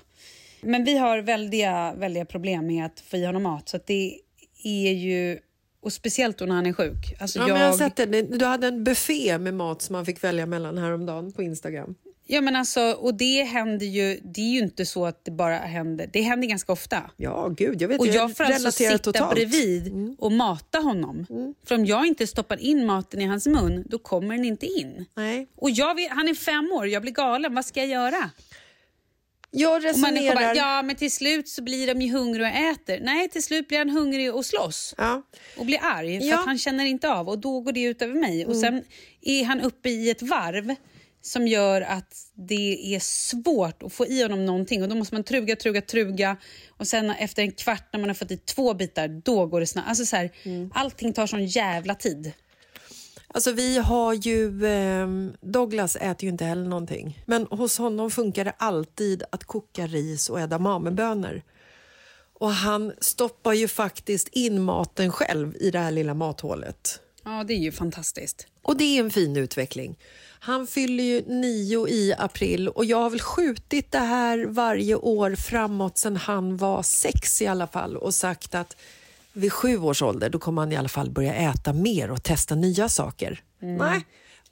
Men 0.61 0.83
vi 0.83 0.97
har 0.97 1.19
väldiga, 1.19 1.93
väldiga 1.97 2.25
problem 2.25 2.67
med 2.67 2.85
att 2.85 2.99
få 2.99 3.17
i 3.17 3.25
honom 3.25 3.43
mat, 3.43 3.69
så 3.69 3.77
att 3.77 3.87
det 3.87 4.19
är 4.63 4.91
ju, 4.91 5.39
och 5.81 5.93
speciellt 5.93 6.37
då 6.37 6.45
när 6.45 6.55
han 6.55 6.65
är 6.65 6.73
sjuk. 6.73 7.15
Alltså 7.19 7.39
Ja, 7.39 7.47
jag, 7.47 7.53
men 7.53 7.61
jag 7.61 7.69
har 7.69 7.77
sett 7.77 7.95
det. 7.95 8.21
Du 8.21 8.45
hade 8.45 8.67
en 8.67 8.83
buffé 8.83 9.37
med 9.37 9.53
mat 9.53 9.81
som 9.81 9.93
man 9.93 10.05
fick 10.05 10.23
välja 10.23 10.45
mellan 10.45 10.77
häromdagen 10.77 11.31
på 11.31 11.43
Instagram. 11.43 11.95
Ja, 12.25 12.41
men 12.41 12.55
alltså, 12.55 12.81
och 12.91 13.13
det 13.13 13.43
händer 13.43 13.85
ju, 13.85 14.19
det 14.23 14.41
är 14.41 14.51
ju 14.53 14.59
inte 14.59 14.85
så 14.85 15.05
att 15.05 15.25
det 15.25 15.31
bara 15.31 15.57
händer, 15.57 16.09
det 16.13 16.21
händer 16.21 16.47
ganska 16.47 16.71
ofta. 16.71 17.11
Ja, 17.17 17.47
gud, 17.57 17.81
jag 17.81 17.87
vet. 17.87 17.99
Och 17.99 18.07
jag 18.07 18.15
jag 18.15 18.37
får 18.37 18.43
alltså 18.43 18.71
sitta 18.71 18.97
totalt. 18.97 19.37
Mm. 19.37 19.49
bredvid 19.49 20.15
och 20.19 20.31
mata 20.31 20.79
honom. 20.79 21.25
För 21.65 21.75
om 21.75 21.85
jag 21.85 22.05
inte 22.07 22.27
stoppar 22.27 22.57
in 22.57 22.85
maten 22.85 23.21
i 23.21 23.25
hans 23.25 23.47
mun, 23.47 23.83
då 23.89 23.99
kommer 23.99 24.35
den 24.35 24.45
inte 24.45 24.65
in. 24.65 25.05
Nej. 25.15 25.47
Och 25.55 25.69
jag 25.69 25.95
vet, 25.95 26.11
han 26.11 26.27
är 26.27 26.33
fem 26.33 26.71
år, 26.71 26.87
jag 26.87 27.01
blir 27.01 27.11
galen, 27.11 27.55
vad 27.55 27.65
ska 27.65 27.79
jag 27.79 27.89
göra? 27.89 28.29
Jag 29.55 29.73
Och 29.75 29.81
resonerar... 29.81 30.35
bara, 30.35 30.55
ja 30.55 30.81
men 30.81 30.95
till 30.95 31.11
slut 31.11 31.47
så 31.49 31.61
blir 31.61 31.87
de 31.87 32.01
ju 32.01 32.11
hungriga 32.13 32.47
och 32.49 32.55
äter. 32.55 32.99
Nej, 33.03 33.29
till 33.29 33.43
slut 33.43 33.67
blir 33.67 33.77
han 33.77 33.89
hungrig 33.89 34.35
och 34.35 34.45
slåss. 34.45 34.95
Ja. 34.97 35.21
Och 35.57 35.65
blir 35.65 35.79
arg 35.81 36.19
för 36.19 36.27
Ja. 36.27 36.39
att 36.39 36.45
han 36.45 36.57
känner 36.57 36.85
inte 36.85 37.09
av 37.09 37.29
och 37.29 37.39
då 37.39 37.59
går 37.59 37.71
det 37.71 37.81
ut 37.83 38.01
över 38.01 38.13
mig. 38.13 38.41
Mm. 38.41 38.49
Och 38.49 38.55
sen 38.57 38.83
är 39.21 39.43
han 39.43 39.61
uppe 39.61 39.89
i 39.89 40.09
ett 40.09 40.21
varv 40.21 40.75
som 41.25 41.47
gör 41.47 41.81
att 41.81 42.15
det 42.33 42.95
är 42.95 42.99
svårt 42.99 43.83
att 43.83 43.93
få 43.93 44.05
i 44.05 44.21
honom 44.21 44.45
någonting 44.45 44.83
och 44.83 44.89
då 44.89 44.95
måste 44.95 45.15
man 45.15 45.23
truga, 45.23 45.55
truga, 45.55 45.81
truga 45.81 46.37
och 46.69 46.87
sen 46.87 47.09
efter 47.09 47.41
en 47.41 47.51
kvart 47.51 47.83
när 47.93 47.99
man 47.99 48.09
har 48.09 48.13
fått 48.13 48.31
i 48.31 48.37
två 48.37 48.73
bitar, 48.73 49.07
då 49.07 49.45
går 49.45 49.59
det 49.59 49.67
snabbt. 49.67 49.87
Alltså 49.89 50.05
så 50.05 50.15
här, 50.15 50.31
Mm. 50.43 50.71
Allting 50.75 51.13
tar 51.13 51.27
sån 51.27 51.45
jävla 51.45 51.95
tid. 51.95 52.31
Alltså 53.27 53.51
vi 53.51 53.77
har 53.77 54.13
ju... 54.13 54.65
Eh, 54.65 55.07
Douglas 55.41 55.95
äter 55.95 56.23
ju 56.23 56.29
inte 56.29 56.45
heller 56.45 56.69
någonting. 56.69 57.23
Men 57.25 57.47
hos 57.47 57.77
honom 57.77 58.11
funkar 58.11 58.45
det 58.45 58.53
alltid 58.57 59.23
att 59.31 59.43
koka 59.43 59.87
ris 59.87 60.29
och 60.29 60.39
edamamebönor. 60.39 61.41
Och 62.39 62.51
han 62.51 62.93
stoppar 62.99 63.53
ju 63.53 63.67
faktiskt 63.67 64.27
in 64.27 64.61
maten 64.61 65.11
själv 65.11 65.55
i 65.59 65.71
det 65.71 65.79
här 65.79 65.91
lilla 65.91 66.13
mathålet. 66.13 66.99
Ja, 67.23 67.43
det 67.47 67.53
är 67.53 67.59
ju 67.59 67.71
fantastiskt. 67.71 68.47
Och 68.61 68.77
det 68.77 68.83
är 68.83 68.99
en 68.99 69.11
fin 69.11 69.37
utveckling. 69.37 69.97
Han 70.45 70.67
fyller 70.67 71.03
ju 71.03 71.23
nio 71.27 71.87
i 71.87 72.13
april 72.17 72.67
och 72.67 72.85
jag 72.85 72.97
har 72.97 73.09
väl 73.09 73.19
skjutit 73.19 73.91
det 73.91 73.99
här 73.99 74.45
varje 74.45 74.95
år 74.95 75.35
framåt 75.35 75.97
sen 75.97 76.17
han 76.17 76.57
var 76.57 76.83
sex 76.83 77.41
i 77.41 77.47
alla 77.47 77.67
fall 77.67 77.97
och 77.97 78.13
sagt 78.13 78.55
att 78.55 78.77
vid 79.33 79.53
sju 79.53 79.77
års 79.77 80.01
ålder 80.01 80.29
då 80.29 80.39
kommer 80.39 80.61
han 80.61 80.71
i 80.71 80.75
alla 80.75 80.89
fall 80.89 81.09
börja 81.09 81.33
äta 81.33 81.73
mer 81.73 82.11
och 82.11 82.23
testa 82.23 82.55
nya 82.55 82.89
saker. 82.89 83.41
Nej. 83.59 84.05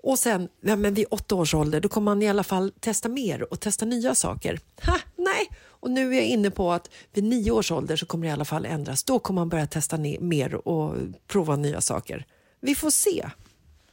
Och 0.04 0.20
sen 0.20 0.48
ja, 0.62 0.76
men 0.76 0.94
vid 0.94 1.06
åtta 1.10 1.36
års 1.36 1.54
ålder 1.54 1.82
då 1.82 1.90
kommer 1.90 2.12
han 2.12 2.22
i 2.22 2.30
alla 2.30 2.44
fall 2.44 2.72
testa 2.80 3.10
mer 3.10 3.54
och 3.54 3.60
testa 3.60 3.86
nya 3.86 4.16
saker. 4.16 4.60
Ha, 4.86 5.00
nej. 5.16 5.50
Och 5.64 5.92
nu 5.92 6.14
är 6.14 6.16
jag 6.16 6.26
inne 6.26 6.52
på 6.52 6.72
att 6.72 6.90
vid 7.14 7.24
nio 7.24 7.52
års 7.52 7.72
ålder 7.72 7.96
så 7.96 8.06
kommer 8.06 8.26
det 8.26 8.30
i 8.30 8.34
alla 8.34 8.46
fall 8.46 8.66
ändras. 8.66 9.04
Då 9.04 9.20
kommer 9.20 9.42
han 9.42 9.50
börja 9.50 9.68
testa 9.68 9.98
mer 10.20 10.68
och 10.68 10.96
prova 11.28 11.56
nya 11.56 11.82
saker. 11.82 12.26
Vi 12.62 12.76
får 12.76 12.90
se. 12.90 13.30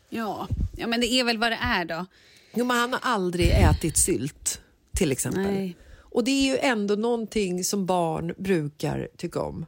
Ja. 0.08 0.48
ja, 0.76 0.86
men 0.86 1.00
det 1.00 1.12
är 1.12 1.24
väl 1.24 1.38
vad 1.38 1.52
det 1.52 1.58
är 1.62 1.84
då. 1.84 2.06
Jo, 2.54 2.64
men 2.64 2.76
han 2.76 2.92
har 2.92 3.00
aldrig 3.02 3.50
ätit 3.50 3.96
sylt, 3.96 4.60
till 4.96 5.12
exempel. 5.12 5.42
Nej. 5.42 5.76
Och 6.10 6.24
det 6.24 6.30
är 6.30 6.52
ju 6.52 6.58
ändå 6.58 6.94
någonting 6.94 7.64
som 7.64 7.86
barn 7.86 8.34
brukar 8.38 9.08
tycka 9.16 9.40
om. 9.40 9.66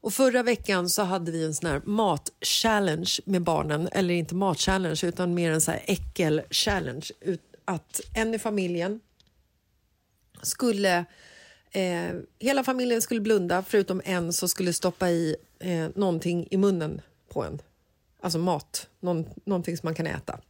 Och 0.00 0.12
förra 0.14 0.42
veckan 0.42 0.88
så 0.88 1.02
hade 1.02 1.32
vi 1.32 1.44
en 1.44 1.54
sån 1.54 1.70
här 1.70 1.80
mat-challenge 1.84 3.20
med 3.24 3.42
barnen. 3.42 3.88
Eller 3.92 4.14
inte 4.14 4.34
mat-challenge, 4.34 5.06
utan 5.06 5.34
mer 5.34 5.50
en 5.50 5.60
sån 5.60 5.74
här 5.74 5.84
äckel-challenge. 5.86 7.10
Att 7.64 8.00
en 8.14 8.34
i 8.34 8.38
familjen 8.38 9.00
skulle... 10.42 11.04
Eh, 11.70 12.14
hela 12.38 12.64
familjen 12.64 13.02
skulle 13.02 13.20
blunda, 13.20 13.64
förutom 13.68 14.02
en 14.04 14.32
som 14.32 14.48
skulle 14.48 14.72
stoppa 14.72 15.10
i 15.10 15.36
eh, 15.58 15.88
någonting 15.94 16.48
i 16.50 16.56
munnen 16.56 17.00
på 17.28 17.44
en. 17.44 17.62
Alltså 18.22 18.38
mat, 18.38 18.88
någon, 19.00 19.26
någonting 19.44 19.76
som 19.76 19.86
man 19.86 19.94
kan 19.94 20.06
äta. 20.06 20.40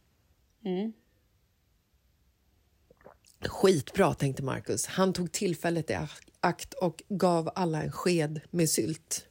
Skitbra, 3.45 4.13
tänkte 4.13 4.43
Marcus. 4.43 4.85
Han 4.85 5.13
tog 5.13 5.31
tillfället 5.31 5.89
i 5.89 5.93
ak- 5.93 6.29
akt 6.39 6.73
och 6.73 7.03
gav 7.09 7.51
alla 7.55 7.83
en 7.83 7.91
sked 7.91 8.41
med 8.49 8.69
sylt. 8.69 9.27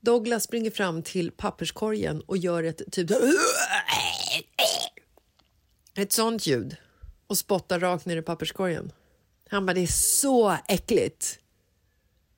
Douglas 0.00 0.44
springer 0.44 0.70
fram 0.70 1.02
till 1.02 1.30
papperskorgen 1.30 2.20
och 2.20 2.36
gör 2.36 2.62
ett 2.62 2.92
typ... 2.92 3.10
Ett 5.94 6.12
sånt 6.12 6.46
ljud 6.46 6.76
och 7.26 7.38
spottar 7.38 7.80
rakt 7.80 8.06
ner 8.06 8.16
i 8.16 8.22
papperskorgen. 8.22 8.92
Han 9.48 9.66
bara, 9.66 9.74
det 9.74 9.80
är 9.80 9.86
så 9.86 10.56
äckligt. 10.68 11.38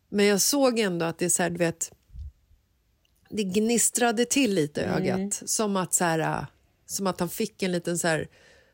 Men 0.09 0.27
jag 0.27 0.41
såg 0.41 0.79
ändå 0.79 1.07
att 1.07 1.19
det 1.19 1.25
är 1.25 1.29
så 1.29 1.43
här, 1.43 1.51
du 1.51 1.59
vet... 1.59 1.93
Det 3.33 3.45
gnistrade 3.45 4.25
till 4.25 4.55
lite 4.55 4.81
i 4.81 4.85
ögat. 4.85 5.43
Som 5.45 5.77
att, 5.77 5.95
så 5.95 6.05
här, 6.05 6.19
äh, 6.19 6.45
som 6.87 7.07
att 7.07 7.21
han 7.21 7.29
fick 7.29 7.63
en 7.63 7.73
liten 7.73 7.99
så 7.99 8.09
här, 8.09 8.29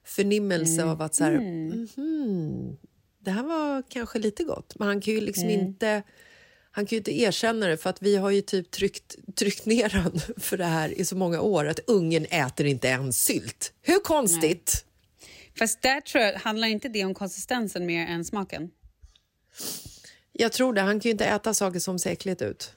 förnimmelse 0.04 0.84
av 0.84 1.02
att 1.02 1.14
så 1.14 1.24
här, 1.24 1.32
mhm, 1.32 2.76
det 3.18 3.30
här 3.30 3.42
var 3.42 3.82
kanske 3.88 4.18
lite 4.18 4.44
gott. 4.44 4.78
Men 4.78 4.88
han 4.88 5.00
kan 5.00 5.14
ju 5.14 5.20
liksom 5.20 5.48
inte... 5.48 6.02
Han 6.70 6.86
kan 6.86 6.96
ju 6.96 6.98
inte 6.98 7.20
erkänna 7.20 7.66
det 7.66 7.76
för 7.76 7.90
att 7.90 8.02
vi 8.02 8.16
har 8.16 8.30
ju 8.30 8.40
typ 8.40 8.70
tryckt, 8.70 9.16
tryckt 9.34 9.66
ner 9.66 9.88
han 9.88 10.20
för 10.36 10.56
det 10.56 10.64
här 10.64 11.00
i 11.00 11.04
så 11.04 11.16
många 11.16 11.40
år 11.40 11.66
att 11.66 11.78
ungen 11.86 12.26
äter 12.30 12.66
inte 12.66 12.88
ens 12.88 13.24
sylt. 13.24 13.72
Hur 13.82 13.98
konstigt? 13.98 14.84
Fast 15.58 15.82
där 15.82 16.00
tror 16.00 16.24
jag, 16.24 16.34
handlar 16.34 16.68
inte 16.68 16.88
det 16.88 17.04
om 17.04 17.14
konsistensen 17.14 17.86
mer 17.86 18.06
än 18.06 18.24
smaken? 18.24 18.70
Jag 20.32 20.52
tror 20.52 20.72
det. 20.72 20.80
Han 20.80 21.00
kan 21.00 21.08
ju 21.08 21.10
inte 21.10 21.24
äta 21.24 21.54
saker 21.54 21.78
som 21.78 21.98
ser 21.98 22.10
äckligt 22.10 22.42
ut. 22.42 22.72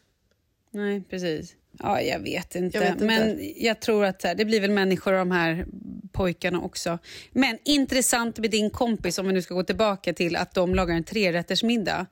Nej, 0.71 1.03
precis. 1.09 1.55
Ja, 1.83 2.01
jag 2.01 2.19
vet 2.19 2.55
inte. 2.55 2.77
Jag 2.77 2.83
vet 2.83 2.91
inte. 2.91 3.05
Men 3.05 3.53
jag 3.57 3.79
tror 3.79 4.05
att 4.05 4.19
det 4.19 4.45
blir 4.45 4.61
väl 4.61 4.71
människor 4.71 5.11
de 5.11 5.31
här 5.31 5.65
pojkarna 6.11 6.61
också. 6.61 6.99
Men 7.31 7.57
intressant 7.65 8.37
med 8.37 8.51
din 8.51 8.69
kompis, 8.69 9.17
om 9.17 9.27
vi 9.27 9.33
nu 9.33 9.41
ska 9.41 9.53
gå 9.53 9.63
tillbaka 9.63 10.13
till 10.13 10.35
att 10.35 10.53
de 10.53 10.75
lagar 10.75 10.95
en 10.95 11.03
trerättersmiddag. 11.03 12.05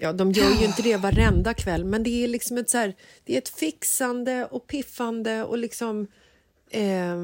Ja, 0.00 0.12
de 0.12 0.32
gör 0.32 0.60
ju 0.60 0.64
inte 0.64 0.82
det 0.82 0.96
varenda 0.96 1.54
kväll, 1.54 1.84
men 1.84 2.02
det 2.02 2.24
är 2.24 2.28
liksom 2.28 2.58
ett, 2.58 2.70
så 2.70 2.78
här, 2.78 2.94
det 3.24 3.34
är 3.34 3.38
ett 3.38 3.48
fixande 3.48 4.44
och 4.44 4.66
piffande 4.66 5.44
och 5.44 5.58
liksom... 5.58 6.06
Eh, 6.70 7.16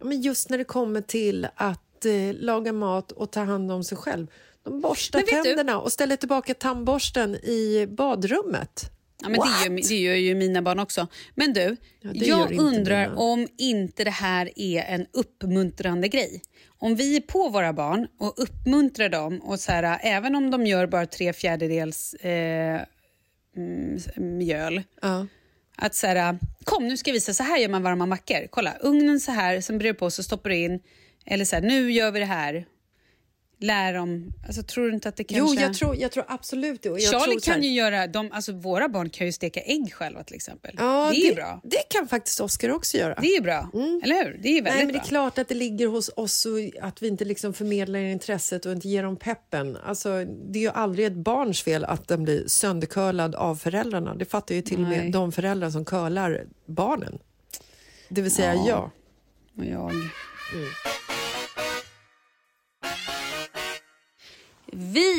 men 0.00 0.20
just 0.22 0.50
när 0.50 0.58
det 0.58 0.64
kommer 0.64 1.00
till 1.00 1.46
att 1.54 2.04
eh, 2.04 2.32
laga 2.32 2.72
mat 2.72 3.12
och 3.12 3.30
ta 3.32 3.40
hand 3.40 3.72
om 3.72 3.84
sig 3.84 3.98
själv. 3.98 4.26
De 4.62 4.80
borstar 4.80 5.18
vet 5.18 5.28
du- 5.28 5.42
tänderna 5.42 5.80
och 5.80 5.92
ställer 5.92 6.16
tillbaka 6.16 6.54
tandborsten 6.54 7.34
i 7.34 7.86
badrummet. 7.90 8.90
Ja, 9.22 9.28
men 9.28 9.40
det, 9.40 9.46
gör, 9.64 9.88
det 9.88 9.96
gör 9.96 10.14
ju 10.14 10.34
mina 10.34 10.62
barn 10.62 10.78
också. 10.78 11.06
Men 11.34 11.52
du, 11.52 11.76
gör 12.00 12.52
jag 12.52 12.52
undrar 12.52 13.08
mina. 13.08 13.20
om 13.20 13.48
inte 13.58 14.04
det 14.04 14.10
här 14.10 14.50
är 14.56 14.82
en 14.82 15.06
uppmuntrande 15.12 16.08
grej. 16.08 16.42
Om 16.78 16.96
vi 16.96 17.16
är 17.16 17.20
på 17.20 17.48
våra 17.48 17.72
barn 17.72 18.06
och 18.18 18.34
uppmuntrar 18.36 19.08
dem, 19.08 19.38
och 19.38 19.60
så 19.60 19.72
här, 19.72 19.98
även 20.02 20.34
om 20.34 20.50
de 20.50 20.66
gör 20.66 20.86
bara 20.86 21.06
tre 21.06 21.32
fjärdedels 21.32 22.14
eh, 22.14 22.80
mm, 23.56 23.98
mjöl, 24.16 24.82
Ja. 25.02 25.26
att 25.76 25.94
så 25.94 26.06
här, 26.06 26.38
kom 26.64 26.88
nu 26.88 26.96
ska 26.96 27.10
jag 27.10 27.14
visa, 27.14 27.34
så 27.34 27.42
här 27.42 27.58
gör 27.58 27.68
man 27.68 27.82
varma 27.82 28.06
mackor. 28.06 28.46
Kolla, 28.50 28.74
ugnen 28.80 29.20
så 29.20 29.32
här, 29.32 29.60
sen 29.60 29.78
brer 29.78 29.92
du 29.92 29.98
på 29.98 30.10
så 30.10 30.22
stoppar 30.22 30.50
du 30.50 30.56
in. 30.56 30.80
Eller 31.26 31.44
så 31.44 31.56
här, 31.56 31.62
nu 31.62 31.92
gör 31.92 32.10
vi 32.10 32.18
det 32.18 32.26
här. 32.26 32.64
Lär 33.66 33.94
dem. 33.94 34.32
Alltså, 34.46 34.62
tror 34.62 34.88
du 34.88 34.94
inte 34.94 35.08
att 35.08 35.16
det 35.16 35.24
kanske... 35.24 35.54
Jo, 35.56 35.60
jag 35.62 35.74
tror, 35.74 35.96
jag 35.96 36.12
tror 36.12 36.24
absolut 36.28 36.82
det. 36.82 36.90
Och 36.90 37.00
jag 37.00 37.10
Charlie 37.20 37.32
här- 37.34 37.40
kan 37.40 37.62
ju 37.62 37.70
göra, 37.72 38.06
de, 38.06 38.32
alltså 38.32 38.52
våra 38.52 38.88
barn 38.88 39.10
kan 39.10 39.26
ju 39.26 39.32
steka 39.32 39.60
ägg 39.60 39.92
själva 39.94 40.22
till 40.24 40.36
exempel. 40.36 40.74
Ja, 40.78 41.10
det 41.14 41.16
är 41.20 41.28
ju 41.28 41.34
bra. 41.34 41.60
Det 41.64 41.82
kan 41.90 42.08
faktiskt 42.08 42.40
Oskar 42.40 42.70
också 42.70 42.96
göra. 42.96 43.18
Det 43.20 43.26
är 43.36 43.40
bra, 43.42 43.70
eller 44.04 44.24
hur? 44.24 44.38
Det 44.42 44.48
är 44.48 44.62
väldigt 44.62 44.64
Nej, 44.64 44.76
men 44.76 44.86
det 44.86 44.92
bra. 44.92 45.02
är 45.02 45.06
klart 45.06 45.38
att 45.38 45.48
det 45.48 45.54
ligger 45.54 45.86
hos 45.86 46.10
oss 46.16 46.46
och 46.46 46.58
att 46.80 47.02
vi 47.02 47.08
inte 47.08 47.24
liksom 47.24 47.54
förmedlar 47.54 47.98
intresset 48.00 48.66
och 48.66 48.72
inte 48.72 48.88
ger 48.88 49.02
dem 49.02 49.16
peppen. 49.16 49.76
Alltså, 49.84 50.24
det 50.24 50.58
är 50.58 50.62
ju 50.62 50.70
aldrig 50.70 51.06
ett 51.06 51.12
barns 51.16 51.62
fel 51.62 51.84
att 51.84 52.08
den 52.08 52.24
blir 52.24 52.44
söndercurlad 52.48 53.34
av 53.34 53.56
föräldrarna. 53.56 54.14
Det 54.14 54.24
fattar 54.24 54.54
ju 54.54 54.62
till 54.62 54.76
och 54.82 54.88
Nej. 54.88 55.02
med 55.02 55.12
de 55.12 55.32
föräldrar 55.32 55.70
som 55.70 55.84
curlar 55.84 56.44
barnen. 56.66 57.18
Det 58.08 58.22
vill 58.22 58.32
säga 58.34 58.54
Ja. 58.54 58.64
jag. 58.68 58.90
Och 59.58 59.64
jag. 59.64 59.92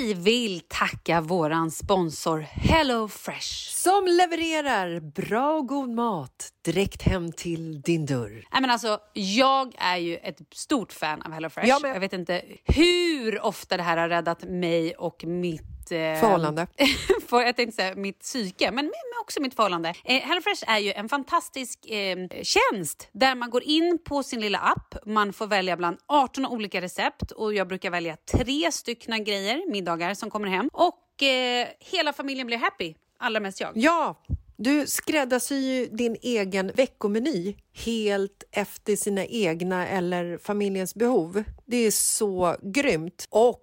Vi 0.06 0.14
vill 0.14 0.62
tacka 0.68 1.22
våran 1.22 1.72
sponsor 1.72 2.40
Hello 2.40 3.08
Fresh. 3.08 3.75
Som 3.86 4.06
levererar 4.06 5.00
bra 5.00 5.54
och 5.54 5.68
god 5.68 5.90
mat 5.90 6.50
direkt 6.62 7.02
hem 7.02 7.32
till 7.32 7.82
din 7.82 8.06
dörr. 8.06 8.30
Nej, 8.52 8.62
men 8.62 8.70
alltså, 8.70 9.00
jag 9.14 9.74
är 9.78 9.98
ju 9.98 10.18
ett 10.18 10.38
stort 10.54 10.94
fan 10.94 11.22
av 11.22 11.32
HelloFresh. 11.32 11.68
Jag 11.68 11.82
med. 11.82 11.96
Jag 11.96 12.00
vet 12.00 12.14
inte 12.14 12.42
hur 12.64 13.46
ofta 13.46 13.78
det 13.78 13.84
här 13.84 13.98
har 13.98 14.10
räddat 14.10 14.44
mig 14.44 14.96
och 14.96 15.24
mitt... 15.24 15.92
Eh, 15.92 16.20
Förhållande. 16.20 16.68
för, 17.28 17.42
jag 17.42 17.56
tänkte 17.56 17.76
säga 17.76 17.96
mitt 17.96 18.20
psyke, 18.20 18.72
men, 18.72 18.86
men 18.86 19.22
också 19.22 19.42
mitt 19.42 19.56
förhållande. 19.56 19.94
Eh, 20.04 20.22
HelloFresh 20.22 20.64
är 20.68 20.80
ju 20.80 20.92
en 20.92 21.10
fantastisk 21.10 21.86
eh, 21.86 22.18
tjänst 22.44 23.10
där 23.12 23.36
man 23.36 23.50
går 23.50 23.64
in 23.64 24.00
på 24.06 24.24
sin 24.24 24.42
lilla 24.42 24.60
app. 24.60 24.96
Man 25.06 25.34
får 25.34 25.48
välja 25.48 25.78
bland 25.78 25.98
18 26.08 26.46
olika 26.46 26.82
recept 26.82 27.32
och 27.32 27.54
jag 27.54 27.68
brukar 27.68 27.90
välja 27.90 28.18
tre 28.32 28.72
stycken 28.72 29.24
grejer, 29.24 29.72
middagar 29.72 30.14
som 30.14 30.30
kommer 30.30 30.48
hem. 30.48 30.70
Och 30.74 31.24
eh, 31.24 31.68
hela 31.80 32.14
familjen 32.14 32.48
blir 32.48 32.58
happy. 32.58 32.94
Allra 33.18 33.40
mest 33.40 33.62
jag. 33.62 33.72
Ja, 33.76 34.22
du 34.58 34.88
skräddarsyr 34.88 35.56
ju 35.56 35.86
din 35.86 36.18
egen 36.22 36.72
veckomeny 36.76 37.56
helt 37.86 38.44
efter 38.52 38.96
sina 38.96 39.26
egna 39.26 39.88
eller 39.88 40.38
familjens 40.38 40.96
behov. 40.96 41.44
Det 41.66 41.78
är 41.78 41.92
så 41.92 42.56
grymt. 42.62 43.26
Och 43.30 43.62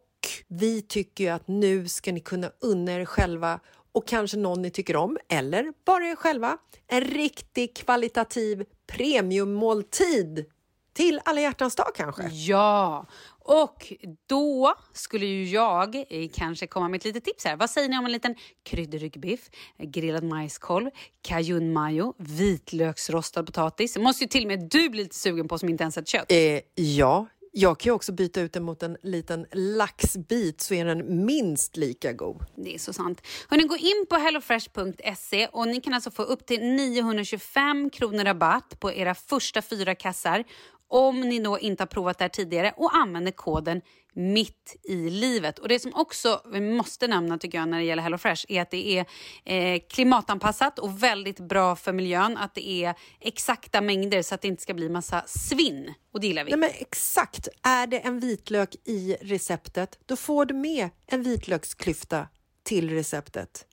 vi 0.49 0.83
tycker 0.83 1.25
ju 1.25 1.31
att 1.31 1.49
nu 1.49 1.89
ska 1.89 2.13
ni 2.13 2.21
kunna 2.21 2.51
unna 2.61 2.93
er 2.93 3.05
själva 3.05 3.61
och 3.93 4.09
kanske 4.09 4.37
någon 4.37 4.63
ni 4.63 4.71
tycker 4.71 4.97
om, 4.97 5.19
eller 5.29 5.73
bara 5.85 6.05
er 6.07 6.17
själva, 6.17 6.59
en 6.87 7.01
riktig 7.01 7.77
kvalitativ 7.77 8.65
premiummåltid 8.87 10.45
till 10.93 11.21
alla 11.25 11.41
hjärtans 11.41 11.77
dag 11.77 11.87
kanske. 11.95 12.29
Ja, 12.29 13.07
och 13.45 13.93
då 14.27 14.75
skulle 14.93 15.27
ju 15.27 15.45
jag 15.45 15.97
eh, 15.97 16.29
kanske 16.35 16.67
komma 16.67 16.89
med 16.89 16.99
ett 16.99 17.05
litet 17.05 17.25
tips 17.25 17.45
här. 17.45 17.57
Vad 17.57 17.71
säger 17.71 17.89
ni 17.89 17.99
om 17.99 18.05
en 18.05 18.13
liten 18.13 18.35
kryddryggbiff, 18.63 19.51
grillad 19.79 20.25
majskolv, 20.25 20.91
cajunmajo, 21.23 22.15
vitlöksrostad 22.19 23.47
potatis? 23.47 23.95
Det 23.95 24.01
måste 24.01 24.25
ju 24.25 24.29
till 24.29 24.43
och 24.43 24.49
med 24.49 24.69
du 24.71 24.89
bli 24.89 25.03
lite 25.03 25.15
sugen 25.15 25.49
på 25.49 25.59
som 25.59 25.69
inte 25.69 25.83
ens 25.83 25.97
äter 25.97 26.07
kött. 26.07 26.33
Eh, 26.33 26.85
ja, 26.85 27.27
jag 27.55 27.79
kan 27.79 27.91
ju 27.91 27.95
också 27.95 28.13
byta 28.13 28.41
ut 28.41 28.53
den 28.53 28.63
mot 28.63 28.83
en 28.83 28.97
liten 29.03 29.47
laxbit 29.53 30.61
så 30.61 30.75
är 30.75 30.85
den 30.85 31.27
minst 31.27 31.77
lika 31.77 32.13
god. 32.13 32.45
Det 32.57 32.75
är 32.75 32.79
så 32.79 32.93
sant. 32.93 33.23
Hörrni, 33.49 33.65
gå 33.65 33.77
in 33.77 34.07
på 34.11 34.17
hellofresh.se 34.17 35.47
och 35.47 35.69
ni 35.69 35.81
kan 35.81 35.95
alltså 35.95 36.11
få 36.11 36.23
upp 36.23 36.47
till 36.47 36.65
925 36.65 37.91
kronor 37.91 38.25
rabatt 38.25 38.81
på 38.81 38.93
era 38.93 39.15
första 39.15 39.63
fyra 39.63 39.95
kassar 39.95 40.45
om 40.93 41.21
ni 41.21 41.41
då 41.41 41.59
inte 41.59 41.83
har 41.83 41.87
provat 41.87 42.19
det 42.19 42.25
här 42.25 42.29
tidigare 42.29 42.75
och 42.77 42.97
använder 42.97 43.33
koden 43.33 43.81
mitt 44.13 44.77
i 44.83 45.11
livet. 45.11 45.59
Och 45.59 45.69
Det 45.69 45.79
som 45.79 45.95
också 45.95 46.41
vi 46.53 46.61
måste 46.61 47.09
nämna 47.09 47.39
tycker 47.39 47.59
jag 47.59 47.69
när 47.69 47.79
det 47.79 47.85
gäller 47.85 48.03
HelloFresh 48.03 48.45
är 48.49 48.63
att 48.63 48.71
det 48.71 48.99
är 48.99 49.07
eh, 49.45 49.81
klimatanpassat 49.89 50.79
och 50.79 51.03
väldigt 51.03 51.41
bra 51.41 51.77
för 51.77 51.93
miljön. 51.93 52.37
Att 52.37 52.55
det 52.55 52.69
är 52.69 52.95
exakta 53.21 53.81
mängder 53.81 54.23
så 54.23 54.35
att 54.35 54.41
det 54.43 54.49
inte 54.49 54.63
ska 54.63 54.75
bli 54.75 54.89
massa 54.89 55.25
svinn. 55.27 55.95
Och 56.13 56.21
det 56.21 56.27
gillar 56.27 56.45
vi. 56.45 56.51
Nej, 56.51 56.61
men 56.61 56.71
exakt. 56.75 57.49
Är 57.63 57.87
det 57.87 57.99
en 57.99 58.21
vitlök 58.21 58.75
i 58.85 59.17
receptet, 59.21 59.99
då 60.07 60.17
får 60.17 60.47
du 60.47 60.55
med 60.55 60.89
en 61.07 61.23
vitlöksklyfta 61.23 62.29
till 62.63 62.91
receptet. 62.91 63.67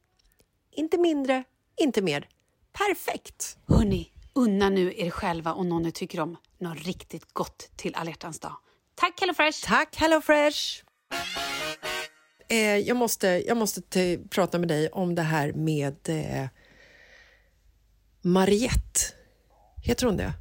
Inte 0.71 0.97
mindre, 0.97 1.43
inte 1.81 2.01
mer. 2.01 2.27
Perfekt! 2.71 3.57
Hörni, 3.67 4.11
unna 4.33 4.69
nu 4.69 4.93
er 4.97 5.09
själva 5.09 5.53
och 5.53 5.65
någon 5.65 5.83
ni 5.83 5.91
tycker 5.91 6.19
om 6.19 6.37
något 6.59 6.77
riktigt 6.85 7.33
gott 7.33 7.71
till 7.75 7.95
alla 7.95 8.11
dag. 8.41 8.57
Tack 8.95 9.19
HelloFresh! 9.21 9.65
Tack 9.65 9.95
HelloFresh! 9.95 10.83
Eh, 12.49 12.77
jag 12.77 12.97
måste, 12.97 13.27
jag 13.27 13.57
måste 13.57 13.81
te- 13.81 14.17
prata 14.29 14.59
med 14.59 14.67
dig 14.67 14.89
om 14.89 15.15
det 15.15 15.21
här 15.21 15.53
med 15.53 15.95
eh, 16.09 16.47
Mariette. 18.21 18.99
Heter 19.83 20.05
hon 20.05 20.17
det? 20.17 20.33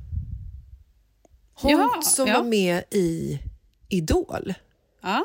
Hon 1.54 1.70
Ja, 1.70 2.02
som 2.02 2.26
ja. 2.28 2.38
var 2.38 2.44
med 2.48 2.84
i 2.90 3.38
Idol. 3.88 4.54
Ja. 5.02 5.24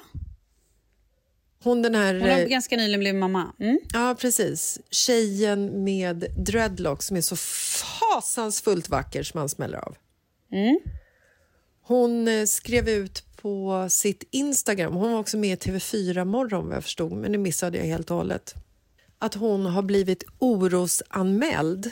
Hon 1.63 1.81
den 1.81 1.95
här... 1.95 2.13
Hon 2.13 2.29
har 2.29 2.39
eh, 2.39 2.45
ganska 2.45 2.75
nyligen 2.77 2.99
blivit 2.99 3.19
mamma. 3.19 3.53
Mm. 3.59 3.79
Ja, 3.93 4.15
precis. 4.19 4.79
Tjejen 4.91 5.83
med 5.83 6.25
dreadlocks 6.37 7.05
som 7.05 7.17
är 7.17 7.21
så 7.21 7.35
fasansfullt 7.35 8.89
vacker 8.89 9.23
som 9.23 9.39
man 9.39 9.49
smäller 9.49 9.77
av. 9.77 9.95
Hon 11.81 12.27
eh, 12.27 12.45
skrev 12.45 12.89
ut 12.89 13.23
på 13.35 13.87
sitt 13.89 14.23
Instagram, 14.31 14.93
hon 14.93 15.11
var 15.11 15.19
också 15.19 15.37
med 15.37 15.65
i 15.65 15.69
TV4 15.69 16.25
morgon 16.25 16.67
vad 16.67 16.75
jag 16.75 16.83
förstod, 16.83 17.11
men 17.11 17.31
det 17.31 17.37
missade 17.37 17.77
jag 17.77 17.85
helt 17.85 18.11
och 18.11 18.17
hållet, 18.17 18.53
att 19.19 19.33
hon 19.33 19.65
har 19.65 19.81
blivit 19.81 20.23
orosanmäld. 20.39 21.91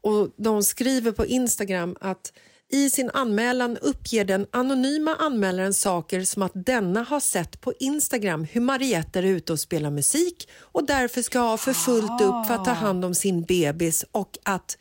Och 0.00 0.30
de 0.36 0.62
skriver 0.62 1.12
på 1.12 1.26
Instagram 1.26 1.96
att 2.00 2.32
i 2.68 2.90
sin 2.90 3.10
anmälan 3.10 3.76
uppger 3.76 4.24
den 4.24 4.46
anonyma 4.50 5.14
anmälaren 5.14 5.74
saker 5.74 6.22
som 6.22 6.42
att 6.42 6.52
denna 6.54 7.02
har 7.02 7.20
sett 7.20 7.60
på 7.60 7.72
Instagram 7.80 8.44
hur 8.44 8.60
Mariette 8.60 9.18
är 9.18 9.22
ute 9.22 9.52
och 9.52 9.60
spelar 9.60 9.90
musik 9.90 10.48
och 10.60 10.86
därför 10.86 11.22
ska 11.22 11.38
ha 11.38 11.56
för 11.56 11.72
fullt 11.72 12.20
upp 12.20 12.46
för 12.46 12.54
att 12.54 12.64
ta 12.64 12.72
hand 12.72 13.04
om 13.04 13.14
sin 13.14 13.42
bebis 13.42 14.04
och 14.10 14.38
att 14.42 14.78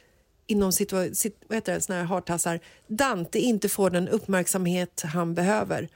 inom 0.48 0.72
situa- 0.72 1.14
sit, 1.14 1.44
vad 1.48 1.56
heter 1.58 1.74
det, 1.74 1.82
såna 1.82 2.00
här 2.00 2.06
hartassar, 2.06 2.60
Dante 2.88 3.40
inte 3.40 3.70
får 3.70 3.90
den 3.90 4.08
uppmärksamhet 4.08 5.02
han 5.06 5.34
behöver. 5.36 5.90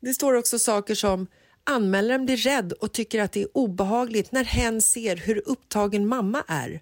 Det 0.00 0.14
står 0.14 0.34
också 0.34 0.58
saker 0.58 0.94
som 0.94 1.26
anmälaren 1.64 2.24
blir 2.26 2.36
rädd 2.36 2.72
och 2.72 2.92
tycker 2.92 3.20
att 3.22 3.32
det 3.32 3.42
är 3.42 3.48
obehagligt 3.56 4.32
när 4.32 4.44
hen 4.44 4.82
ser 4.82 5.16
hur 5.16 5.42
upptagen 5.48 6.06
mamma 6.08 6.44
är. 6.48 6.80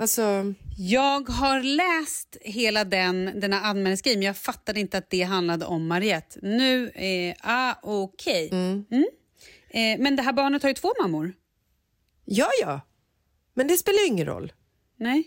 Alltså, 0.00 0.54
Jag 0.78 1.28
har 1.28 1.60
läst 1.62 2.36
hela 2.40 2.84
den, 2.84 3.40
den 3.40 3.52
här 3.52 3.62
anmälningsgrejen 3.70 4.18
men 4.18 4.26
jag 4.26 4.36
fattade 4.36 4.80
inte 4.80 4.98
att 4.98 5.10
det 5.10 5.22
handlade 5.22 5.64
om 5.66 5.86
Mariette. 5.86 6.38
Nu, 6.42 6.88
eh, 6.90 7.34
ah, 7.40 7.74
okej. 7.82 8.48
Mm. 8.52 8.84
Eh, 9.70 10.02
men 10.02 10.16
det 10.16 10.22
här 10.22 10.32
barnet 10.32 10.62
har 10.62 10.70
ju 10.70 10.74
två 10.74 10.92
mammor. 11.02 11.34
ja, 12.24 12.48
ja. 12.60 12.80
Men 13.54 13.68
det 13.68 13.76
spelar 13.76 13.98
ju 13.98 14.06
ingen 14.06 14.26
roll. 14.26 14.52
Nej. 14.96 15.24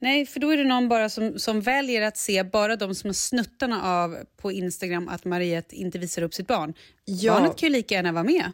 Nej, 0.00 0.26
för 0.26 0.40
då 0.40 0.50
är 0.50 0.56
det 0.56 0.64
någon 0.64 0.88
bara 0.88 1.08
som, 1.08 1.38
som 1.38 1.60
väljer 1.60 2.02
att 2.02 2.16
se 2.16 2.42
bara 2.42 2.76
de 2.76 2.94
små 2.94 3.12
snuttarna 3.12 3.82
av 4.02 4.16
på 4.36 4.52
Instagram 4.52 5.08
att 5.08 5.24
Mariette 5.24 5.76
inte 5.76 5.98
visar 5.98 6.22
upp 6.22 6.34
sitt 6.34 6.46
barn. 6.46 6.74
Ja. 7.04 7.32
Barnet 7.32 7.56
kan 7.56 7.68
ju 7.68 7.72
lika 7.72 7.94
gärna 7.94 8.12
vara 8.12 8.24
med. 8.24 8.52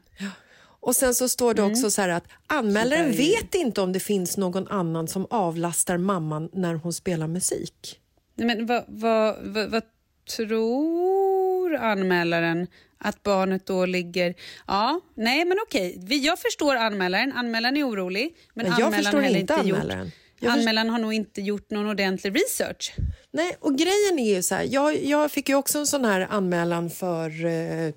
Och 0.81 0.97
sen 0.97 1.15
så 1.15 1.29
står 1.29 1.55
det 1.55 1.63
Mm. 1.63 1.73
också 1.73 1.91
så 1.91 2.03
här 2.03 2.09
att 2.09 2.25
anmälaren 2.47 3.13
vet 3.13 3.55
inte 3.55 3.81
om 3.81 3.93
det 3.93 4.01
finns 4.01 4.37
någon 4.37 4.69
annan 4.69 5.09
som 5.09 5.27
avlastar 5.31 5.97
mamman 5.99 6.51
när 6.53 6.75
hon 6.75 6.93
spelar 6.93 7.27
musik. 7.27 8.01
Nej, 8.35 8.47
men 8.47 8.67
vad, 8.67 8.85
vad, 8.89 9.37
vad, 9.43 9.71
vad 9.71 9.83
tror 10.37 11.77
anmälaren 11.77 12.67
att 12.99 13.23
barnet 13.23 13.67
då 13.67 13.87
ligger... 13.87 14.35
Ja, 14.67 15.01
nej 15.15 15.45
men 15.45 15.59
okej. 15.67 15.99
Jag 16.25 16.39
förstår 16.39 16.77
anmälaren. 16.77 17.33
Anmälaren 17.33 17.77
är 17.77 17.89
orolig. 17.89 18.37
Men, 18.55 18.67
Men 18.67 18.79
jag 18.79 18.87
anmälaren 18.87 19.23
förstår 19.23 19.41
inte 19.41 19.55
gjort, 19.69 19.79
anmälaren. 19.79 20.11
Jag 20.41 20.53
Anmälaren 20.53 20.91
har 20.91 20.99
nog 20.99 21.13
inte 21.13 21.41
gjort 21.41 21.71
någon 21.71 21.87
ordentlig 21.87 22.37
research. 22.37 22.95
Nej, 23.31 23.57
och 23.61 23.79
grejen 23.79 24.19
är 24.19 24.35
ju 24.35 24.43
så 24.43 24.55
här, 24.55 24.67
jag, 24.71 25.05
jag 25.05 25.31
fick 25.31 25.49
ju 25.49 25.55
också 25.55 25.79
en 25.79 25.87
sån 25.87 26.05
här 26.05 26.21
anmälan 26.31 26.91
för 26.91 27.45
eh, 27.45 27.93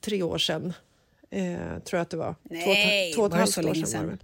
tre 0.00 0.22
år 0.22 0.38
sedan. 0.38 0.72
Eh, 1.30 1.58
tror 1.58 1.98
jag 1.98 2.00
att 2.00 2.10
det 2.10 2.16
var. 2.16 2.34
Nej, 2.42 3.12
två, 3.12 3.20
två 3.20 3.22
och 3.22 3.26
ett 3.26 3.32
var 3.32 3.38
halvt 3.38 3.58
år 3.58 3.62
sedan 3.62 3.80
var 3.80 3.86
sedan? 3.86 4.06
väl. 4.08 4.18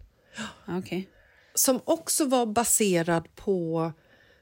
Okej. 0.78 1.08
Som 1.54 1.80
också 1.84 2.24
var 2.24 2.46
baserad 2.46 3.34
på 3.34 3.92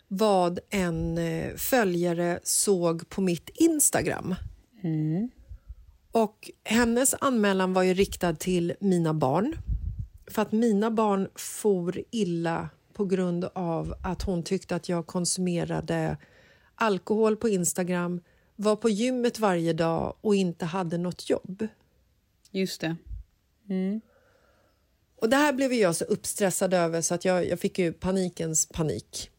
vad 0.08 0.58
en 0.70 1.18
eh, 1.18 1.54
följare 1.56 2.40
såg 2.42 3.08
på 3.08 3.20
mitt 3.20 3.50
Instagram. 3.54 4.34
Och 6.12 6.50
hennes 6.64 7.14
anmälan 7.20 7.72
var 7.72 7.82
ju 7.82 7.94
riktad 7.94 8.34
till 8.34 8.74
mina 8.80 9.14
barn. 9.14 9.56
För 10.32 10.42
att 10.42 10.52
mina 10.52 10.90
barn 10.90 11.28
for 11.34 12.02
illa 12.10 12.68
på 12.92 13.04
grund 13.04 13.44
av 13.44 13.94
att 14.02 14.22
hon 14.22 14.42
tyckte 14.42 14.76
att 14.76 14.88
jag 14.88 15.06
konsumerade 15.06 16.16
alkohol 16.74 17.36
på 17.36 17.48
Instagram, 17.48 18.20
var 18.56 18.76
på 18.76 18.88
gymmet 18.88 19.38
varje 19.38 19.72
dag 19.72 20.16
och 20.20 20.34
inte 20.34 20.64
hade 20.64 20.98
något 20.98 21.30
jobb. 21.30 21.66
Just 22.50 22.80
det. 22.80 22.96
Och 25.16 25.28
Det 25.28 25.36
här 25.36 25.52
blev 25.52 25.72
jag 25.72 25.96
så 25.96 26.04
uppstressad 26.04 26.74
över 26.74 27.00
så 27.00 27.14
att 27.14 27.24
jag, 27.24 27.48
jag 27.48 27.60
fick 27.60 27.78
ju 27.78 27.92
panikens 27.92 28.66
panik. 28.66 29.30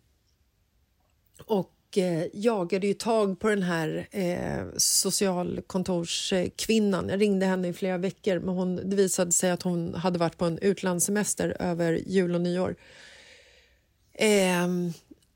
Och 1.45 1.72
eh, 1.97 2.23
jagade 2.33 2.87
ju 2.87 2.93
tag 2.93 3.39
på 3.39 3.49
den 3.49 3.63
här 3.63 4.07
eh, 4.11 4.63
socialkontorskvinnan. 4.77 7.09
Jag 7.09 7.21
ringde 7.21 7.45
henne 7.45 7.67
i 7.67 7.73
flera 7.73 7.97
veckor 7.97 8.39
men 8.39 8.55
hon, 8.55 8.89
det 8.89 8.95
visade 8.95 9.31
sig 9.31 9.51
att 9.51 9.63
hon 9.63 9.93
hade 9.93 10.19
varit 10.19 10.37
på 10.37 10.45
en 10.45 10.57
utlandssemester 10.57 11.57
över 11.59 12.01
jul 12.05 12.35
och 12.35 12.41
nyår. 12.41 12.75
Eh, 14.13 14.67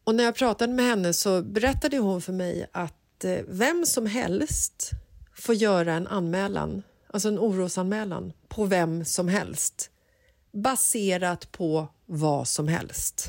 och 0.04 0.16
när 0.16 0.24
jag 0.24 0.36
pratade 0.36 0.74
med 0.74 0.86
henne 0.86 1.14
så 1.14 1.42
berättade 1.42 1.98
hon 1.98 2.22
för 2.22 2.34
mig 2.34 2.68
att 2.72 3.24
eh, 3.24 3.40
vem 3.48 3.86
som 3.86 4.06
helst 4.06 4.92
får 5.36 5.56
göra 5.56 5.94
en 5.94 6.08
anmälan, 6.08 6.84
alltså 7.08 7.28
en 7.28 7.40
orosanmälan 7.40 8.34
på 8.48 8.66
vem 8.66 9.06
som 9.06 9.28
helst 9.28 9.90
baserat 10.52 11.52
på 11.52 11.88
vad 12.06 12.48
som 12.48 12.68
helst. 12.68 13.28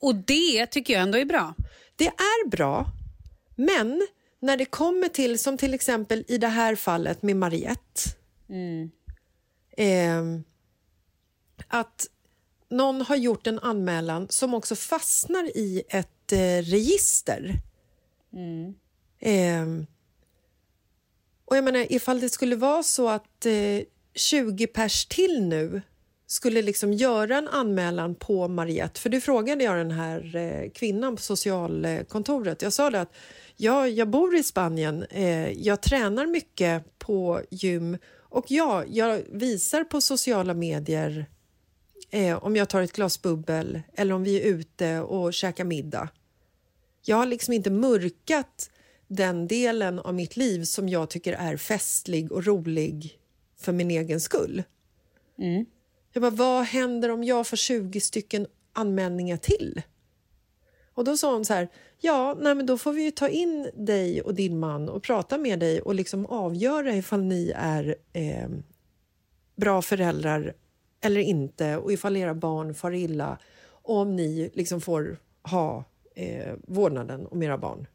Och 0.00 0.14
det 0.14 0.66
tycker 0.66 0.94
jag 0.94 1.02
ändå 1.02 1.18
är 1.18 1.24
bra. 1.24 1.54
Det 2.00 2.06
är 2.06 2.48
bra, 2.48 2.86
men 3.56 4.06
när 4.40 4.56
det 4.56 4.64
kommer 4.64 5.08
till, 5.08 5.38
som 5.38 5.58
till 5.58 5.74
exempel 5.74 6.24
i 6.28 6.38
det 6.38 6.48
här 6.48 6.74
fallet 6.74 7.22
med 7.22 7.36
Mariette 7.36 8.00
ehm, 9.76 10.44
att 11.68 12.06
någon 12.68 13.00
har 13.00 13.16
gjort 13.16 13.46
en 13.46 13.58
anmälan 13.58 14.26
som 14.30 14.54
också 14.54 14.76
fastnar 14.76 15.56
i 15.56 15.82
ett 15.88 16.32
eh, 16.32 16.62
register. 16.62 17.54
Ehm, 19.20 19.86
och 21.44 21.56
jag 21.56 21.64
menar, 21.64 21.92
ifall 21.92 22.20
det 22.20 22.28
skulle 22.28 22.56
vara 22.56 22.82
så 22.82 23.08
att 23.08 23.46
eh, 23.46 23.80
20 24.14 24.66
pers 24.66 25.06
till 25.06 25.42
nu 25.42 25.82
skulle 26.30 26.62
liksom 26.62 26.92
göra 26.92 27.38
en 27.38 27.48
anmälan 27.48 28.14
på 28.14 28.48
Mariette, 28.48 29.00
för 29.00 29.10
det 29.10 29.20
frågade 29.20 29.64
jag 29.64 29.76
den 29.76 29.90
här 29.90 30.36
eh, 30.36 30.70
kvinnan 30.70 31.16
på 31.16 31.22
socialkontoret. 31.22 32.62
Jag 32.62 32.72
sa 32.72 32.90
det 32.90 33.00
att 33.00 33.14
ja, 33.56 33.88
jag 33.88 34.08
bor 34.08 34.36
i 34.36 34.42
Spanien, 34.42 35.02
eh, 35.02 35.50
jag 35.50 35.80
tränar 35.80 36.26
mycket 36.26 36.98
på 36.98 37.40
gym 37.50 37.98
och 38.18 38.44
ja, 38.48 38.84
jag 38.88 39.22
visar 39.32 39.84
på 39.84 40.00
sociala 40.00 40.54
medier 40.54 41.26
eh, 42.10 42.44
om 42.44 42.56
jag 42.56 42.68
tar 42.68 42.82
ett 42.82 42.92
glas 42.92 43.22
bubbel 43.22 43.82
eller 43.94 44.14
om 44.14 44.24
vi 44.24 44.40
är 44.40 44.44
ute 44.44 45.00
och 45.00 45.34
käkar 45.34 45.64
middag. 45.64 46.08
Jag 47.04 47.16
har 47.16 47.26
liksom 47.26 47.54
inte 47.54 47.70
mörkat 47.70 48.70
den 49.08 49.48
delen 49.48 49.98
av 49.98 50.14
mitt 50.14 50.36
liv 50.36 50.64
som 50.64 50.88
jag 50.88 51.10
tycker 51.10 51.32
är 51.32 51.56
festlig 51.56 52.32
och 52.32 52.46
rolig 52.46 53.18
för 53.60 53.72
min 53.72 53.90
egen 53.90 54.20
skull. 54.20 54.62
Mm. 55.38 55.66
Jag 56.12 56.22
bara, 56.22 56.30
vad 56.30 56.64
händer 56.64 57.08
om 57.10 57.24
jag 57.24 57.46
får 57.46 57.56
20 57.56 58.00
stycken 58.00 58.46
anmälningar 58.72 59.36
till? 59.36 59.82
Och 60.94 61.04
då 61.04 61.16
sa 61.16 61.32
hon 61.32 61.44
så 61.44 61.54
här, 61.54 61.68
ja, 62.00 62.36
nej, 62.40 62.54
men 62.54 62.66
då 62.66 62.78
får 62.78 62.92
vi 62.92 63.02
ju 63.02 63.10
ta 63.10 63.28
in 63.28 63.70
dig 63.74 64.22
och 64.22 64.34
din 64.34 64.58
man 64.58 64.88
och 64.88 65.02
prata 65.02 65.38
med 65.38 65.58
dig 65.60 65.80
och 65.80 65.94
liksom 65.94 66.26
avgöra 66.26 66.96
ifall 66.96 67.22
ni 67.22 67.52
är 67.56 67.96
eh, 68.12 68.48
bra 69.56 69.82
föräldrar 69.82 70.54
eller 71.00 71.20
inte 71.20 71.76
och 71.76 71.92
ifall 71.92 72.16
era 72.16 72.34
barn 72.34 72.74
far 72.74 72.94
illa 72.94 73.38
och 73.62 73.96
om 73.96 74.16
ni 74.16 74.50
liksom 74.54 74.80
får 74.80 75.18
ha 75.42 75.84
eh, 76.14 76.54
vårdnaden 76.66 77.26
om 77.26 77.42
era 77.42 77.58
barn. 77.58 77.86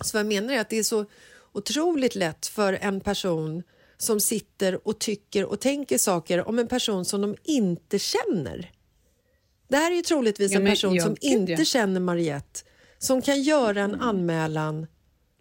Så 0.00 0.16
vad 0.16 0.20
jag 0.20 0.26
menar 0.26 0.54
är 0.54 0.60
att 0.60 0.70
det 0.70 0.78
är 0.78 0.82
så 0.82 1.04
otroligt 1.52 2.14
lätt 2.14 2.46
för 2.46 2.72
en 2.72 3.00
person 3.00 3.62
som 3.96 4.20
sitter 4.20 4.88
och 4.88 4.98
tycker 4.98 5.44
och 5.44 5.60
tänker 5.60 5.98
saker 5.98 6.48
om 6.48 6.58
en 6.58 6.68
person 6.68 7.04
som 7.04 7.20
de 7.20 7.36
inte 7.42 7.98
känner. 7.98 8.70
Det 9.68 9.76
här 9.76 9.90
är 9.90 9.96
ju 9.96 10.02
troligtvis 10.02 10.52
Ja, 10.52 10.60
en 10.60 10.66
person 10.66 10.94
ja, 10.94 11.02
som 11.02 11.14
gud, 11.14 11.32
inte 11.32 11.52
ja. 11.52 11.64
känner 11.64 12.00
Mariette 12.00 12.60
som 12.98 13.22
kan 13.22 13.42
göra 13.42 13.82
en 13.82 13.94
anmälan 13.94 14.86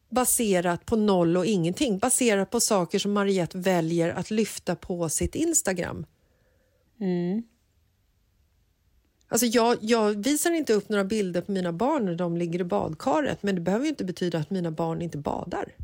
baserat 0.09 0.85
på 0.85 0.95
noll 0.95 1.37
och 1.37 1.45
ingenting, 1.45 1.97
baserat 1.97 2.49
på 2.49 2.59
saker 2.59 2.99
som 2.99 3.11
Mariette 3.11 3.57
väljer 3.57 4.09
att 4.09 4.31
lyfta 4.31 4.75
på 4.75 5.09
sitt 5.09 5.35
Instagram. 5.35 6.05
Alltså 9.27 9.45
jag, 9.45 9.77
jag 9.81 10.23
visar 10.23 10.51
inte 10.51 10.73
upp 10.73 10.89
några 10.89 11.03
bilder 11.03 11.41
på 11.41 11.51
mina 11.51 11.73
barn 11.73 12.05
när 12.05 12.15
de 12.15 12.37
ligger 12.37 12.61
i 12.61 12.63
badkaret 12.63 13.43
men 13.43 13.55
det 13.55 13.61
behöver 13.61 13.85
ju 13.85 13.89
inte 13.89 14.05
betyda 14.05 14.37
att 14.37 14.49
mina 14.49 14.71
barn 14.71 15.01
inte 15.01 15.17
badar. 15.17 15.75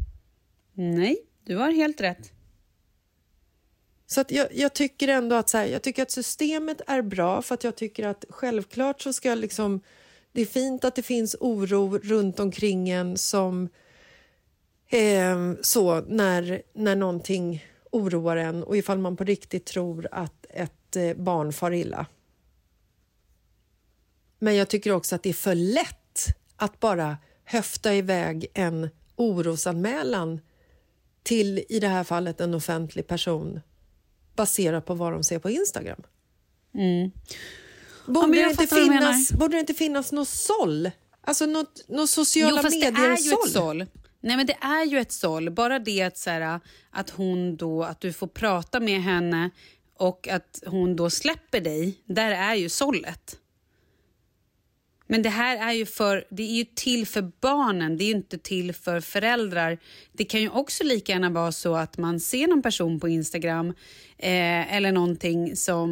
Nej, 0.74 1.18
du 1.46 1.56
har 1.56 1.72
helt 1.72 2.02
rätt. 2.02 2.32
Så 4.12 4.22
att 4.22 4.32
jag, 4.32 4.48
jag 4.52 4.74
tycker 4.74 5.08
ändå 5.08 5.36
att, 5.36 5.50
så 5.50 5.58
här, 5.58 5.66
jag 5.66 5.82
tycker 5.82 6.04
att 6.04 6.12
systemet 6.12 6.82
är 6.88 7.02
bra 7.02 7.42
för 7.42 7.54
att 7.54 7.64
jag 7.64 7.76
tycker 7.76 8.08
att 8.08 8.26
självklart 8.30 9.02
så 9.02 9.14
ska 9.14 9.36
liksom... 9.36 9.82
Det 10.32 10.42
är 10.42 10.46
fint 10.46 10.86
att 10.86 10.96
det 10.96 11.02
finns 11.02 11.36
oro 11.40 11.98
runt 11.98 12.40
omkring 12.40 12.90
en 12.90 13.18
som... 13.18 13.70
Eh, 14.88 15.54
så 15.62 16.02
när, 16.02 16.62
när 16.74 16.96
någonting 16.96 17.66
oroar 17.92 18.38
en 18.38 18.64
och 18.64 18.78
ifall 18.78 18.98
man 18.98 19.18
på 19.18 19.24
riktigt 19.24 19.66
tror 19.66 20.08
att 20.12 20.46
ett 20.50 20.96
eh, 20.96 21.14
barn 21.14 21.54
far 21.54 21.72
illa. 21.72 22.06
Men 24.40 24.56
jag 24.56 24.68
tycker 24.68 24.92
också 24.92 25.16
att 25.16 25.24
det 25.24 25.30
är 25.30 25.34
för 25.34 25.56
lätt 25.56 26.26
att 26.56 26.80
bara 26.80 27.18
höfta 27.44 27.96
iväg 27.96 28.48
en 28.54 28.90
orosanmälan 29.16 30.40
till, 31.24 31.66
i 31.70 31.80
det 31.80 31.88
här 31.88 32.04
fallet, 32.04 32.42
en 32.42 32.54
offentlig 32.54 33.08
person 33.08 33.60
baserat 34.40 34.86
på 34.86 34.94
vad 34.94 35.12
de 35.14 35.24
ser 35.24 35.40
på 35.40 35.50
Instagram. 35.50 36.02
Borde, 38.06 38.28
men 38.28 38.32
det 38.32 38.50
inte 38.50 38.68
finnas, 38.68 39.32
borde 39.32 39.56
det 39.56 39.60
inte 39.60 39.74
finnas 39.74 40.12
något 40.12 40.28
såll? 40.28 40.92
Alltså 41.22 41.46
något, 41.46 41.86
något 41.88 42.10
sociala 42.10 42.58
jo, 42.58 42.64
fast 42.64 42.82
det 42.82 42.88
är 42.88 42.92
ju 42.92 43.02
medier-såll? 43.02 43.46
ett 43.46 43.52
såll. 43.52 43.86
Nej, 44.22 44.38
men 44.38 44.46
det 44.46 44.58
är 44.62 44.86
ju 44.86 45.00
ett 45.00 45.12
såll. 45.12 45.50
Bara 45.52 45.80
det 45.80 46.02
att, 46.02 46.18
så 46.18 46.30
här, 46.30 46.60
att 46.92 47.10
hon 47.10 47.58
då, 47.58 47.84
att 47.84 48.02
du 48.02 48.14
får 48.14 48.28
prata 48.28 48.80
med 48.80 49.02
henne 49.04 49.50
och 49.98 50.28
att 50.28 50.64
hon 50.66 50.96
då 50.96 51.10
släpper 51.10 51.62
dig, 51.62 52.04
där 52.06 52.32
är 52.32 52.56
ju 52.56 52.70
sållet. 52.70 53.38
Men 55.12 55.22
det 55.22 55.30
här 55.30 55.70
är 55.70 55.74
ju 55.74 55.86
för, 55.86 56.26
det 56.30 56.44
är 56.44 56.56
ju 56.58 56.66
till 56.76 57.08
för 57.08 57.32
barnen, 57.42 57.98
det 57.98 58.04
är 58.04 58.06
ju 58.06 58.16
inte 58.16 58.38
till 58.38 58.74
för 58.74 59.02
föräldrar. 59.02 59.78
Det 60.14 60.24
kan 60.24 60.42
ju 60.42 60.50
också 60.50 60.84
lika 60.84 61.12
gärna 61.12 61.30
vara 61.30 61.52
så 61.52 61.76
att 61.76 61.98
man 61.98 62.20
ser 62.20 62.48
någon 62.48 62.62
person 62.62 63.00
på 63.00 63.10
Instagram 63.10 63.68
eh, 64.18 64.76
eller 64.76 64.92
någonting 64.92 65.56
som, 65.56 65.90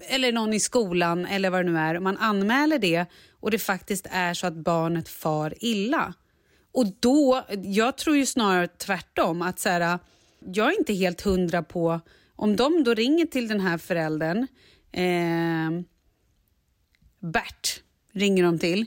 eller 0.00 0.32
någon 0.32 0.54
i 0.54 0.60
skolan 0.60 1.26
eller 1.26 1.50
vad 1.50 1.64
det 1.64 1.72
nu 1.72 1.78
är. 1.78 1.94
och 1.94 2.02
Man 2.02 2.16
anmäler 2.16 2.78
det 2.78 3.06
och 3.32 3.50
det 3.50 3.58
faktiskt 3.58 4.06
är 4.10 4.34
så 4.34 4.46
att 4.46 4.54
barnet 4.54 5.08
far 5.08 5.54
illa. 5.60 6.14
Och 6.72 6.86
då, 7.00 7.44
jag 7.62 7.96
tror 7.96 8.16
ju 8.16 8.26
snarare 8.26 8.68
tvärtom 8.68 9.42
att 9.42 9.58
så 9.58 9.68
här, 9.68 9.98
jag 10.40 10.72
är 10.72 10.78
inte 10.78 10.94
helt 10.94 11.20
hundra 11.20 11.62
på 11.62 12.00
om 12.36 12.56
de 12.56 12.84
då 12.84 12.94
ringer 12.94 13.26
till 13.26 13.48
den 13.48 13.60
här 13.60 13.78
föräldern 13.78 14.46
eh, 14.92 15.84
Bert 17.20 17.82
ringer 18.12 18.44
de 18.44 18.58
till. 18.58 18.86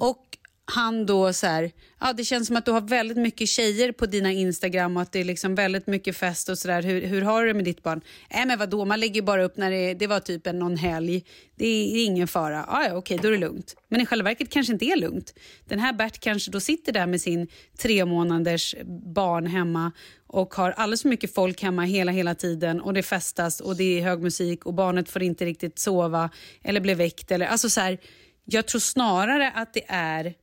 Och 0.00 0.32
han 0.64 1.06
då 1.06 1.32
så 1.32 1.46
här, 1.46 1.70
ja 2.00 2.12
det 2.12 2.24
känns 2.24 2.46
som 2.46 2.56
att 2.56 2.64
du 2.64 2.70
har 2.70 2.80
väldigt 2.80 3.16
mycket 3.16 3.48
tjejer 3.48 3.92
på 3.92 4.06
dina 4.06 4.32
Instagram 4.32 4.96
och 4.96 5.02
att 5.02 5.12
det 5.12 5.20
är 5.20 5.24
liksom 5.24 5.54
väldigt 5.54 5.86
mycket 5.86 6.16
fest 6.16 6.48
och 6.48 6.58
sådär. 6.58 6.82
Hur, 6.82 7.00
hur 7.00 7.22
har 7.22 7.42
du 7.42 7.48
det 7.48 7.54
med 7.54 7.64
ditt 7.64 7.82
barn? 7.82 8.00
Nej 8.34 8.46
men 8.46 8.58
vadå, 8.58 8.84
man 8.84 9.00
lägger 9.00 9.22
bara 9.22 9.44
upp 9.44 9.56
när 9.56 9.70
det, 9.70 9.94
det 9.94 10.06
var 10.06 10.20
typ 10.20 10.46
en 10.46 10.58
någon 10.58 10.76
helg. 10.76 11.24
Det 11.56 11.66
är 11.66 12.04
ingen 12.04 12.28
fara. 12.28 12.64
Ja, 12.68 12.84
ja 12.88 12.96
okej, 12.96 13.18
då 13.22 13.28
är 13.28 13.32
det 13.32 13.38
lugnt. 13.38 13.74
Men 13.88 14.00
i 14.00 14.06
själva 14.06 14.24
verket 14.24 14.50
kanske 14.50 14.72
inte 14.72 14.84
är 14.84 14.96
lugnt. 14.96 15.34
Den 15.64 15.78
här 15.78 15.92
Bert 15.92 16.20
kanske 16.20 16.50
då 16.50 16.60
sitter 16.60 16.92
där 16.92 17.06
med 17.06 17.20
sin 17.20 17.48
tre 17.78 18.04
månaders 18.04 18.74
barn 19.14 19.46
hemma 19.46 19.92
och 20.26 20.54
har 20.54 20.70
alldeles 20.70 21.02
för 21.02 21.08
mycket 21.08 21.34
folk 21.34 21.62
hemma 21.62 21.82
hela, 21.82 22.12
hela 22.12 22.34
tiden 22.34 22.80
och 22.80 22.94
det 22.94 23.02
festas 23.02 23.60
och 23.60 23.76
det 23.76 23.98
är 23.98 24.02
hög 24.02 24.22
musik 24.22 24.66
och 24.66 24.74
barnet 24.74 25.10
får 25.10 25.22
inte 25.22 25.44
riktigt 25.44 25.78
sova 25.78 26.30
eller 26.62 26.80
blir 26.80 26.94
väckt. 26.94 27.30
Eller, 27.30 27.46
alltså 27.46 27.70
så 27.70 27.80
här, 27.80 27.98
jag 28.44 28.66
tror 28.66 28.80
snarare 28.80 29.50
att 29.50 29.74
det 29.74 29.84
är 29.88 30.34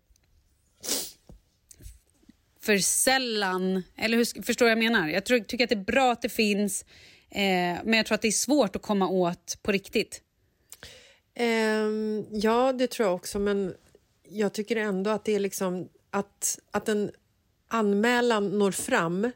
för 2.61 2.77
sällan... 2.77 3.83
Eller 3.95 4.17
hur, 4.17 4.43
förstår 4.43 4.67
jag 4.67 4.75
vad 4.75 4.83
jag 4.83 4.91
menar? 4.91 5.07
Jag 5.07 5.25
tror, 5.25 5.39
tycker 5.39 5.63
att 5.63 5.69
det 5.69 5.75
är 5.75 5.83
bra 5.83 6.11
att 6.11 6.21
det 6.21 6.29
finns, 6.29 6.85
eh, 7.29 7.77
men 7.83 7.93
jag 7.93 8.05
tror 8.05 8.15
att 8.15 8.21
det 8.21 8.27
är 8.27 8.31
svårt 8.31 8.75
att 8.75 8.81
komma 8.81 9.07
åt 9.07 9.57
på 9.61 9.71
riktigt. 9.71 10.21
Um, 11.39 12.25
ja, 12.31 12.73
det 12.73 12.87
tror 12.87 13.07
jag 13.07 13.15
också, 13.15 13.39
men 13.39 13.73
jag 14.23 14.53
tycker 14.53 14.75
ändå 14.75 15.09
att 15.09 15.25
det 15.25 15.35
är 15.35 15.39
liksom 15.39 15.89
att, 16.11 16.59
att 16.71 16.89
en 16.89 17.11
anmälan 17.67 18.59
når 18.59 18.71
fram 18.71 19.31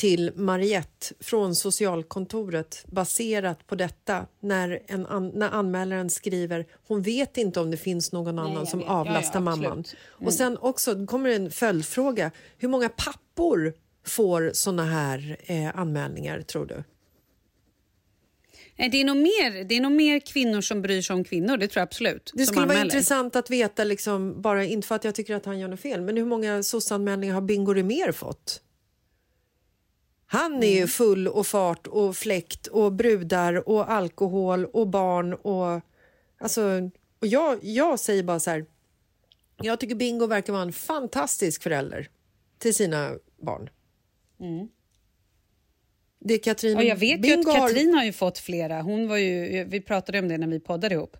till 0.00 0.32
Mariette 0.34 1.06
från 1.20 1.54
socialkontoret 1.54 2.84
baserat 2.86 3.66
på 3.66 3.74
detta 3.74 4.26
när, 4.40 4.82
en 4.86 5.06
an, 5.06 5.28
när 5.34 5.50
anmälaren 5.50 6.10
skriver 6.10 6.66
hon 6.88 7.02
vet 7.02 7.36
inte 7.36 7.60
om 7.60 7.70
det 7.70 7.76
finns 7.76 8.12
någon 8.12 8.36
Nej, 8.36 8.44
annan 8.44 8.58
jag 8.58 8.68
som 8.68 8.78
vet. 8.78 8.88
Ja, 8.88 8.94
avlastar 8.94 9.38
ja, 9.38 9.40
mamman. 9.40 9.72
Mm. 9.72 10.26
Och 10.26 10.32
sen 10.32 10.58
också 10.58 11.06
kommer 11.06 11.30
en 11.30 11.50
följdfråga. 11.50 12.30
Hur 12.58 12.68
många 12.68 12.88
pappor 12.88 13.74
får 14.06 14.50
såna 14.54 14.84
här 14.84 15.36
eh, 15.40 15.78
anmälningar, 15.78 16.40
tror 16.40 16.66
du? 16.66 16.84
Det 18.76 19.00
är, 19.00 19.04
nog 19.04 19.16
mer, 19.16 19.64
det 19.64 19.76
är 19.76 19.80
nog 19.80 19.92
mer 19.92 20.20
kvinnor 20.20 20.60
som 20.60 20.82
bryr 20.82 21.02
sig 21.02 21.14
om 21.14 21.24
kvinnor, 21.24 21.56
det 21.56 21.68
tror 21.68 21.80
jag 21.80 21.86
absolut. 21.86 22.32
Det 22.34 22.46
skulle 22.46 22.60
vara 22.60 22.70
anmäler. 22.70 22.84
intressant 22.84 23.36
att 23.36 23.50
veta, 23.50 23.84
liksom, 23.84 24.42
bara, 24.42 24.64
inte 24.64 24.88
för 24.88 24.94
att 24.94 25.04
jag 25.04 25.14
tycker 25.14 25.34
att 25.34 25.46
han 25.46 25.58
gör 25.58 25.68
något 25.68 25.80
fel, 25.80 26.00
men 26.00 26.16
hur 26.16 26.24
många 26.24 26.62
SOS-anmälningar 26.62 27.34
har 27.34 27.40
Bingo 27.40 27.72
Rimér 27.72 28.12
fått? 28.12 28.62
Han 30.32 30.52
är 30.52 30.56
Mm. 30.56 30.68
ju 30.78 30.86
full 30.86 31.28
och 31.28 31.46
fart 31.46 31.86
och 31.86 32.16
fläkt 32.16 32.66
och 32.66 32.92
brudar 32.92 33.68
och 33.68 33.90
alkohol 33.90 34.64
och 34.64 34.88
barn 34.88 35.34
och... 35.34 35.80
Alltså, 36.40 36.90
och 37.20 37.26
jag, 37.26 37.58
jag 37.62 38.00
säger 38.00 38.22
bara 38.22 38.40
så 38.40 38.50
här... 38.50 38.64
Jag 39.62 39.80
tycker 39.80 39.94
Bingo 39.94 40.26
verkar 40.26 40.52
vara 40.52 40.62
en 40.62 40.72
fantastisk 40.72 41.62
förälder 41.62 42.08
till 42.58 42.74
sina 42.74 43.10
barn. 43.42 43.70
Det 46.24 46.38
Katrin 46.38 46.76
Ja, 46.76 46.82
jag 46.82 46.96
vet 46.96 47.18
ju 47.18 47.22
Bingo 47.22 47.50
att 47.50 47.56
har- 47.58 47.68
Katrin 47.68 47.94
har 47.94 48.04
ju 48.04 48.12
fått 48.12 48.38
flera. 48.38 48.82
Hon 48.82 49.08
var 49.08 49.16
ju, 49.16 49.64
vi 49.64 49.80
pratade 49.80 50.18
om 50.18 50.28
det 50.28 50.38
när 50.38 50.46
vi 50.46 50.60
poddade 50.60 50.94
ihop. 50.94 51.16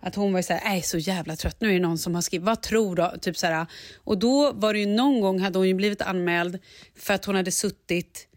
Att 0.00 0.14
hon 0.14 0.32
var 0.32 0.38
ju 0.38 0.42
så 0.42 0.52
här, 0.52 0.68
"Jag 0.70 0.76
är 0.78 0.82
så 0.82 0.98
jävla 0.98 1.36
trött. 1.36 1.56
Nu 1.60 1.68
är 1.68 1.72
det 1.72 1.78
någon 1.80 1.98
som 1.98 2.14
har 2.14 2.22
skrivit, 2.22 2.46
vad 2.46 2.62
tror 2.62 2.96
du? 2.96 3.18
Typ 3.20 3.36
så 3.36 3.46
här. 3.46 3.66
Och 3.96 4.18
då 4.18 4.52
var 4.52 4.72
det 4.72 4.78
ju 4.78 4.86
någon 4.86 5.20
gång 5.20 5.38
hade 5.40 5.58
hon 5.58 5.68
ju 5.68 5.74
blivit 5.74 6.02
anmäld 6.02 6.58
för 6.96 7.14
att 7.14 7.24
hon 7.24 7.34
hade 7.34 7.50
suttit 7.52 8.28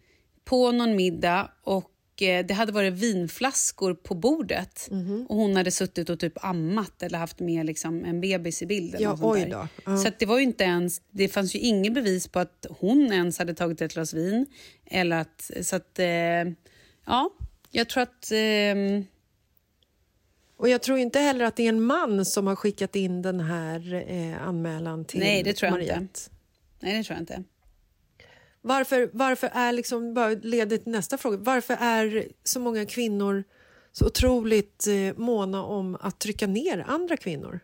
på 0.48 0.72
någon 0.72 0.96
middag 0.96 1.52
och 1.64 2.22
eh, 2.22 2.46
det 2.46 2.54
hade 2.54 2.72
varit 2.72 2.94
vinflaskor 2.94 3.94
på 3.94 4.16
bordet 4.16 4.88
Mhm. 4.92 5.26
och 5.30 5.36
hon 5.36 5.56
hade 5.56 5.72
suttit 5.72 6.10
och 6.10 6.20
typ 6.20 6.44
ammat 6.46 7.04
eller 7.04 7.18
haft 7.18 7.40
med 7.40 7.66
liksom 7.66 8.06
en 8.06 8.22
bebis 8.22 8.62
i 8.62 8.66
bilden. 8.66 9.02
Ja, 9.02 9.18
oj 9.22 9.48
då. 9.52 9.68
Ja. 9.86 9.98
Så 9.98 10.10
det 10.20 10.26
var 10.26 10.38
ju 10.38 10.44
inte 10.44 10.64
ens, 10.64 11.02
det 11.12 11.28
fanns 11.28 11.56
ju 11.56 11.60
ingen 11.60 11.94
bevis 11.94 12.28
på 12.28 12.40
att 12.40 12.66
hon 12.70 13.14
ens 13.14 13.38
hade 13.40 13.54
tagit 13.54 13.82
ett 13.82 13.94
glas 13.94 14.14
vin. 14.14 14.46
Eller 14.86 15.18
att, 15.18 15.52
så 15.62 15.76
att, 15.76 16.00
eh, 16.00 16.06
ja, 17.06 17.30
jag 17.72 17.90
tror 17.90 18.04
att... 18.04 18.32
ehm, 18.32 19.06
Och 20.60 20.70
jag 20.70 20.82
tror 20.82 20.98
inte 20.98 21.20
heller 21.20 21.46
att 21.46 21.56
det 21.56 21.64
är 21.64 21.70
en 21.70 21.82
man 21.82 22.26
som 22.26 22.48
har 22.48 22.56
skickat 22.56 22.96
in 22.96 23.22
den 23.22 23.40
här 23.40 23.94
eh, 24.12 24.48
anmälan 24.48 25.06
till 25.06 25.20
Nej, 25.20 25.44
det 25.44 25.54
tror 25.54 25.68
jag 25.68 25.72
Mariette. 25.74 26.00
inte. 26.02 26.20
nej, 26.80 26.98
det 26.98 27.04
tror 27.04 27.16
jag 27.16 27.22
inte. 27.22 27.44
Varför, 28.62 29.10
varför 29.14 29.50
är 29.54 29.72
liksom, 29.72 30.14
bara 30.14 30.30
leder 30.30 30.78
till 30.78 30.92
nästa 30.92 31.18
fråga, 31.18 31.38
varför 31.38 31.78
är 31.80 32.28
så 32.44 32.60
många 32.60 32.86
kvinnor 32.86 33.44
så 33.92 34.06
otroligt 34.06 34.88
eh, 34.88 35.18
måna 35.18 35.64
om 35.64 35.98
att 36.02 36.20
trycka 36.20 36.48
ner 36.48 36.86
andra 36.88 37.18
kvinnor? 37.18 37.60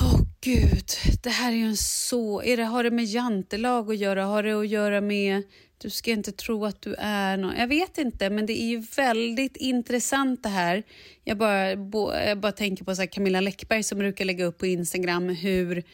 Åh 0.00 0.20
gud, 0.40 0.88
det 1.22 1.30
här 1.30 1.52
är 1.52 1.56
ju 1.56 1.64
en 1.64 1.76
så... 1.76 2.42
Är 2.42 2.56
det, 2.56 2.64
har 2.64 2.84
det 2.84 2.90
med 2.90 3.04
jantelag 3.04 3.90
att 3.90 3.96
göra? 3.96 4.24
Har 4.24 4.42
det 4.42 4.52
att 4.52 4.68
göra 4.68 5.00
med... 5.00 5.42
Du 5.78 5.90
ska 5.90 6.10
inte 6.10 6.32
tro 6.32 6.64
att 6.64 6.82
du 6.82 6.94
är 6.98 7.36
någon... 7.36 7.56
Jag 7.56 7.68
vet 7.68 7.98
inte, 7.98 8.30
men 8.30 8.46
det 8.46 8.62
är 8.62 8.66
ju 8.66 8.84
väldigt 8.96 9.56
intressant 9.56 10.42
det 10.42 10.48
här. 10.48 10.82
Jag 11.24 11.38
bara, 11.38 11.76
bo, 11.76 12.12
jag 12.12 12.40
bara 12.40 12.52
tänker 12.52 12.84
på 12.84 12.94
så 12.94 13.02
här 13.02 13.06
Camilla 13.06 13.40
Läckberg 13.40 13.82
som 13.82 13.98
brukar 13.98 14.24
lägga 14.24 14.44
upp 14.44 14.58
på 14.58 14.66
Instagram 14.66 15.28
hur... 15.28 15.84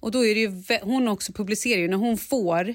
Och 0.00 0.10
då 0.10 0.24
är 0.26 0.34
det 0.34 0.40
ju... 0.40 0.78
Hon 0.82 1.08
också 1.08 1.32
publicerar 1.32 1.80
ju 1.80 1.88
när 1.88 1.96
hon 1.96 2.18
får 2.18 2.74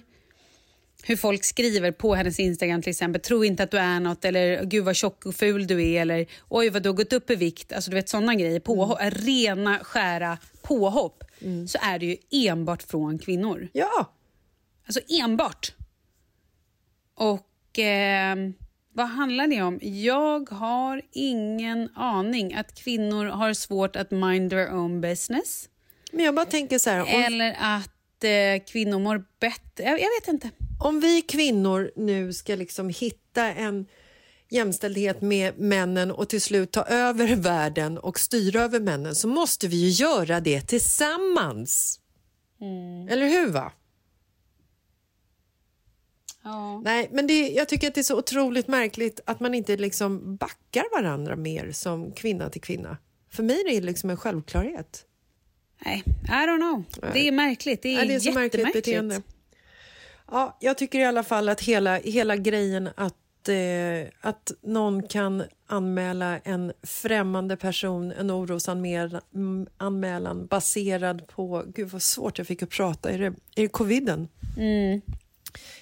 hur 1.03 1.15
folk 1.15 1.43
skriver 1.43 1.91
på 1.91 2.15
hennes 2.15 2.39
Instagram 2.39 2.82
till 2.82 2.89
exempel. 2.89 3.22
Tro 3.22 3.43
inte 3.43 3.63
att 3.63 3.72
du 3.72 3.78
är 3.78 3.99
något 3.99 4.26
eller 4.26 4.63
gud 4.63 4.86
vad 4.86 4.95
tjock 4.95 5.26
och 5.26 5.36
ful 5.36 5.67
du 5.67 5.91
är 5.91 6.01
eller 6.01 6.26
oj 6.49 6.70
vad 6.70 6.84
du 6.84 6.89
har 6.89 6.95
gått 6.95 7.13
upp 7.13 7.30
i 7.30 7.36
vikt. 7.36 7.74
Alltså 7.74 7.91
du 7.91 7.95
vet 7.95 8.09
sådana 8.09 8.36
grejer. 8.36 8.59
Påhopp, 8.59 8.97
Rena 9.01 9.80
skära 9.80 10.38
påhopp. 10.61 11.24
Så 11.67 11.78
är 11.82 11.99
det 11.99 12.05
ju 12.05 12.17
enbart 12.32 12.84
från 12.84 13.20
kvinnor. 13.20 13.67
Ja, 13.74 14.13
Alltså 14.89 15.01
enbart. 15.07 15.76
Och 17.15 17.80
ehm, 17.80 18.53
vad 18.93 19.07
handlar 19.07 19.47
det 19.47 19.61
om? 19.61 19.80
Jag 19.82 20.49
har 20.49 21.01
ingen 21.11 21.89
aning 21.95 22.53
att 22.53 22.76
kvinnor 22.76 23.26
har 23.26 23.53
svårt 23.53 23.95
att 23.95 24.11
mind 24.11 24.49
their 24.49 24.74
own 24.74 25.01
business. 25.01 25.70
Men 26.12 26.26
jag 26.26 26.36
bara 26.36 26.45
tänker 26.45 26.80
så 26.80 26.89
här, 26.89 27.01
om, 27.01 27.07
Eller 27.07 27.55
att 27.60 28.24
eh, 28.24 28.66
kvinnor 28.72 28.99
mår 28.99 29.24
bättre. 29.39 29.84
Jag, 29.84 29.99
jag 29.99 30.10
vet 30.22 30.28
inte. 30.28 30.49
om 30.80 30.99
vi 30.99 31.22
kvinnor 31.22 31.91
nu 31.95 32.34
ska 32.34 32.55
liksom 32.55 32.89
hitta 32.89 33.53
en 33.53 33.86
jämställdhet 34.49 35.22
med 35.22 35.60
männen 35.60 36.12
och 36.12 36.30
till 36.30 36.41
slut 36.41 36.72
ta 36.72 36.84
över 36.84 37.36
världen 37.36 37.97
och 37.97 38.20
styra 38.20 38.62
över 38.62 38.80
männen 38.80 39.16
så 39.16 39.28
måste 39.28 39.68
vi 39.68 39.76
ju 39.76 39.89
göra 39.89 40.39
det 40.39 40.62
tillsammans. 40.62 41.99
Eller 43.10 43.28
hur? 43.28 43.51
va? 43.51 43.72
Ja. 46.43 46.82
Nej, 46.86 47.10
men 47.12 47.28
det, 47.28 47.49
jag 47.49 47.70
tycker 47.70 47.88
att 47.88 47.95
det 47.95 48.01
är 48.01 48.03
så 48.03 48.18
otroligt 48.18 48.68
märkligt 48.68 49.20
att 49.26 49.39
man 49.39 49.53
inte 49.53 49.78
liksom 49.78 50.36
backar 50.36 51.01
varandra 51.01 51.36
mer 51.36 51.72
som 51.72 52.12
kvinna 52.12 52.49
till 52.49 52.62
kvinna. 52.62 52.97
För 53.32 53.43
mig 53.43 53.62
är 53.62 53.82
det 53.82 53.82
liksom 53.82 54.10
en 54.10 54.18
självklarhet. 54.18 55.05
Nej, 55.86 56.04
I 56.24 56.30
don't 56.30 56.58
know. 56.58 56.84
Det 57.14 57.28
är 57.28 57.32
märkligt. 57.32 57.82
Det 57.82 57.90
är, 57.96 58.00
Ja, 58.00 58.06
det 58.06 58.16
är 58.16 58.20
så 58.20 58.32
märkligt 58.32 58.54
jättemärkligt. 58.54 58.86
beteende. 58.86 59.22
Ja, 60.32 60.58
jag 60.60 60.78
tycker 60.78 61.00
i 61.00 61.06
alla 61.06 61.24
fall 61.24 61.50
att 61.50 61.62
hela, 61.62 61.98
hela 61.98 62.36
grejen 62.36 62.90
att, 62.96 63.50
eh, 63.50 64.12
att 64.22 64.52
någon 64.62 65.08
kan 65.08 65.44
anmäla 65.68 66.40
en 66.40 66.74
främmande 66.84 67.58
person 67.58 68.12
en 68.12 68.32
orosanmälan 68.32 69.22
mm, 69.36 69.68
anmälan 69.78 70.48
baserad 70.48 71.28
på... 71.28 71.64
Gud, 71.76 71.90
vad 71.90 72.02
svårt 72.02 72.38
jag 72.38 72.48
fick 72.48 72.64
att 72.64 72.70
prata. 72.70 73.10
Är 73.12 73.20
det, 73.20 73.26
är 73.26 73.62
det 73.62 73.68
coviden? 73.68 74.28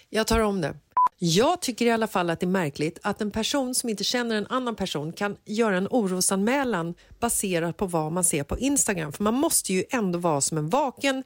Jag 0.10 0.28
tar 0.28 0.40
om 0.40 0.62
det. 0.62 0.76
Jag 1.20 1.62
tycker 1.62 1.86
i 1.86 1.92
alla 1.92 2.08
fall 2.08 2.30
att 2.30 2.40
det 2.40 2.46
är 2.46 2.48
märkligt 2.48 3.00
att 3.04 3.22
en 3.22 3.32
person 3.32 3.76
som 3.76 3.90
inte 3.90 4.04
känner 4.04 4.36
en 4.36 4.48
annan 4.48 4.76
person 4.76 5.14
kan 5.14 5.38
göra 5.46 5.78
en 5.78 5.88
orosanmälan 5.88 6.94
baserat 7.20 7.78
på 7.78 7.86
vad 7.86 8.12
man 8.12 8.24
ser 8.24 8.44
på 8.44 8.58
Instagram. 8.58 9.14
För 9.14 9.24
man 9.24 9.34
måste 9.34 9.74
ju 9.74 9.84
ändå 9.90 10.20
vara 10.20 10.42
som 10.42 10.58
en 10.58 10.70
vaken 10.70 11.24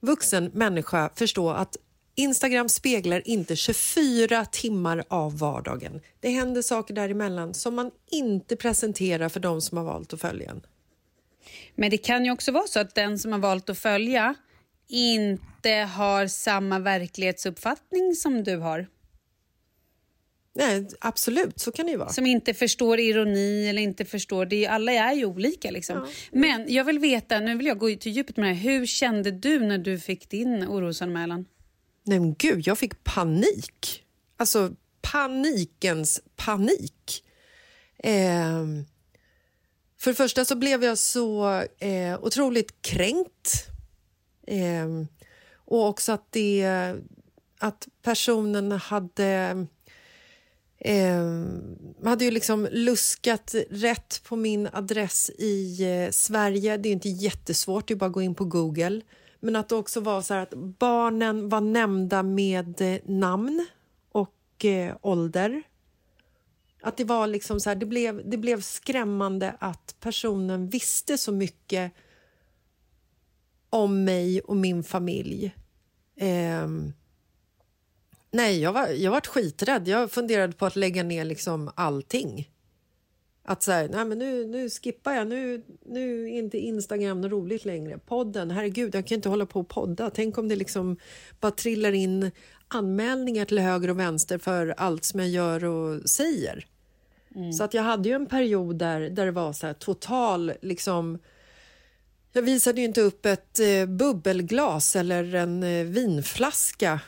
vuxen 0.00 0.50
människa 0.54 1.10
förstå 1.14 1.50
att 1.50 1.76
Instagram 2.14 2.68
speglar 2.68 3.28
inte 3.28 3.56
24 3.56 4.44
timmar 4.44 5.04
av 5.08 5.38
vardagen. 5.38 6.00
Det 6.20 6.30
händer 6.30 6.62
saker 6.62 6.94
däremellan 6.94 7.54
som 7.54 7.74
man 7.74 7.90
inte 8.10 8.56
presenterar 8.56 9.28
för 9.28 9.40
de 9.40 9.60
som 9.60 9.78
har 9.78 9.84
valt 9.84 10.12
att 10.12 10.20
följa 10.20 10.50
en. 10.50 10.66
Men 11.74 11.90
det 11.90 11.98
kan 11.98 12.24
ju 12.24 12.30
också 12.30 12.52
vara 12.52 12.66
så 12.66 12.80
att 12.80 12.94
den 12.94 13.18
som 13.18 13.32
har 13.32 13.38
valt 13.38 13.70
att 13.70 13.78
följa 13.78 14.34
inte 14.88 15.70
har 15.70 16.26
samma 16.26 16.78
verklighetsuppfattning 16.78 18.14
som 18.14 18.44
du 18.44 18.56
har. 18.56 18.86
Nej, 20.56 20.88
absolut, 21.00 21.60
så 21.60 21.72
kan 21.72 21.86
det 21.86 21.92
ju 21.92 21.98
vara. 21.98 22.08
Som 22.08 22.26
inte 22.26 22.54
förstår 22.54 23.00
ironi 23.00 23.68
eller 23.68 23.82
inte 23.82 24.04
förstår... 24.04 24.46
Det 24.46 24.64
är, 24.64 24.70
alla 24.70 24.92
är 24.92 25.12
ju 25.12 25.24
olika. 25.24 25.70
Liksom. 25.70 26.06
Men 26.32 26.72
jag 26.72 26.84
vill 26.84 26.98
veta, 26.98 27.40
nu 27.40 27.56
vill 27.56 27.66
jag 27.66 27.78
gå 27.78 27.94
till 27.94 28.12
djupet 28.12 28.36
med 28.36 28.48
det 28.48 28.54
här. 28.54 28.70
Hur 28.70 28.86
kände 28.86 29.30
du 29.30 29.60
när 29.60 29.78
du 29.78 29.98
fick 29.98 30.30
din 30.30 30.64
orosanmälan? 30.68 31.46
Nej 32.04 32.20
men 32.20 32.34
gud, 32.34 32.66
jag 32.66 32.78
fick 32.78 33.04
panik. 33.04 34.04
Alltså 34.36 34.72
panikens 35.00 36.20
panik. 36.36 37.24
Ehm, 37.98 38.84
För 40.00 40.10
det 40.10 40.14
första 40.14 40.44
så 40.44 40.56
blev 40.56 40.84
jag 40.84 40.98
så 40.98 41.46
eh, 41.78 42.24
otroligt 42.24 42.82
kränkt. 42.82 43.66
Eh, 44.46 44.88
och 45.54 45.88
också 45.88 46.12
att, 46.12 46.32
det, 46.32 46.94
att 47.58 47.88
personen 48.02 48.72
hade... 48.72 49.66
Eh, 50.86 51.24
hade 52.04 52.24
ju 52.24 52.30
liksom 52.30 52.68
luskat 52.70 53.54
rätt 53.70 54.22
på 54.24 54.36
min 54.36 54.68
adress 54.72 55.30
i 55.30 55.82
eh, 55.82 56.10
Sverige. 56.10 56.76
Det 56.76 56.88
är 56.88 56.92
inte 56.92 57.08
jättesvårt, 57.08 57.88
det 57.88 57.94
är 57.94 57.96
bara 57.96 58.06
att 58.06 58.12
gå 58.12 58.22
in 58.22 58.34
på 58.34 58.44
Google. 58.44 59.00
Men 59.40 59.56
att 59.56 59.68
det 59.68 59.74
också 59.74 60.00
var 60.00 60.22
så 60.22 60.34
att 60.34 60.54
barnen 60.54 61.48
var 61.48 61.60
nämnda 61.60 62.22
med 62.22 62.80
eh, 62.80 63.00
namn 63.04 63.66
och 64.12 64.64
eh, 64.64 64.96
ålder. 65.00 65.62
Att 66.82 66.96
det 66.96 67.04
var 67.04 67.26
liksom 67.26 67.60
så 67.60 67.70
här, 67.70 67.76
det 67.76 67.86
blev, 67.86 68.30
det 68.30 68.36
blev 68.36 68.60
skrämmande 68.60 69.56
att 69.58 69.96
personen 70.00 70.68
visste 70.68 71.18
så 71.18 71.32
mycket 71.32 71.92
om 73.70 74.04
mig 74.04 74.40
och 74.40 74.56
min 74.56 74.84
familj. 74.84 75.54
Eh, 76.16 76.68
nej, 78.34 78.60
jag 78.60 78.72
var, 78.72 78.88
jag 78.88 79.10
var 79.10 79.20
skiträdd. 79.20 79.88
Jag 79.88 80.10
funderade 80.10 80.52
på 80.52 80.66
att 80.66 80.76
lägga 80.76 81.02
ner 81.02 81.24
liksom 81.24 81.70
allting. 81.74 82.50
Att 83.42 83.62
så 83.62 83.72
här, 83.72 83.88
nej 83.88 84.04
men 84.04 84.18
nu, 84.18 84.46
nu 84.46 84.70
skippar 84.70 85.12
jag, 85.12 85.26
nu, 85.26 85.62
nu 85.86 86.24
är 86.24 86.38
inte 86.38 86.58
Instagram 86.58 87.20
något 87.20 87.32
roligt 87.32 87.64
längre. 87.64 87.98
Podden, 87.98 88.50
herregud, 88.50 88.94
jag 88.94 89.06
kan 89.06 89.16
inte 89.16 89.28
hålla 89.28 89.46
på 89.46 89.60
och 89.60 89.68
podda. 89.68 90.10
Tänk 90.10 90.38
om 90.38 90.48
det 90.48 90.56
liksom 90.56 90.96
bara 91.40 91.52
trillar 91.52 91.92
in 91.92 92.30
anmälningar 92.68 93.44
till 93.44 93.58
höger 93.58 93.90
och 93.90 93.98
vänster 93.98 94.38
för 94.38 94.74
allt 94.76 95.04
som 95.04 95.20
jag 95.20 95.28
gör 95.28 95.64
och 95.64 96.10
säger. 96.10 96.66
Så 97.58 97.64
att 97.64 97.74
jag 97.74 97.82
hade 97.82 98.08
ju 98.08 98.14
en 98.14 98.26
period 98.26 98.76
där, 98.76 99.00
där 99.00 99.26
det 99.26 99.32
var 99.32 99.52
så 99.52 99.66
här 99.66 99.74
total 99.74 100.52
liksom 100.62 101.18
jag 102.32 102.42
visade 102.42 102.80
ju 102.80 102.86
inte 102.86 103.00
upp 103.00 103.26
ett 103.26 103.60
eh, 103.60 103.86
bubbelglas 103.86 104.96
eller 104.96 105.34
en 105.34 105.62
eh, 105.62 105.84
vinflaska. 105.84 107.00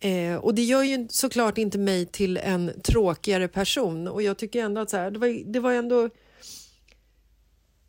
Eh, 0.00 0.36
och 0.36 0.54
det 0.54 0.62
gör 0.62 0.82
ju 0.82 1.06
såklart 1.10 1.58
inte 1.58 1.78
mig 1.78 2.06
till 2.06 2.36
en 2.36 2.72
tråkigare 2.84 3.48
person. 3.48 4.08
Och 4.08 4.22
jag 4.22 4.38
tycker 4.38 4.64
ändå 4.64 4.80
att 4.80 4.90
så 4.90 4.96
här, 4.96 5.10
det, 5.10 5.18
var, 5.18 5.52
det 5.52 5.60
var 5.60 5.72
ändå... 5.72 6.10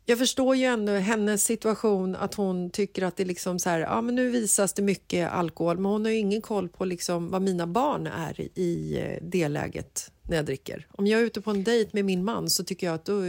Jag 0.04 0.18
förstår 0.18 0.56
ju 0.56 0.64
ändå 0.64 0.92
hennes 0.92 1.44
situation, 1.44 2.16
att 2.16 2.34
hon 2.34 2.70
tycker 2.70 3.02
att 3.02 3.16
det 3.16 3.24
liksom 3.24 3.58
så 3.58 3.70
här, 3.70 3.80
ja 3.80 4.00
men 4.00 4.14
nu 4.14 4.30
visas 4.30 4.72
det 4.72 4.82
mycket 4.82 5.32
alkohol, 5.32 5.76
men 5.76 5.92
hon 5.92 6.04
har 6.04 6.12
ju 6.12 6.18
ingen 6.18 6.42
koll 6.42 6.68
på 6.68 6.84
liksom 6.84 7.30
vad 7.30 7.42
mina 7.42 7.66
barn 7.66 8.06
är 8.06 8.58
i 8.58 8.98
eh, 8.98 9.18
det 9.22 9.48
läget 9.48 10.12
när 10.28 10.36
jag 10.36 10.46
dricker. 10.46 10.86
Om 10.90 11.06
jag 11.06 11.20
är 11.20 11.24
ute 11.24 11.40
på 11.40 11.50
en 11.50 11.64
dejt 11.64 11.90
med 11.92 12.04
min 12.04 12.24
man 12.24 12.50
så 12.50 12.64
tycker 12.64 12.86
jag 12.86 12.94
att 12.94 13.04
då, 13.04 13.22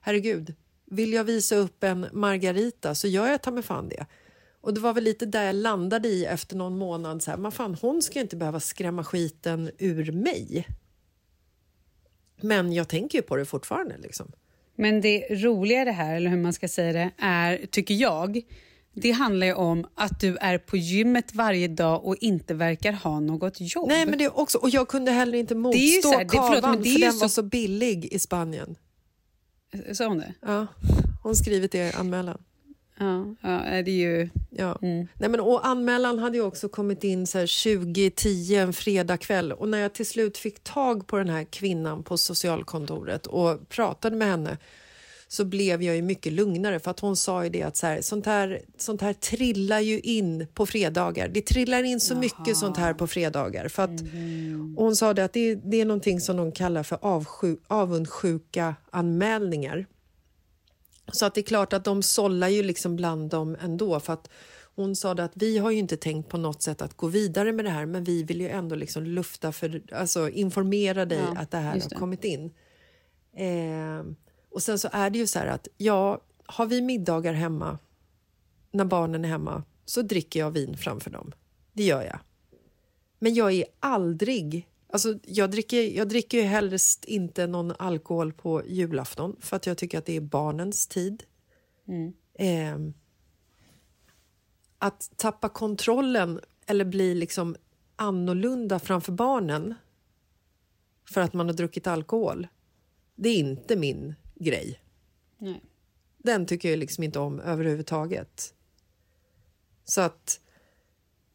herregud, 0.00 0.54
vill 0.86 1.12
jag 1.12 1.24
visa 1.24 1.56
upp 1.56 1.84
en 1.84 2.06
margarita 2.12 2.94
så 2.94 3.08
gör 3.08 3.26
jag 3.26 3.42
ta 3.42 3.50
mig 3.50 3.62
fan 3.62 3.88
det. 3.88 4.06
Och 4.64 4.74
det 4.74 4.80
var 4.80 4.92
väl 4.94 5.04
lite 5.04 5.26
där 5.26 5.44
jag 5.44 5.54
landade 5.54 6.08
i 6.08 6.24
efter 6.24 6.56
någon 6.56 6.78
månad. 6.78 7.22
Så 7.22 7.30
här, 7.30 7.38
man 7.38 7.52
fan, 7.52 7.76
hon 7.80 8.02
ska 8.02 8.20
inte 8.20 8.36
behöva 8.36 8.60
skrämma 8.60 9.04
skiten 9.04 9.70
ur 9.78 10.12
mig. 10.12 10.66
Men 12.40 12.72
jag 12.72 12.88
tänker 12.88 13.18
ju 13.18 13.22
på 13.22 13.36
det 13.36 13.44
fortfarande. 13.44 13.96
Liksom. 13.98 14.32
Men 14.76 15.00
det 15.00 15.26
roliga 15.30 15.84
det 15.84 15.92
här, 15.92 16.16
eller 16.16 16.30
hur 16.30 16.36
man 16.42 16.52
ska 16.52 16.68
säga 16.68 16.92
det, 16.92 17.10
är, 17.18 17.66
tycker 17.70 17.94
jag, 17.94 18.40
det 18.94 19.10
handlar 19.10 19.46
ju 19.46 19.54
om 19.54 19.86
att 19.94 20.20
du 20.20 20.36
är 20.36 20.58
på 20.58 20.76
gymmet 20.76 21.34
varje 21.34 21.68
dag 21.68 22.04
och 22.04 22.16
inte 22.20 22.54
verkar 22.54 22.92
ha 22.92 23.20
något 23.20 23.56
jobb. 23.60 23.88
Nej, 23.88 24.06
men 24.06 24.18
det 24.18 24.24
är 24.24 24.38
också, 24.38 24.58
och 24.58 24.70
jag 24.70 24.88
kunde 24.88 25.10
heller 25.10 25.38
inte 25.38 25.54
Det 25.54 25.58
är 25.58 25.60
motstå 25.60 26.02
så 26.02 26.12
här, 26.18 26.24
det- 26.24 26.30
förlåt, 26.30 26.54
kavan 26.62 26.82
det 26.82 26.88
är 26.88 26.92
för 26.94 27.00
den 27.00 27.12
så- 27.12 27.20
var 27.20 27.28
så 27.28 27.42
billig 27.42 28.04
i 28.04 28.18
Spanien. 28.18 28.76
Sa 29.92 30.06
hon 30.06 30.18
det? 30.18 30.34
Ja, 30.40 30.66
hon 31.22 31.34
skrivit 31.36 31.72
det 31.72 31.88
i 31.88 31.92
anmälan. 31.92 32.38
Ja, 32.98 33.34
ja 33.40 33.82
det 33.82 33.90
är 33.90 34.20
ju... 34.20 34.28
Ja. 34.50 34.78
Mm. 34.82 35.08
Nej, 35.14 35.30
men, 35.30 35.40
och 35.40 35.66
anmälan 35.66 36.18
hade 36.18 36.36
ju 36.36 36.42
också 36.44 36.68
kommit 36.68 37.04
in 37.04 37.26
så 37.26 37.38
här 37.38 37.76
2010 37.76 38.54
en 38.54 38.72
fredagkväll 38.72 39.52
och 39.52 39.68
när 39.68 39.78
jag 39.78 39.92
till 39.92 40.06
slut 40.06 40.38
fick 40.38 40.64
tag 40.64 41.06
på 41.06 41.18
den 41.18 41.28
här 41.28 41.44
kvinnan 41.44 42.02
på 42.02 42.16
socialkontoret 42.16 43.26
och 43.26 43.68
pratade 43.68 44.16
med 44.16 44.28
henne 44.28 44.58
så 45.28 45.44
blev 45.44 45.82
jag 45.82 45.96
ju 45.96 46.02
mycket 46.02 46.32
lugnare 46.32 46.78
för 46.80 46.90
att 46.90 47.00
hon 47.00 47.16
sa 47.16 47.44
ju 47.44 47.50
det 47.50 47.62
att 47.62 47.76
så 47.76 47.86
här, 47.86 48.00
sånt, 48.00 48.26
här, 48.26 48.62
sånt 48.76 49.00
här 49.00 49.12
trillar 49.12 49.80
ju 49.80 50.00
in 50.00 50.46
på 50.54 50.66
fredagar. 50.66 51.28
Det 51.28 51.40
trillar 51.40 51.82
in 51.82 52.00
så 52.00 52.16
mycket 52.16 52.56
sånt 52.56 52.76
här 52.76 52.94
på 52.94 53.06
fredagar. 53.06 53.68
För 53.68 53.82
att, 53.82 54.00
och 54.76 54.84
hon 54.84 54.96
sa 54.96 55.14
det 55.14 55.24
att 55.24 55.32
det, 55.32 55.54
det 55.54 55.80
är 55.80 55.84
någonting 55.84 56.20
som 56.20 56.36
de 56.36 56.52
kallar 56.52 56.82
för 56.82 56.98
avsju, 57.00 57.56
avundsjuka 57.66 58.74
anmälningar. 58.90 59.86
Så 61.12 61.26
att 61.26 61.34
det 61.34 61.40
är 61.40 61.42
klart 61.42 61.72
att 61.72 61.84
de 61.84 62.02
sållar 62.02 62.48
ju 62.48 62.62
liksom 62.62 62.96
bland 62.96 63.30
dem 63.30 63.56
ändå. 63.60 64.00
För 64.00 64.12
att 64.12 64.30
hon 64.74 64.96
sa 64.96 65.12
att 65.12 65.32
vi 65.34 65.58
har 65.58 65.70
ju 65.70 65.78
inte 65.78 65.96
tänkt 65.96 66.28
på 66.28 66.38
något 66.38 66.62
sätt 66.62 66.82
att 66.82 66.96
gå 66.96 67.06
vidare 67.06 67.52
med 67.52 67.64
det 67.64 67.70
här 67.70 67.86
men 67.86 68.04
vi 68.04 68.22
vill 68.22 68.40
ju 68.40 68.48
ändå 68.48 68.76
liksom 68.76 69.04
lufta 69.04 69.52
för, 69.52 69.82
alltså 69.92 70.28
informera 70.30 71.04
dig 71.04 71.18
Ja, 71.18 71.40
att 71.40 71.50
det 71.50 71.58
här 71.58 71.72
har 71.80 71.88
det. 71.88 71.96
kommit 71.96 72.24
in. 72.24 72.52
Eh, 73.36 74.04
och 74.50 74.62
sen 74.62 74.78
så 74.78 74.88
är 74.92 75.10
det 75.10 75.18
ju 75.18 75.26
så 75.26 75.38
här 75.38 75.46
att 75.46 75.68
ja, 75.76 76.20
har 76.46 76.66
vi 76.66 76.80
middagar 76.82 77.32
hemma 77.32 77.78
när 78.70 78.84
barnen 78.84 79.24
är 79.24 79.28
hemma 79.28 79.62
så 79.84 80.02
dricker 80.02 80.40
jag 80.40 80.50
vin 80.50 80.76
framför 80.76 81.10
dem. 81.10 81.32
Det 81.72 81.82
gör 81.82 82.02
jag. 82.02 82.18
Men 83.18 83.34
jag 83.34 83.52
är 83.52 83.64
aldrig... 83.80 84.68
Alltså 84.94 85.18
jag, 85.22 85.50
dricker, 85.50 85.82
jag 85.82 86.08
dricker 86.08 86.38
ju 86.38 86.44
helst 86.44 87.04
inte 87.04 87.46
någon 87.46 87.72
alkohol 87.78 88.32
på 88.32 88.62
julafton 88.66 89.36
för 89.40 89.56
att 89.56 89.66
jag 89.66 89.78
tycker 89.78 89.98
att 89.98 90.06
det 90.06 90.16
är 90.16 90.20
barnens 90.20 90.86
tid. 90.86 91.22
Eh, 92.34 92.78
att 94.78 95.10
tappa 95.16 95.48
kontrollen 95.48 96.40
eller 96.66 96.84
bli 96.84 97.14
liksom 97.14 97.56
annorlunda 97.96 98.78
framför 98.78 99.12
barnen 99.12 99.74
för 101.10 101.20
att 101.20 101.32
man 101.32 101.46
har 101.46 101.54
druckit 101.54 101.86
alkohol, 101.86 102.46
det 103.14 103.28
är 103.28 103.38
inte 103.38 103.76
min 103.76 104.14
grej. 104.34 104.80
Nej. 105.38 105.62
Den 106.18 106.46
tycker 106.46 106.70
jag 106.70 106.78
liksom 106.78 107.04
inte 107.04 107.18
om 107.18 107.40
överhuvudtaget. 107.40 108.54
Så 109.84 110.00
att... 110.00 110.40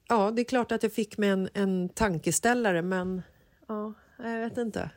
Ja, 0.07 0.32
det 0.32 0.41
är 0.41 0.45
klart 0.45 0.72
att 0.72 0.84
jag 0.84 0.93
fick 0.93 1.18
mig 1.18 1.30
en, 1.30 1.49
en 1.53 1.89
tankeställare, 1.89 2.82
men 2.82 3.22
ja, 3.70 3.93
jag 4.17 4.39
vet 4.39 4.57
inte. 4.57 4.89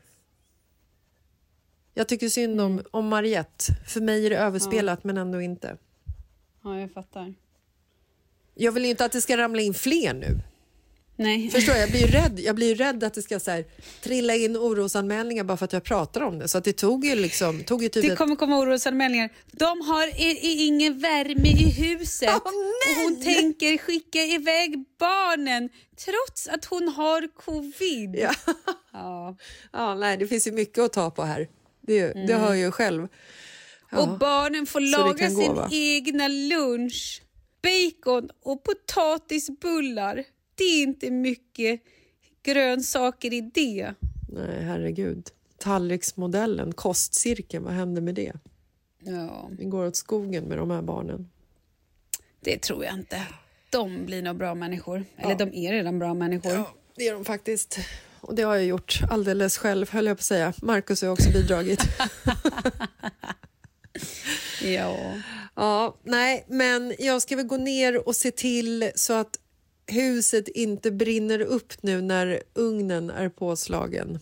Jag 1.95 2.09
tycker 2.09 2.29
synd 2.29 2.61
om, 2.61 2.83
om 2.91 3.09
Mariette. 3.09 3.65
För 3.87 4.01
mig 4.01 4.27
är 4.27 4.31
det 4.31 4.37
överspelat, 4.37 5.05
men 5.05 5.19
ändå 5.19 5.41
inte. 5.41 5.77
Ja, 6.63 6.81
jag 6.81 6.93
fattar. 6.93 7.35
Jag 8.55 8.73
vill 8.73 8.85
ju 8.85 8.91
inte 8.91 9.05
att 9.05 9.13
det 9.13 9.21
ska 9.21 9.37
ramla 9.37 9.63
in 9.63 9.75
fler 9.75 10.15
nu. 10.15 10.41
Nej. 11.17 11.51
Förstår 11.53 11.75
jag? 11.75 11.83
Jag 11.83 11.91
blir 11.91 12.01
ju 12.01 12.07
rädd, 12.07 12.41
jag 12.41 12.57
blir 12.57 12.75
rädd 12.75 13.05
att 13.05 13.15
det 13.15 13.23
ska 13.23 13.41
så 13.41 13.51
här, 13.51 13.65
trilla 14.03 14.35
in 14.35 14.57
orosanmälningar 14.57 15.45
bara 15.45 15.57
för 15.57 15.65
att 15.65 15.73
jag 15.73 15.85
pratar 15.85 16.21
om 16.21 16.39
det. 16.39 16.49
Så 16.49 16.59
att 16.59 16.65
det 16.65 16.73
tog 16.73 17.05
ju 17.05 17.15
liksom... 17.15 17.65
Tog 17.65 17.83
ju 17.83 17.89
typ 17.89 18.09
Det 18.09 18.17
kommer 18.17 18.37
komma 18.37 18.59
orosanmälningar. 18.59 19.31
De 19.53 19.81
har 19.81 20.21
i, 20.21 20.39
i, 20.43 20.67
ingen 20.67 20.99
värme 20.99 21.49
i 21.49 21.71
huset 21.71 22.29
Åh, 22.29 22.37
och 22.37 23.03
hon 23.03 23.23
tänker 23.23 23.79
skicka 23.79 24.19
iväg 24.19 24.85
barnen 24.99 25.69
trots 26.05 26.49
att 26.49 26.65
hon 26.65 26.89
har 26.89 27.29
covid. 27.37 28.17
Ja. 28.17 28.33
Ja. 28.95 29.37
Ja, 29.73 29.95
nej, 29.95 30.17
det 30.17 30.27
finns 30.27 30.47
ju 30.47 30.53
mycket 30.53 30.79
att 30.79 30.93
ta 30.93 31.11
på 31.11 31.23
här. 31.23 31.49
Det, 31.81 32.27
det 32.27 32.35
hör 32.35 32.55
ju 32.55 32.71
själv. 32.71 33.09
Ja. 33.91 33.99
Och 33.99 34.19
barnen 34.19 34.67
får 34.67 34.81
laga 34.81 35.29
gå, 35.29 35.41
sin 35.41 35.55
va? 35.55 35.69
egna 35.71 36.29
lunch. 36.29 37.23
Bacon 37.63 38.31
och 38.43 38.65
potatisbullar. 38.65 40.25
Det 40.63 40.67
är 40.67 40.83
inte 40.83 41.11
mycket 41.11 41.81
grönsaker 42.43 43.33
i 43.33 43.41
det. 43.41 43.95
Nej, 44.29 44.63
herregud. 44.63 45.29
Tallriksmodellen, 45.59 46.73
kostcirkeln, 46.73 47.65
vad 47.65 47.73
hände 47.73 48.01
med 48.01 48.15
det? 48.15 48.33
Ja, 48.99 49.51
Det 49.59 49.65
går 49.65 49.87
åt 49.87 49.97
skogen 49.97 50.45
med 50.45 50.59
de 50.59 50.71
här 50.71 50.83
barnen. 50.83 51.31
det 52.41 52.63
tror 52.63 52.85
jag 52.85 52.95
inte. 52.95 53.27
De 53.71 54.07
blir 54.07 54.23
nog 54.23 54.37
bra 54.37 54.55
människor. 54.55 55.05
Eller 55.17 55.35
de 55.35 55.55
är 55.55 55.73
redan 55.73 55.99
bra 55.99 56.15
människor. 56.15 56.65
det 56.97 57.09
är 57.09 57.13
de 57.13 57.25
faktiskt. 57.25 57.79
Och 58.21 58.35
det 58.35 58.43
har 58.43 58.55
jag 58.55 58.65
gjort 58.65 59.01
alldeles 59.11 59.59
själv, 59.59 59.91
höll 59.91 60.07
jag 60.07 60.17
på 60.17 60.21
att 60.21 60.25
säga. 60.25 60.53
Marcus 60.63 61.03
har 61.03 61.09
också 61.09 61.31
bidragit. 61.33 61.81
Ja. 64.63 65.15
ja, 65.55 65.97
nej, 66.03 66.45
men 66.49 66.95
jag 66.99 67.23
ska 67.23 67.37
väl 67.37 67.47
gå 67.47 67.57
ner 67.57 68.09
och 68.09 68.17
se 68.17 68.31
till 68.31 68.91
så 68.95 69.13
att 69.13 69.39
huset 69.87 70.49
inte 70.49 70.91
brinner 70.91 71.41
upp 71.41 71.83
nu 71.83 72.01
när 72.01 72.43
ugnen 72.55 73.11
är 73.11 73.29
påslagen. 73.29 74.19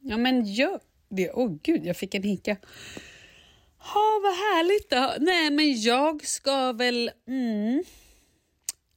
Ja, 0.00 0.16
men 0.16 0.44
gör 0.44 0.80
det. 1.08 1.30
Åh 1.30 1.46
oh, 1.46 1.58
gud, 1.62 1.86
jag 1.86 1.96
fick 1.96 2.14
en 2.14 2.22
hicka. 2.22 2.56
Ja, 3.78 4.20
vad 4.22 4.32
härligt 4.32 4.90
då. 4.90 5.14
Nej, 5.18 5.50
men 5.50 5.80
jag 5.80 6.26
ska 6.26 6.72
väl 6.72 7.10
mm, 7.28 7.84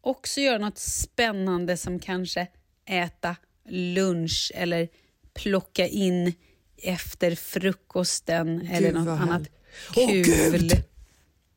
också 0.02 0.42
göra 0.42 0.58
något 0.58 0.78
spännande 0.78 1.78
som 1.78 2.00
kanske 2.00 2.48
äta 2.86 3.36
lunch 3.70 4.52
eller 4.56 4.90
plocka 5.34 5.88
in 5.88 6.34
efter 6.78 7.36
frukosten 7.36 8.68
eller 8.72 8.92
något 8.92 9.08
annat. 9.08 9.30
härligt. 9.30 9.52
Åh 9.96 10.08
Kul. 10.08 10.24
gud! 10.24 10.84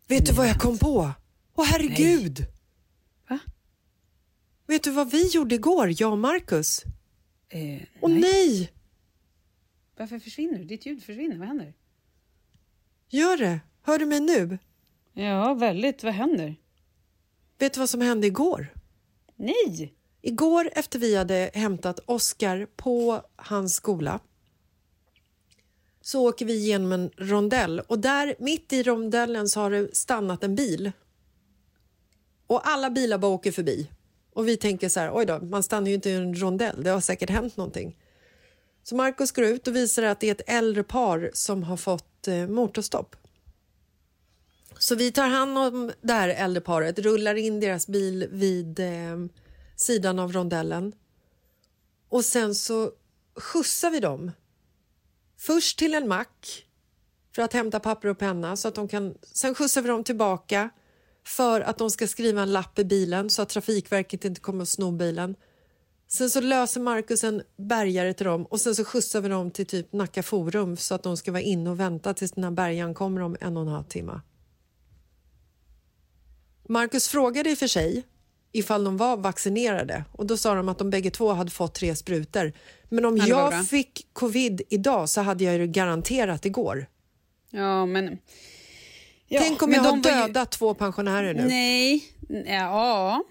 Vet 0.09 0.27
du 0.27 0.33
vad 0.33 0.49
jag 0.49 0.61
kom 0.61 0.79
på? 0.79 1.11
Åh 1.55 1.65
herregud! 1.65 2.39
Va? 2.41 2.47
Vet 4.67 4.83
du 4.83 4.91
vad 4.91 5.11
vi 5.11 5.29
gjorde 5.29 5.55
igår, 5.55 5.93
jag 5.97 6.13
och 6.13 6.19
Marcus? 6.19 6.83
Eh, 7.49 7.83
Åh 8.01 8.11
nej! 8.11 8.73
Varför 9.97 10.19
försvinner 10.19 10.59
du? 10.59 10.65
Ditt 10.65 10.87
ljud 10.87 11.03
försvinner. 11.03 11.39
Vad 11.39 11.49
händer? 11.49 11.75
Gör 13.09 13.37
det! 13.37 13.61
Hör 13.83 13.99
du 13.99 14.07
mig 14.07 14.21
nu? 14.21 14.59
Ja, 15.13 15.55
väldigt. 15.55 16.03
Vad 16.03 16.13
händer? 16.15 16.57
Vet 17.59 17.75
du 17.75 17.81
vad 17.81 17.91
som 17.91 18.01
hände 18.01 18.27
igår? 18.27 18.75
Nej! 19.37 19.95
Igår 20.23 20.71
efter 20.73 20.99
vi 20.99 21.17
hade 21.17 21.51
hämtat 21.55 22.01
Oscar 22.07 22.67
på 22.77 23.23
hans 23.37 23.75
skola 23.75 24.21
så 26.01 26.29
åker 26.29 26.47
vi 26.47 26.67
genom 26.67 26.93
en 26.93 27.11
rondell 27.17 27.81
och 27.81 27.99
där 27.99 28.35
mitt 28.39 28.73
i 28.73 28.83
rondellen 28.83 29.49
så 29.49 29.61
har 29.61 29.71
det 29.71 29.97
stannat 29.97 30.45
en 30.45 30.55
bil. 30.55 30.93
Och 32.47 32.69
alla 32.69 32.91
bilar 32.91 33.19
bara 33.19 33.33
åker 33.33 33.53
förbi. 33.53 33.91
Och 34.35 34.49
vi 34.49 34.57
tänker 34.57 34.89
så 34.89 35.01
här, 35.01 35.17
oj 35.17 35.27
då, 35.27 35.39
man 35.39 35.63
stannar 35.63 35.89
ju 35.89 35.95
inte 35.95 36.11
i 36.11 36.15
en 36.15 36.35
rondell, 36.35 36.83
det 36.83 36.91
har 36.91 37.01
säkert 37.01 37.31
hänt 37.31 37.57
någonting. 37.57 37.97
Så 38.83 38.97
Markus 38.97 39.33
går 39.33 39.45
ut 39.45 39.69
och 39.69 39.77
visar 39.77 40.03
att 40.03 40.21
det 40.21 40.29
är 40.29 40.33
ett 40.33 40.51
äldre 40.51 40.83
par 40.83 41.31
som 41.35 41.63
har 41.63 41.77
fått 41.77 42.29
eh, 42.29 42.47
motorstopp. 42.47 43.17
Så 44.79 44.95
vi 44.95 45.13
tar 45.13 45.29
hand 45.29 45.59
om 45.59 45.93
det 46.01 46.13
här 46.13 46.29
äldre 46.29 46.61
paret, 46.61 46.99
rullar 46.99 47.35
in 47.35 47.61
deras 47.61 47.87
bil 47.87 48.29
vid 48.31 48.81
eh, 48.81 49.19
sidan 49.77 50.19
av 50.19 50.33
rondellen. 50.33 50.93
Och 52.09 52.25
sen 52.25 52.55
så 52.55 52.91
skjutsar 53.37 53.91
vi 53.91 54.01
dem. 54.01 54.31
Först 55.39 55.79
till 55.79 55.95
en 55.95 56.09
mack 56.09 56.67
för 57.35 57.43
att 57.43 57.53
hämta 57.53 57.81
papper 57.81 58.09
och 58.09 58.19
penna. 58.19 58.57
Så 58.57 58.69
att 58.69 58.75
de 58.75 58.89
kan, 58.89 59.15
sen 59.23 59.55
skjutsar 59.55 59.83
vi 59.83 59.89
dem 59.89 60.05
tillbaka 60.05 60.71
för 61.25 61.61
att 61.61 61.79
de 61.79 61.91
ska 61.91 62.07
skriva 62.07 62.43
en 62.43 62.53
lapp 62.53 62.79
i 62.79 62.85
bilen 62.85 63.31
så 63.31 63.43
att 63.43 63.49
Trafikverket 63.49 64.25
inte 64.25 64.41
kommer 64.41 64.63
att 64.63 64.69
sno 64.69 64.91
bilen. 64.91 65.35
Sen 66.09 66.31
så 66.31 66.41
löser 66.41 66.81
Markus 66.81 67.25
en 67.25 67.43
bärgare 67.57 68.15
till 68.15 68.27
dem 68.27 68.47
och 68.47 68.61
sen 68.61 68.75
så 68.75 68.85
skjutsar 68.85 69.21
vi 69.21 69.29
dem 69.29 69.51
till 69.51 69.67
typ 69.67 69.93
Nacka 69.93 70.23
Forum 70.23 70.77
så 70.77 70.95
att 70.95 71.03
de 71.03 71.17
ska 71.17 71.33
vara 71.33 71.43
inne 71.43 71.71
och 71.71 71.81
vänta 71.81 72.15
tills 72.15 72.33
den 72.33 72.45
här 72.45 72.51
bärgaren 72.51 72.95
kommer 72.95 73.21
om 73.21 73.37
en 73.41 73.57
och 73.57 73.63
en 73.63 73.69
halv 73.69 73.85
timme. 73.85 74.21
Marcus 76.69 77.09
frågade 77.09 77.51
i 77.51 77.55
och 77.55 77.59
för 77.59 77.67
sig 77.67 78.05
ifall 78.53 78.85
de 78.85 78.97
var 78.97 79.17
vaccinerade 79.17 80.05
och 80.13 80.27
då 80.27 80.37
sa 80.37 80.55
de 80.55 80.69
att 80.69 80.79
de 80.79 80.91
bägge 80.91 81.11
två 81.11 81.33
hade 81.33 81.51
fått 81.51 81.75
tre 81.75 81.97
sprutor. 81.97 82.53
Men 82.89 83.05
om 83.05 83.15
bra. 83.15 83.27
jag 83.27 83.67
fick 83.67 84.07
covid 84.13 84.63
idag 84.69 85.09
så 85.09 85.21
hade 85.21 85.45
jag 85.45 85.57
ju 85.57 85.67
garanterat 85.67 86.47
igår. 86.47 86.87
Ja, 87.51 87.87
men... 87.87 88.19
Ja, 89.35 89.41
Tänk 89.41 89.63
om 89.63 89.71
men 89.71 89.77
jag 89.77 89.85
har 89.85 89.97
de 89.97 90.03
var 90.03 90.11
ju- 90.21 90.27
dödat 90.27 90.51
två 90.51 90.75
pensionärer 90.75 91.35
nu. 91.35 91.43
Nej, 91.45 92.05
ja. 92.47 93.23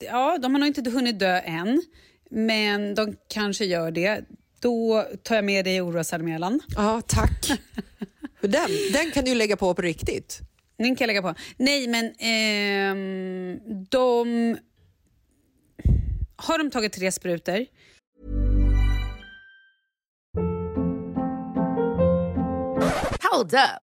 Ja, 0.00 0.38
de 0.38 0.54
har 0.54 0.58
nog 0.58 0.66
inte 0.66 0.90
hunnit 0.90 1.18
dö 1.18 1.38
än. 1.40 1.82
Men 2.30 2.94
de 2.94 3.16
kanske 3.28 3.64
gör 3.64 3.90
det. 3.90 4.20
Då 4.60 5.04
tar 5.22 5.34
jag 5.34 5.44
med 5.44 5.64
dig 5.64 5.76
i 5.76 5.80
orosanmälan. 5.80 6.60
Ja, 6.76 7.00
tack. 7.06 7.50
Den, 8.40 8.68
den 8.92 9.10
kan 9.14 9.24
du 9.24 9.30
ju 9.30 9.36
lägga 9.36 9.56
på 9.56 9.74
på 9.74 9.82
riktigt. 9.82 10.38
Den 10.78 10.96
kan 10.96 11.04
jag 11.04 11.06
lägga 11.06 11.22
på. 11.22 11.34
Nej, 11.56 11.88
men 11.88 12.12
ehm, 12.18 13.60
de... 13.90 14.56
Har 16.36 16.58
de 16.58 16.70
tagit 16.70 16.92
tre 16.92 17.12
sprutor? 17.12 17.66
Hold 23.30 23.54
up. 23.54 23.87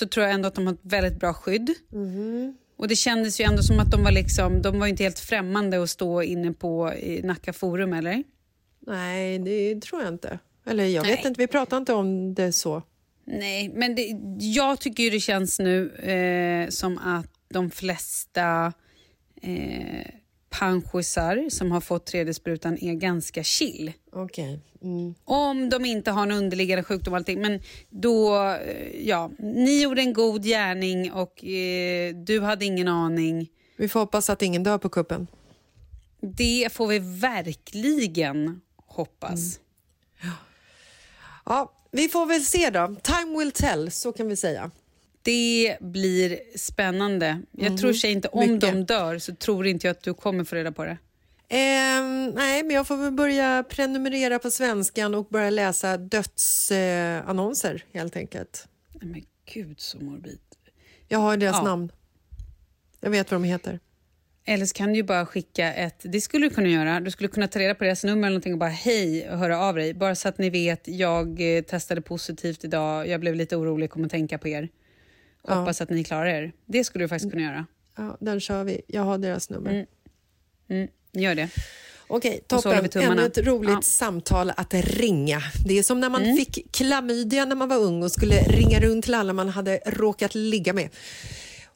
Så 0.00 0.08
tror 0.08 0.26
jag 0.26 0.34
ändå 0.34 0.48
att 0.48 0.54
de 0.54 0.66
har 0.66 0.74
ett 0.74 0.80
väldigt 0.82 1.20
bra 1.20 1.34
skydd. 1.34 1.74
Och 2.76 2.88
det 2.88 2.96
kändes 2.96 3.40
ju 3.40 3.44
ändå 3.44 3.62
som 3.62 3.78
att 3.78 3.90
de 3.90 4.02
var 4.02 4.10
liksom, 4.10 4.62
de 4.62 4.78
var 4.78 4.86
inte 4.86 5.02
helt 5.02 5.18
främmande 5.18 5.82
att 5.82 5.90
stå 5.90 6.22
inne 6.22 6.52
på 6.52 6.92
i 6.94 7.22
Nacka 7.22 7.52
Forum, 7.52 7.92
eller? 7.92 8.22
Nej, 8.86 9.38
det 9.38 9.80
tror 9.82 10.02
jag 10.02 10.12
inte. 10.14 10.38
Eller 10.66 10.84
jag 10.84 11.02
Nej. 11.02 11.16
vet 11.16 11.24
inte, 11.24 11.40
vi 11.40 11.46
pratar 11.46 11.76
inte 11.76 11.92
om 11.92 12.34
det 12.34 12.52
så. 12.52 12.82
Nej, 13.24 13.68
men 13.68 13.94
det, 13.94 14.20
jag 14.38 14.80
tycker 14.80 15.02
ju 15.02 15.10
det 15.10 15.20
känns 15.20 15.58
nu 15.58 15.90
eh, 15.90 16.68
som 16.68 16.98
att 16.98 17.30
de 17.48 17.70
flesta 17.70 18.72
eh, 19.42 20.06
som 21.50 21.72
har 21.72 21.80
fått 21.80 22.06
tredje 22.06 22.34
sprutan 22.34 22.78
är 22.80 22.94
ganska 22.94 23.42
chill. 23.42 23.92
Okej. 24.12 24.60
Mm. 24.82 25.14
Om 25.24 25.68
de 25.70 25.84
inte 25.84 26.10
har 26.10 26.22
en 26.22 26.32
underliggande 26.32 26.82
sjukdom 26.84 27.12
och 27.14 27.18
allting. 27.18 27.40
Men 27.40 27.60
då, 27.90 28.44
eh, 28.52 29.06
ja, 29.08 29.30
ni 29.38 29.82
gjorde 29.82 30.00
en 30.02 30.12
god 30.12 30.44
gärning 30.44 31.12
och 31.12 31.44
eh, 31.44 32.14
du 32.14 32.40
hade 32.40 32.64
ingen 32.64 32.88
aning. 32.88 33.48
Vi 33.76 33.88
får 33.88 34.00
hoppas 34.00 34.30
att 34.30 34.42
ingen 34.42 34.62
dör 34.62 34.78
på 34.78 34.88
kuppen. 34.88 35.26
Det 36.20 36.68
får 36.72 36.86
vi 36.86 36.98
verkligen 36.98 38.60
hoppas. 38.86 39.60
Ja, 41.46 41.72
vi 41.90 42.08
får 42.08 42.26
väl 42.26 42.40
se 42.42 42.70
då. 42.70 42.96
Time 43.02 43.38
will 43.38 43.52
tell, 43.52 43.90
så 43.90 44.12
kan 44.12 44.28
vi 44.28 44.36
säga. 44.36 44.70
Det 45.22 45.76
blir 45.80 46.38
spännande. 46.58 47.40
Jag 47.50 47.70
Mhm. 47.70 47.78
tror 47.78 47.92
sig 47.92 48.12
inte, 48.12 48.28
om 48.28 48.40
Mycket. 48.52 48.60
de 48.72 48.84
dör 48.84 49.18
så 49.18 49.34
tror 49.34 49.66
inte 49.66 49.86
jag 49.86 49.92
att 49.96 50.02
du 50.02 50.14
kommer 50.14 50.44
få 50.44 50.56
reda 50.56 50.72
på 50.72 50.84
det. 50.84 50.98
Ehm, 51.52 52.30
nej, 52.30 52.62
men 52.62 52.76
jag 52.76 52.86
får 52.86 52.96
väl 52.96 53.12
börja 53.12 53.64
prenumerera 53.68 54.38
på 54.38 54.50
svenskan 54.50 55.14
och 55.14 55.26
börja 55.28 55.50
läsa 55.50 55.96
dödsannonser 55.96 57.84
eh, 57.92 57.98
helt 58.00 58.16
enkelt. 58.16 58.68
Nej, 59.00 59.10
Men 59.10 59.22
gud 59.54 59.80
så 59.80 59.98
morbid. 59.98 60.40
Jag 61.08 61.18
har 61.18 61.36
deras 61.36 61.56
Ja. 61.56 61.62
namn. 61.62 61.92
Jag 63.00 63.10
vet 63.10 63.30
vad 63.30 63.40
de 63.40 63.44
heter. 63.46 63.80
Eller 64.44 64.66
så 64.66 64.74
kan 64.74 64.88
du 64.88 64.94
ju 64.94 65.02
bara 65.02 65.26
skicka 65.26 65.74
ett... 65.74 66.00
Det 66.02 66.20
skulle 66.20 66.46
du 66.46 66.54
kunna 66.54 66.68
göra. 66.68 67.00
Du 67.00 67.10
skulle 67.10 67.28
kunna 67.28 67.48
ta 67.48 67.58
reda 67.58 67.74
på 67.74 67.84
deras 67.84 68.04
nummer 68.04 68.18
eller 68.26 68.30
någonting 68.30 68.52
och 68.52 68.58
bara 68.58 68.70
hej 68.70 69.30
och 69.30 69.38
höra 69.38 69.58
av 69.58 69.74
dig. 69.74 69.94
Bara 69.94 70.14
så 70.14 70.28
att 70.28 70.38
ni 70.38 70.50
vet, 70.50 70.88
jag 70.88 71.56
eh, 71.56 71.62
testade 71.62 72.00
positivt 72.02 72.64
idag. 72.64 73.08
Jag 73.08 73.20
blev 73.20 73.34
lite 73.34 73.56
orolig, 73.56 73.90
kommer 73.90 74.08
tänka 74.08 74.38
på 74.38 74.48
er. 74.48 74.68
Ja. 75.46 75.54
Hoppas 75.54 75.80
att 75.80 75.90
ni 75.90 76.04
klarar 76.04 76.26
er. 76.26 76.52
Det 76.66 76.84
skulle 76.84 77.04
du 77.04 77.08
faktiskt 77.08 77.32
kunna 77.32 77.44
göra. 77.44 77.66
Ja, 77.96 78.16
den 78.20 78.40
kör 78.40 78.64
vi. 78.64 78.80
Jag 78.86 79.02
har 79.02 79.18
deras 79.18 79.50
nummer. 79.50 79.70
Mm. 79.70 79.86
Mm, 80.68 80.88
gör 81.12 81.34
det. 81.34 81.48
Okej, 82.12 82.40
toppen. 82.46 82.88
Ännu 82.94 83.26
ett 83.26 83.38
roligt 83.38 83.70
Ja. 83.70 83.82
samtal 83.82 84.52
att 84.56 84.74
ringa. 84.74 85.42
Det 85.66 85.78
är 85.78 85.82
som 85.82 86.00
när 86.00 86.08
man 86.10 86.22
Mm. 86.24 86.36
fick 86.36 86.72
klamydia 86.72 87.44
när 87.44 87.56
man 87.56 87.68
var 87.68 87.76
ung 87.78 88.02
och 88.02 88.12
skulle 88.12 88.34
ringa 88.42 88.80
runt 88.80 89.04
till 89.04 89.14
alla 89.14 89.32
man 89.32 89.48
hade 89.48 89.80
råkat 89.86 90.34
ligga 90.34 90.72
med. 90.72 90.88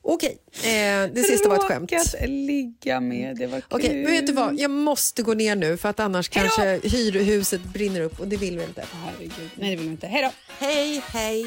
Okej, 0.07 0.37
eh, 0.63 1.11
det 1.15 1.25
sista 1.29 1.49
var 1.49 1.57
ett 1.57 1.63
skämt. 1.63 1.93
Råkat 1.93 2.15
ligga 2.29 3.01
med, 3.01 3.37
det 3.37 3.47
var 3.47 3.61
kul. 3.61 3.69
Okej, 3.71 4.03
men 4.03 4.13
vet 4.13 4.27
du 4.27 4.33
vad? 4.33 4.59
Jag 4.61 4.71
måste 4.71 5.23
gå 5.23 5.35
ner 5.35 5.57
nu 5.57 5.77
för 5.77 5.89
att 5.89 6.01
annars 6.01 6.29
kanske 6.29 6.81
hyrhuset 6.83 7.65
brinner 7.65 8.01
upp 8.01 8.21
och 8.21 8.29
det 8.29 8.37
vill 8.37 8.59
vi 8.59 8.65
inte. 8.65 8.85
Herregud. 8.93 9.51
Nej, 9.55 9.71
det 9.71 9.77
vill 9.77 9.87
vi 9.87 9.91
inte. 9.93 10.07
Hej 10.07 10.23
då! 10.23 10.31
Hej, 10.67 11.03
hej! 11.07 11.45